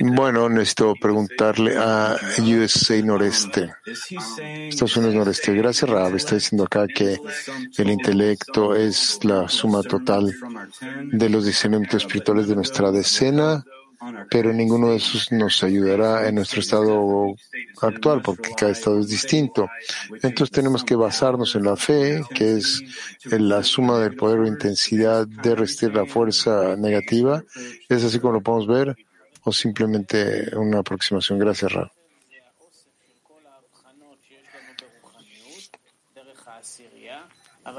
Bueno, 0.00 0.48
necesito 0.48 0.94
preguntarle 1.00 1.76
a 1.76 2.16
USA 2.38 3.02
Noreste. 3.02 3.74
Estados 3.86 4.96
Unidos 4.96 5.14
Noreste. 5.14 5.54
Gracias, 5.54 5.88
Rab. 5.88 6.14
Está 6.16 6.34
diciendo 6.34 6.64
acá 6.64 6.86
que 6.86 7.18
el 7.78 7.90
intelecto 7.90 8.74
es 8.74 9.24
la 9.24 9.48
suma 9.48 9.82
total 9.82 10.32
de 11.12 11.28
los 11.28 11.44
discernimientos 11.44 12.02
espirituales 12.02 12.48
de 12.48 12.56
nuestra 12.56 12.90
decena 12.90 13.64
pero 14.30 14.52
ninguno 14.52 14.90
de 14.90 14.96
esos 14.96 15.30
nos 15.32 15.62
ayudará 15.62 16.28
en 16.28 16.34
nuestro 16.36 16.60
estado 16.60 17.34
actual, 17.80 18.22
porque 18.22 18.50
cada 18.56 18.72
estado 18.72 19.00
es 19.00 19.08
distinto. 19.08 19.68
Entonces 20.22 20.50
tenemos 20.50 20.84
que 20.84 20.96
basarnos 20.96 21.54
en 21.54 21.64
la 21.64 21.76
fe, 21.76 22.22
que 22.34 22.56
es 22.56 22.82
la 23.24 23.62
suma 23.62 23.98
del 23.98 24.16
poder 24.16 24.40
o 24.40 24.46
intensidad 24.46 25.26
de 25.26 25.54
resistir 25.54 25.94
la 25.94 26.06
fuerza 26.06 26.76
negativa. 26.76 27.42
¿Es 27.88 28.04
así 28.04 28.18
como 28.18 28.34
lo 28.34 28.40
podemos 28.40 28.66
ver? 28.66 28.96
¿O 29.44 29.52
simplemente 29.52 30.56
una 30.56 30.80
aproximación? 30.80 31.38
Gracias, 31.38 31.72
Ra. 31.72 31.92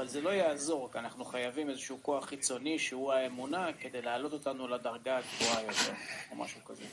אבל 0.03 0.07
זה 0.07 0.21
לא 0.21 0.29
יעזור, 0.29 0.89
כי 0.91 0.99
אנחנו 0.99 1.25
חייבים 1.25 1.69
איזשהו 1.69 1.97
כוח 2.01 2.25
חיצוני 2.25 2.79
שהוא 2.79 3.13
האמונה 3.13 3.67
כדי 3.79 4.01
להעלות 4.01 4.33
אותנו 4.33 4.67
לדרגה 4.67 5.17
הגבוהה 5.17 5.61
יותר, 5.61 5.93
או 6.31 6.35
משהו 6.35 6.59
כזה. 6.65 6.83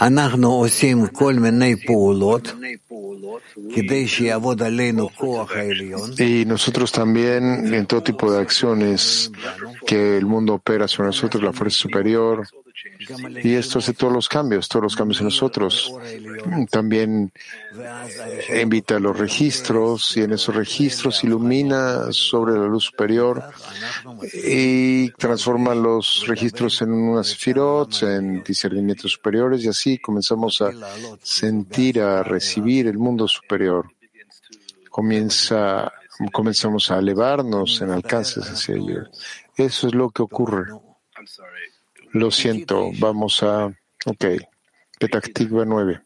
אנחנו 0.00 0.52
עושים 0.52 1.06
כל 1.06 1.34
מיני 1.34 1.86
פעולות 1.86 2.48
כדי 3.74 4.08
שיעבוד 4.08 4.62
עלינו 4.62 5.08
כוח 5.08 5.52
העליון. 5.52 6.10
Y 6.18 6.44
nosotros 6.44 6.92
también, 6.92 7.74
en 7.74 7.86
todo 7.86 8.02
tipo 8.02 8.32
de 8.32 8.40
acciones 8.40 9.30
que 9.86 10.16
el 10.18 10.26
mundo 10.26 10.54
opera 10.54 10.88
sobre 10.88 11.08
nosotros, 11.08 11.42
la 11.42 11.52
fuerza 11.52 11.78
superior, 11.78 12.46
y 13.43 13.55
esto 13.55 13.79
hace 13.79 13.93
todos 13.93 14.13
los 14.13 14.29
cambios, 14.29 14.67
todos 14.67 14.83
los 14.83 14.95
cambios 14.95 15.19
en 15.19 15.25
nosotros. 15.25 15.93
También 16.69 17.31
invita 18.61 18.97
a 18.97 18.99
los 18.99 19.17
registros 19.17 20.15
y 20.17 20.21
en 20.21 20.33
esos 20.33 20.55
registros 20.55 21.23
ilumina 21.23 22.11
sobre 22.11 22.53
la 22.53 22.65
luz 22.65 22.85
superior 22.85 23.43
y 24.33 25.09
transforma 25.11 25.75
los 25.75 26.25
registros 26.27 26.81
en 26.81 26.91
unas 26.91 27.27
sefirot, 27.27 28.03
en 28.03 28.43
discernimientos 28.43 29.11
superiores 29.11 29.63
y 29.63 29.67
así 29.67 29.97
comenzamos 29.97 30.61
a 30.61 30.71
sentir, 31.21 32.01
a 32.01 32.23
recibir 32.23 32.87
el 32.87 32.97
mundo 32.97 33.27
superior. 33.27 33.85
Comienza, 34.89 35.91
comenzamos 36.31 36.89
a 36.91 36.99
elevarnos 36.99 37.81
en 37.81 37.91
alcances 37.91 38.49
hacia 38.49 38.75
ello. 38.75 39.03
Eso 39.55 39.87
es 39.87 39.95
lo 39.95 40.09
que 40.09 40.21
ocurre. 40.21 40.65
Lo 42.15 42.31
siento, 42.31 42.91
vamos 42.97 43.43
a. 43.43 43.65
Ok. 44.05 44.25
Petactigua 44.97 45.65
9. 45.65 46.01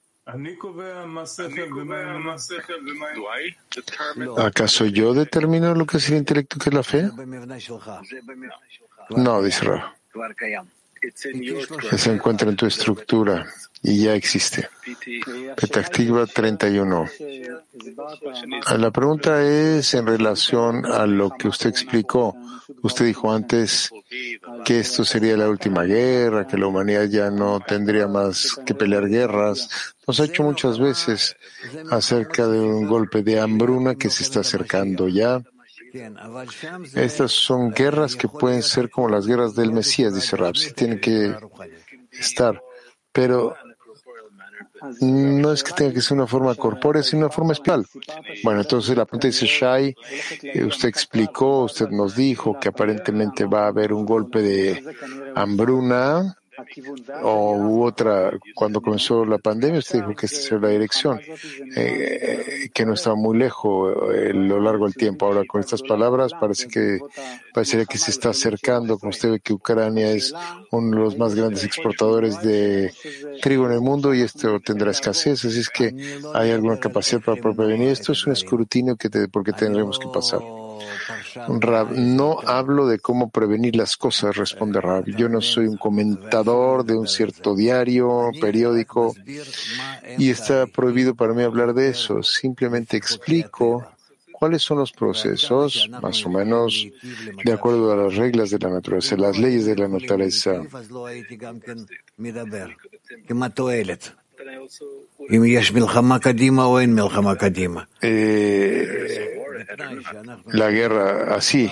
¿Acaso 4.38 4.86
yo 4.88 5.14
determino 5.14 5.76
lo 5.76 5.86
que 5.86 5.98
es 5.98 6.10
el 6.10 6.18
intelecto 6.18 6.58
que 6.58 6.70
es 6.70 6.74
la 6.74 6.82
fe? 6.82 7.10
No, 9.12 9.44
dice 9.44 9.66
Ra. 9.66 9.96
Se 11.98 12.12
encuentra 12.12 12.50
en 12.50 12.56
tu 12.56 12.66
estructura 12.66 13.46
y 13.82 14.04
ya 14.04 14.14
existe. 14.14 14.70
Petactiva 15.56 16.26
31. 16.26 17.06
La 18.78 18.92
pregunta 18.92 19.42
es 19.44 19.94
en 19.94 20.06
relación 20.06 20.86
a 20.86 21.06
lo 21.06 21.32
que 21.32 21.48
usted 21.48 21.70
explicó. 21.70 22.36
Usted 22.82 23.06
dijo 23.06 23.32
antes 23.32 23.90
que 24.66 24.80
esto 24.80 25.06
sería 25.06 25.38
la 25.38 25.50
última 25.50 25.84
guerra, 25.84 26.46
que 26.46 26.58
la 26.58 26.68
humanidad 26.68 27.06
ya 27.06 27.32
no 27.32 27.60
tendría 27.62 28.08
más 28.08 28.60
que 28.66 28.76
pelear 28.76 29.08
guerras. 29.08 29.96
Nos 30.06 30.20
ha 30.20 30.26
hecho 30.26 30.44
muchas 30.44 30.80
veces 30.80 31.36
acerca 31.90 32.48
de 32.48 32.60
un 32.60 32.88
golpe 32.88 33.24
de 33.24 33.40
hambruna 33.40 33.96
que 33.96 34.10
se 34.10 34.24
está 34.24 34.42
acercando 34.42 35.08
ya. 35.08 35.42
Estas 36.96 37.32
son 37.32 37.72
guerras 37.72 38.16
que 38.16 38.28
pueden 38.28 38.64
ser 38.64 38.90
como 38.90 39.10
las 39.10 39.26
guerras 39.26 39.56
del 39.56 39.72
Mesías, 39.72 40.14
dice 40.14 40.36
Rab, 40.36 40.56
sí 40.56 40.74
tienen 40.74 41.00
que 41.00 41.36
estar, 42.12 42.62
pero 43.12 43.56
no 45.02 45.52
es 45.52 45.64
que 45.64 45.74
tenga 45.74 45.94
que 45.94 46.02
ser 46.02 46.18
una 46.18 46.28
forma 46.28 46.56
corpórea, 46.56 47.04
sino 47.04 47.26
una 47.26 47.30
forma 47.30 47.54
espiritual. 47.54 47.86
Bueno, 48.44 48.62
entonces 48.62 48.96
la 48.96 49.06
pregunta 49.06 49.28
dice 49.28 49.46
Shai, 49.46 49.96
eh, 50.44 50.64
usted 50.64 50.88
explicó, 50.88 51.64
usted 51.64 51.90
nos 51.90 52.16
dijo 52.16 52.58
que 52.60 52.70
aparentemente 52.70 53.46
va 53.46 53.66
a 53.66 53.68
haber 53.68 53.94
un 53.94 54.06
golpe 54.06 54.42
de 54.42 54.84
hambruna 55.36 56.39
o 57.24 57.56
u 57.56 57.84
otra, 57.84 58.32
cuando 58.56 58.82
comenzó 58.82 59.26
la 59.26 59.38
pandemia, 59.38 59.80
usted 59.80 60.00
dijo 60.00 60.16
que 60.16 60.26
esta 60.26 60.40
sería 60.40 60.60
la 60.60 60.70
dirección, 60.70 61.20
eh, 61.76 62.70
que 62.74 62.86
no 62.86 62.94
estaba 62.94 63.16
muy 63.16 63.38
lejos 63.38 63.96
eh, 64.14 64.30
a 64.32 64.34
lo 64.34 64.60
largo 64.60 64.86
del 64.86 64.96
tiempo. 64.96 65.26
Ahora, 65.26 65.44
con 65.46 65.62
estas 65.62 65.82
palabras, 65.82 66.32
parece 66.40 66.68
que 66.68 67.00
parecería 67.54 67.86
que 67.86 67.98
se 67.98 68.12
está 68.12 68.30
acercando, 68.30 68.98
como 68.98 69.10
usted 69.10 69.32
ve 69.32 69.40
que 69.40 69.54
Ucrania 69.54 70.12
es 70.12 70.34
uno 70.72 70.98
de 70.98 71.04
los 71.04 71.18
más 71.18 71.36
grandes 71.36 71.64
exportadores 71.64 72.42
de 72.42 72.94
trigo 73.42 73.66
en 73.66 73.74
el 73.74 73.82
mundo 73.82 74.14
y 74.14 74.22
esto 74.22 74.60
tendrá 74.60 74.92
escasez, 74.92 75.46
así 75.46 75.60
es 75.60 75.70
que 75.70 75.94
hay 76.34 76.52
alguna 76.52 76.80
capacidad 76.80 77.22
para 77.22 77.42
prevenir. 77.42 77.90
Esto 77.90 78.12
es 78.12 78.26
un 78.26 78.34
escrutinio 78.34 78.96
que 78.96 79.10
te, 79.10 79.28
porque 79.28 79.54
tendremos 79.54 80.00
que 80.00 80.08
pasar. 80.08 80.59
Rab, 81.60 81.92
no 81.92 82.40
hablo 82.46 82.88
de 82.88 83.00
cómo 83.00 83.30
prevenir 83.30 83.76
las 83.76 83.98
cosas, 83.98 84.36
responde 84.36 84.82
Rab. 84.82 85.06
Yo 85.06 85.30
no 85.30 85.42
soy 85.42 85.68
un 85.68 85.78
comentador 85.78 86.86
de 86.86 86.98
un 86.98 87.08
cierto 87.08 87.56
diario, 87.56 88.32
periódico, 88.40 89.16
y 90.18 90.30
está 90.30 90.68
prohibido 90.68 91.16
para 91.16 91.34
mí 91.34 91.44
hablar 91.44 91.74
de 91.74 91.90
eso. 91.90 92.24
Simplemente 92.24 92.98
explico 92.98 93.86
cuáles 94.40 94.64
son 94.64 94.80
los 94.80 94.92
procesos, 94.92 95.90
más 96.02 96.26
o 96.26 96.30
menos 96.30 96.88
de 97.44 97.52
acuerdo 97.52 97.92
a 97.92 97.98
las 97.98 98.16
reglas 98.16 98.50
de 98.50 98.60
la 98.60 98.70
naturaleza, 98.70 99.18
las 99.18 99.38
leyes 99.38 99.66
de 99.66 99.76
la 99.76 99.88
naturaleza. 99.88 100.62
Eh, 108.02 109.36
la 110.52 110.70
guerra 110.70 111.36
así, 111.36 111.72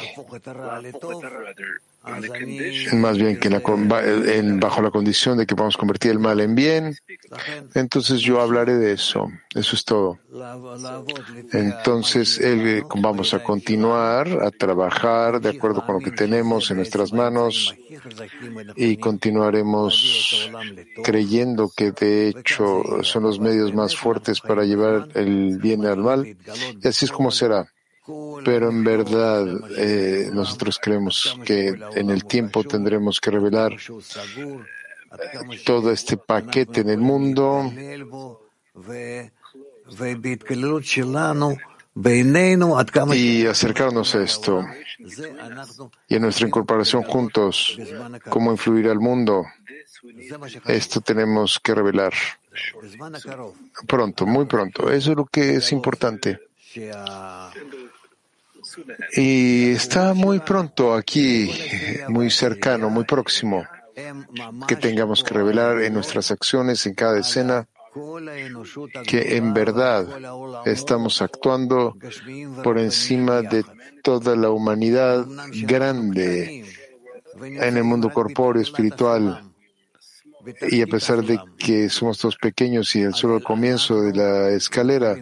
más 2.93 3.17
bien 3.17 3.39
que 3.39 3.49
bajo 3.49 4.81
la 4.81 4.91
condición 4.91 5.37
de 5.37 5.45
que 5.45 5.55
vamos 5.55 5.75
a 5.75 5.79
convertir 5.79 6.11
el 6.11 6.19
mal 6.19 6.39
en 6.39 6.55
bien, 6.55 6.95
entonces 7.73 8.19
yo 8.21 8.41
hablaré 8.41 8.75
de 8.75 8.93
eso. 8.93 9.27
Eso 9.55 9.75
es 9.75 9.85
todo. 9.85 10.19
Entonces 11.51 12.39
vamos 12.95 13.33
a 13.33 13.43
continuar 13.43 14.27
a 14.43 14.51
trabajar 14.51 15.41
de 15.41 15.49
acuerdo 15.49 15.85
con 15.85 15.95
lo 15.95 16.01
que 16.01 16.11
tenemos 16.11 16.69
en 16.69 16.77
nuestras 16.77 17.11
manos 17.11 17.73
y 18.75 18.97
continuaremos 18.97 20.51
creyendo 21.03 21.71
que 21.75 21.91
de 21.91 22.29
hecho 22.29 22.83
son 23.01 23.23
los 23.23 23.39
medios 23.39 23.73
más 23.73 23.95
fuertes 23.95 24.39
para 24.41 24.63
llevar 24.63 25.07
el 25.15 25.57
bien 25.57 25.85
al 25.85 25.97
mal 25.97 26.37
y 26.81 26.87
así 26.87 27.05
es 27.05 27.11
como 27.11 27.31
será. 27.31 27.67
Pero 28.45 28.69
en 28.69 28.83
verdad 28.83 29.45
eh, 29.77 30.29
nosotros 30.33 30.79
creemos 30.81 31.37
que 31.43 31.77
en 31.95 32.09
el 32.09 32.25
tiempo 32.25 32.63
tendremos 32.63 33.19
que 33.19 33.31
revelar 33.31 33.75
todo 35.65 35.91
este 35.91 36.17
paquete 36.17 36.81
en 36.81 36.89
el 36.89 36.99
mundo 36.99 37.71
y 43.13 43.45
acercarnos 43.45 44.15
a 44.15 44.23
esto 44.23 44.65
y 46.07 46.15
a 46.15 46.19
nuestra 46.19 46.47
incorporación 46.47 47.03
juntos, 47.03 47.77
cómo 48.29 48.51
influir 48.51 48.89
al 48.89 48.99
mundo. 48.99 49.45
Esto 50.65 51.01
tenemos 51.01 51.59
que 51.59 51.73
revelar 51.73 52.13
pronto, 53.87 54.25
muy 54.25 54.45
pronto. 54.45 54.91
Eso 54.91 55.11
es 55.11 55.17
lo 55.17 55.25
que 55.25 55.55
es 55.55 55.71
importante. 55.71 56.39
Y 59.15 59.71
está 59.71 60.13
muy 60.13 60.39
pronto 60.39 60.93
aquí, 60.93 61.51
muy 62.07 62.29
cercano, 62.29 62.89
muy 62.89 63.05
próximo, 63.05 63.65
que 64.67 64.75
tengamos 64.75 65.23
que 65.23 65.33
revelar 65.33 65.81
en 65.81 65.93
nuestras 65.93 66.31
acciones, 66.31 66.85
en 66.85 66.93
cada 66.93 67.19
escena, 67.19 67.67
que 69.07 69.37
en 69.37 69.53
verdad 69.53 70.05
estamos 70.65 71.21
actuando 71.21 71.97
por 72.63 72.77
encima 72.77 73.41
de 73.41 73.63
toda 74.03 74.35
la 74.35 74.49
humanidad 74.51 75.25
grande 75.63 76.65
en 77.41 77.77
el 77.77 77.83
mundo 77.83 78.11
corpóreo, 78.11 78.61
espiritual, 78.61 79.46
y 80.69 80.81
a 80.81 80.87
pesar 80.87 81.23
de 81.23 81.39
que 81.57 81.89
somos 81.89 82.17
todos 82.19 82.37
pequeños 82.37 82.95
y 82.95 83.01
el 83.01 83.13
solo 83.13 83.37
el 83.37 83.43
comienzo 83.43 84.01
de 84.01 84.13
la 84.13 84.49
escalera, 84.49 85.17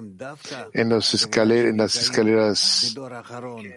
en, 0.74 0.90
los 0.90 1.14
escaler 1.14 1.68
en 1.68 1.78
las 1.78 1.96
escaleras, 1.96 2.96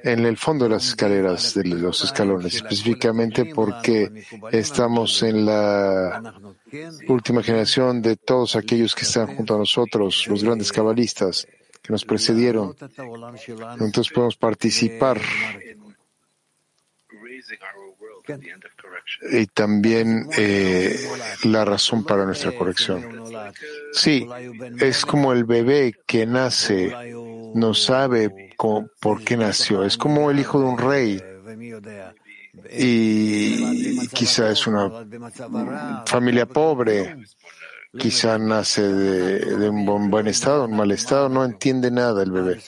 en 0.04 0.26
el 0.26 0.36
fondo 0.36 0.64
de 0.64 0.70
las 0.70 0.88
escaleras 0.88 1.54
de 1.54 1.64
los 1.64 2.04
escalones, 2.04 2.54
específicamente 2.54 3.46
porque 3.46 4.24
estamos 4.52 5.22
en 5.22 5.46
la 5.46 6.34
última 7.08 7.42
generación 7.42 8.02
de 8.02 8.16
todos 8.16 8.56
aquellos 8.56 8.94
que 8.94 9.02
están 9.02 9.34
junto 9.36 9.54
a 9.54 9.58
nosotros, 9.58 10.26
los 10.28 10.44
grandes 10.44 10.72
cabalistas 10.72 11.46
que 11.82 11.92
nos 11.92 12.04
precedieron. 12.04 12.76
Entonces 13.80 14.12
podemos 14.12 14.36
participar 14.36 15.20
y 19.30 19.46
también 19.46 20.28
eh, 20.36 20.96
la 21.44 21.64
razón 21.64 22.04
para 22.04 22.24
nuestra 22.24 22.52
corrección. 22.52 23.04
Sí, 23.92 24.26
es 24.80 25.04
como 25.04 25.32
el 25.32 25.44
bebé 25.44 25.94
que 26.06 26.26
nace, 26.26 26.94
no 27.54 27.74
sabe 27.74 28.54
por 28.56 29.24
qué 29.24 29.36
nació, 29.36 29.84
es 29.84 29.96
como 29.96 30.30
el 30.30 30.40
hijo 30.40 30.60
de 30.60 30.66
un 30.66 30.78
rey 30.78 31.22
y 32.72 34.08
quizá 34.08 34.50
es 34.50 34.66
una 34.66 34.90
familia 36.06 36.46
pobre 36.46 37.16
quizá 37.96 38.38
nace 38.38 38.82
de, 38.82 39.68
un 39.68 40.10
buen 40.10 40.26
estado, 40.26 40.66
un 40.66 40.76
mal 40.76 40.90
estado, 40.90 41.28
no 41.28 41.44
entiende 41.44 41.90
nada 41.90 42.22
el 42.22 42.30
bebé. 42.30 42.60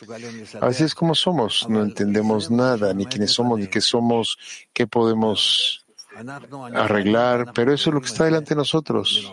Así 0.60 0.84
es 0.84 0.94
como 0.94 1.14
somos, 1.14 1.66
no 1.68 1.82
entendemos 1.82 2.50
nada, 2.50 2.94
ni 2.94 3.04
quiénes 3.06 3.32
somos, 3.32 3.58
ni 3.58 3.66
qué 3.66 3.80
somos, 3.80 4.38
qué 4.72 4.86
podemos 4.86 5.79
arreglar, 6.74 7.52
pero 7.54 7.72
eso 7.72 7.90
es 7.90 7.94
lo 7.94 8.00
que 8.00 8.06
está 8.06 8.24
delante 8.24 8.50
de 8.50 8.56
nosotros. 8.56 9.32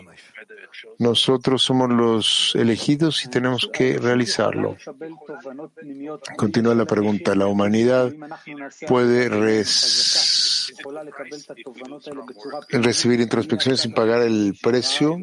Nosotros 0.98 1.62
somos 1.62 1.90
los 1.90 2.52
elegidos 2.54 3.24
y 3.24 3.28
tenemos 3.28 3.68
que 3.72 3.98
realizarlo. 3.98 4.76
Continúa 6.36 6.74
la 6.74 6.84
pregunta. 6.84 7.34
¿La 7.34 7.46
humanidad 7.46 8.12
puede 8.86 9.28
recibir 12.70 13.20
introspecciones 13.20 13.80
sin 13.80 13.92
pagar 13.92 14.22
el 14.22 14.56
precio? 14.60 15.18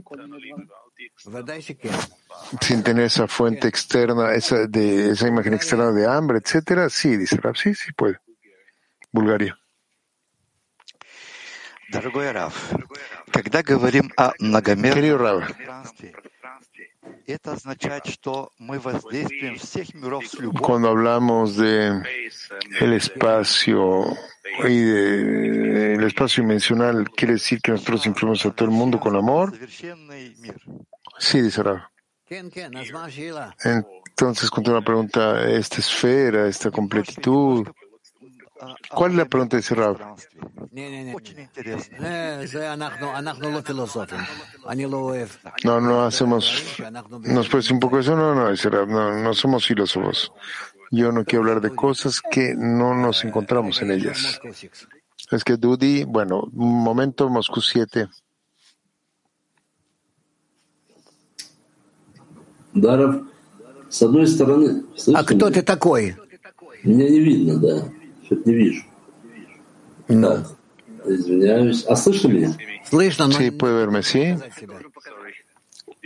Sin 2.62 2.84
tener 2.84 3.06
esa 3.06 3.28
fuente 3.28 3.68
externa, 3.68 4.34
esa, 4.34 4.68
de, 4.68 5.12
esa 5.12 5.28
imagen 5.28 5.54
externa 5.54 5.92
de 5.92 6.08
hambre, 6.08 6.40
etcétera. 6.40 6.90
Sí, 6.90 7.18
dice 7.18 7.38
Rab, 7.38 7.56
sí, 7.56 7.74
sí 7.74 7.92
puede. 7.94 8.20
Bulgaria. 9.12 9.58
Querido 14.94 15.18
Rab, 15.18 15.44
cuando 20.62 20.90
hablamos 20.90 21.58
de 21.58 22.02
el 22.80 22.94
espacio 22.94 24.06
y 24.64 24.80
de 24.82 25.94
el 25.96 26.04
espacio 26.04 26.44
dimensional, 26.44 27.10
¿quiere 27.16 27.34
decir 27.34 27.62
que 27.62 27.72
nosotros 27.72 28.06
influimos 28.06 28.46
a 28.46 28.52
todo 28.52 28.70
el 28.70 28.76
mundo 28.76 29.00
con 29.00 29.16
amor? 29.16 29.54
Sí, 31.20 31.42
dice 31.42 31.64
Rab. 31.64 31.90
Entonces, 33.64 34.50
continúa 34.50 34.80
la 34.80 34.86
pregunta, 34.86 35.50
esta 35.50 35.78
esfera, 35.78 36.48
esta 36.48 36.72
completitud, 36.72 37.68
¿Cuál 38.91 39.13
es 39.13 39.17
la 39.17 39.25
pregunta 39.25 39.57
de 39.57 39.63
Rab? 39.75 39.97
No, 45.65 45.81
no 45.81 46.03
hacemos, 46.05 46.77
nos 47.23 47.49
parece 47.49 47.73
un 47.73 47.81
poco 47.81 47.99
eso, 47.99 48.15
no, 48.17 48.35
no, 48.35 48.87
no, 48.87 49.23
no 49.23 49.35
somos 49.35 49.67
filósofos. 49.67 50.33
Yo 50.91 51.13
no 51.13 51.25
quiero 51.25 51.45
hablar 51.45 51.61
de 51.61 51.75
cosas 51.75 52.21
que 52.21 52.55
no 52.57 52.95
nos 52.95 53.25
encontramos 53.25 53.81
en 53.81 53.93
ellas. 53.93 54.41
Es 55.31 55.45
que 55.45 55.57
Dudi, 55.57 56.05
bueno, 56.05 56.49
un 56.53 56.83
momento, 56.83 57.29
Moscú 57.31 57.61
7. 57.61 58.09
Даров, 62.75 63.23
с 63.89 64.03
одной 64.03 64.27
стороны... 64.27 64.85
А 65.15 65.25
кто 65.25 65.51
ты 65.51 65.63
такой? 65.63 66.17
Меня 66.85 67.09
не 67.11 67.19
видно, 67.21 67.59
да. 67.59 67.93
Что-то 68.35 68.49
не 68.49 68.55
вижу. 68.55 68.85
No. 70.09 70.45
Извиняюсь. 71.07 71.85
А 71.85 71.97
слышно 71.97 72.29
меня? 72.29 72.57
Слышно, 72.85 73.29
но... 73.29 73.33
Sí, 73.33 73.51
puede 73.51 73.75
verme, 73.75 74.03
sí. 74.03 74.37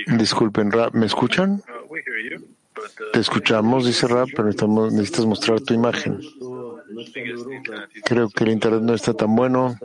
Disculpen, 0.07 0.71
Rab, 0.71 0.95
¿me 0.95 1.07
escuchan? 1.07 1.63
Te 3.13 3.21
escuchamos, 3.21 3.87
dice 3.87 4.07
Rab, 4.07 4.29
pero 4.35 4.45
necesitamos, 4.45 4.93
necesitas 4.93 5.27
mostrar 5.27 5.61
tu 5.61 5.75
imagen. 5.75 6.21
Creo 8.04 8.30
que 8.30 8.44
el 8.44 8.52
internet 8.52 8.82
no 8.82 8.94
está 8.94 9.14
tan 9.14 9.36
bueno. 9.36 9.78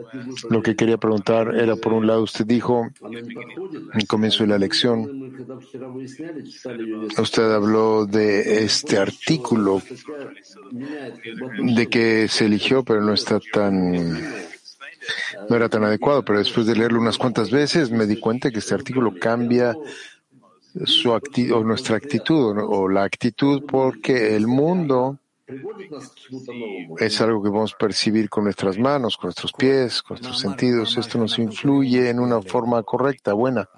Lo 0.49 0.61
que 0.61 0.75
quería 0.75 0.97
preguntar 0.97 1.55
era, 1.55 1.75
por 1.75 1.93
un 1.93 2.07
lado, 2.07 2.23
usted 2.23 2.45
dijo 2.45 2.87
en 3.93 4.05
comienzo 4.07 4.43
de 4.43 4.49
la 4.49 4.57
lección, 4.57 5.35
usted 7.17 7.51
habló 7.51 8.05
de 8.05 8.63
este 8.63 8.97
artículo 8.97 9.81
de 10.71 11.87
que 11.87 12.27
se 12.27 12.45
eligió, 12.45 12.83
pero 12.83 13.01
no 13.01 13.13
está 13.13 13.39
tan 13.39 13.93
no 15.49 15.55
era 15.55 15.69
tan 15.69 15.83
adecuado, 15.83 16.23
pero 16.25 16.39
después 16.39 16.65
de 16.65 16.75
leerlo 16.75 16.99
unas 16.99 17.19
cuantas 17.19 17.51
veces 17.51 17.91
me 17.91 18.07
di 18.07 18.19
cuenta 18.19 18.49
que 18.49 18.57
este 18.57 18.73
artículo 18.73 19.13
cambia 19.19 19.75
su 20.83 21.13
acti 21.13 21.51
o 21.51 21.63
nuestra 21.63 21.95
actitud 21.95 22.57
o 22.57 22.89
la 22.89 23.03
actitud 23.03 23.63
porque 23.67 24.35
el 24.35 24.47
mundo 24.47 25.19
es 26.99 27.21
algo 27.21 27.43
que 27.43 27.49
podemos 27.49 27.75
percibir 27.75 28.29
con 28.29 28.45
nuestras 28.45 28.79
manos, 28.79 29.15
con 29.17 29.27
nuestros 29.27 29.53
pies, 29.53 30.01
con 30.01 30.15
nuestros 30.15 30.39
sentidos. 30.39 30.97
Esto 30.97 31.19
nos 31.19 31.37
influye 31.37 32.09
en 32.09 32.19
una 32.19 32.41
forma 32.41 32.81
correcta, 32.81 33.33
buena. 33.33 33.69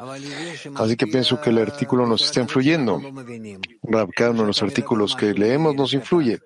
Así 0.76 0.96
que 0.96 1.08
pienso 1.08 1.42
que 1.42 1.50
el 1.50 1.58
artículo 1.58 2.08
nos 2.08 2.24
está 2.24 2.40
influyendo. 2.40 3.02
Cada 4.16 4.32
uno 4.32 4.42
de 4.42 4.48
los 4.48 4.64
artículos 4.64 5.16
que 5.16 5.34
leemos 5.34 5.76
nos 5.76 5.94
influye, 5.94 6.40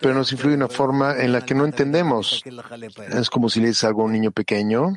pero 0.00 0.14
nos 0.14 0.30
influye 0.32 0.56
de 0.56 0.64
una 0.64 0.68
forma 0.68 1.16
en 1.18 1.32
la 1.32 1.44
que 1.44 1.54
no 1.54 1.64
entendemos. 1.64 2.42
Es 3.12 3.30
como 3.30 3.48
si 3.48 3.60
le 3.60 3.68
dices 3.68 3.84
algo 3.84 4.02
a 4.02 4.06
un 4.06 4.12
niño 4.12 4.30
pequeño 4.30 4.92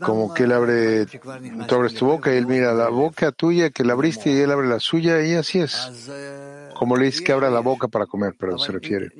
como 0.00 0.34
que 0.34 0.44
él 0.44 0.52
abre, 0.52 1.06
tú 1.06 1.74
abres 1.74 1.94
tu 1.94 2.06
boca 2.06 2.32
y 2.34 2.36
él 2.36 2.46
mira 2.46 2.72
la 2.74 2.88
boca 2.88 3.32
tuya 3.32 3.70
que 3.70 3.84
la 3.84 3.92
abriste 3.94 4.30
y 4.30 4.40
él 4.40 4.50
abre 4.50 4.68
la 4.68 4.80
suya 4.80 5.24
y 5.24 5.34
así 5.34 5.60
es. 5.60 6.70
Como 6.74 6.96
le 6.96 7.06
dices 7.06 7.22
que 7.22 7.32
abra 7.32 7.50
la 7.50 7.60
boca 7.60 7.88
para 7.88 8.06
comer, 8.06 8.34
pero 8.38 8.58
se 8.58 8.72
refiere. 8.72 9.12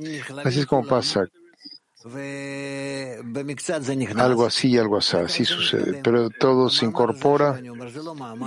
Así 0.45 0.61
es 0.61 0.67
como 0.67 0.87
pasa. 0.87 1.27
Algo 4.21 4.47
así 4.47 4.69
y 4.69 4.79
algo 4.79 4.97
así, 4.99 5.17
así 5.17 5.45
sucede. 5.45 6.01
Pero 6.03 6.31
todo 6.31 6.71
se 6.71 6.85
incorpora 6.87 7.61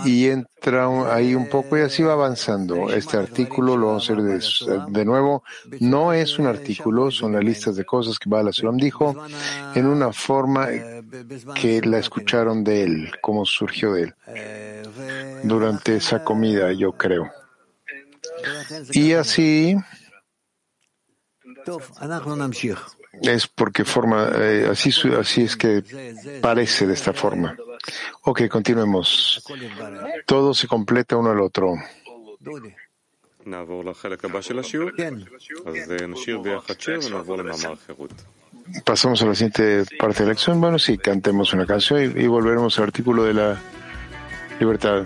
y 0.05 0.28
entra 0.28 1.14
ahí 1.14 1.36
un 1.36 1.49
poco 1.49 1.78
y 1.78 1.82
así 1.82 2.03
va 2.03 2.14
avanzando. 2.14 2.89
Este 2.89 3.18
artículo 3.18 3.76
lo 3.76 3.88
vamos 3.88 4.10
a 4.10 4.14
hacer 4.14 4.86
de, 4.88 5.05
nuevo. 5.05 5.43
No 5.80 6.14
es 6.14 6.39
un 6.39 6.47
artículo, 6.47 7.12
son 7.12 7.34
las 7.34 7.43
listas 7.43 7.76
de 7.76 7.86
cosas 7.86 8.18
que 8.18 8.30
Bala 8.30 8.53
Sulam 8.53 8.78
dijo 8.78 9.16
en 9.76 9.86
una 9.86 10.14
forma 10.14 10.68
que 11.55 11.82
la 11.82 11.99
escucharon 11.99 12.64
de 12.64 12.84
él, 12.84 13.12
como 13.22 13.45
surgió 13.45 13.93
de 13.93 14.03
él. 14.03 14.16
Durante 15.43 15.97
esa 15.97 16.24
comida, 16.24 16.72
yo 16.74 16.93
creo. 16.93 17.30
Y 18.93 19.14
así 19.14 19.76
es 23.14 23.47
porque 23.47 23.86
forma, 23.86 24.30
eh, 24.36 24.68
así, 24.72 24.91
así 25.18 25.43
es 25.43 25.55
que 25.55 25.84
parece 26.41 26.88
de 26.88 26.93
esta 26.93 27.14
forma. 27.14 27.55
Ok, 28.24 28.47
continuemos. 28.47 29.43
Todo 30.26 30.53
se 30.53 30.68
completa 30.68 31.18
uno 31.18 31.32
al 31.32 31.39
otro. 31.39 31.74
Pasamos 38.86 39.22
a 39.24 39.26
la 39.26 39.34
siguiente 39.34 39.86
parte 39.97 40.20
de 40.20 40.26
la 40.26 40.30
lección. 40.32 40.62
Bueno, 40.62 40.78
sí, 40.78 40.97
cantemos 40.97 41.53
una 41.53 41.66
canción 41.66 42.01
y, 42.01 42.24
y 42.24 42.28
volveremos 42.28 42.78
al 42.78 42.86
artículo 42.86 43.24
de 43.24 43.34
la 43.34 43.62
libertad. 44.60 45.05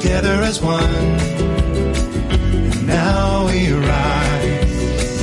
Together 0.00 0.40
as 0.42 0.62
one. 0.62 0.82
And 0.82 2.86
now 2.86 3.46
we 3.48 3.70
rise. 3.70 5.22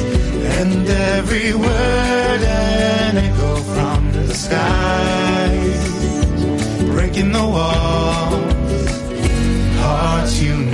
And 0.59 0.88
every 0.88 1.55
word 1.55 2.41
an 2.43 3.17
echo 3.17 3.55
from 3.73 4.11
the 4.11 4.32
skies. 4.36 6.13
Breaking 6.91 7.32
the 7.32 7.39
walls. 7.39 8.36
Hearts 9.80 10.39
unite. 10.39 10.66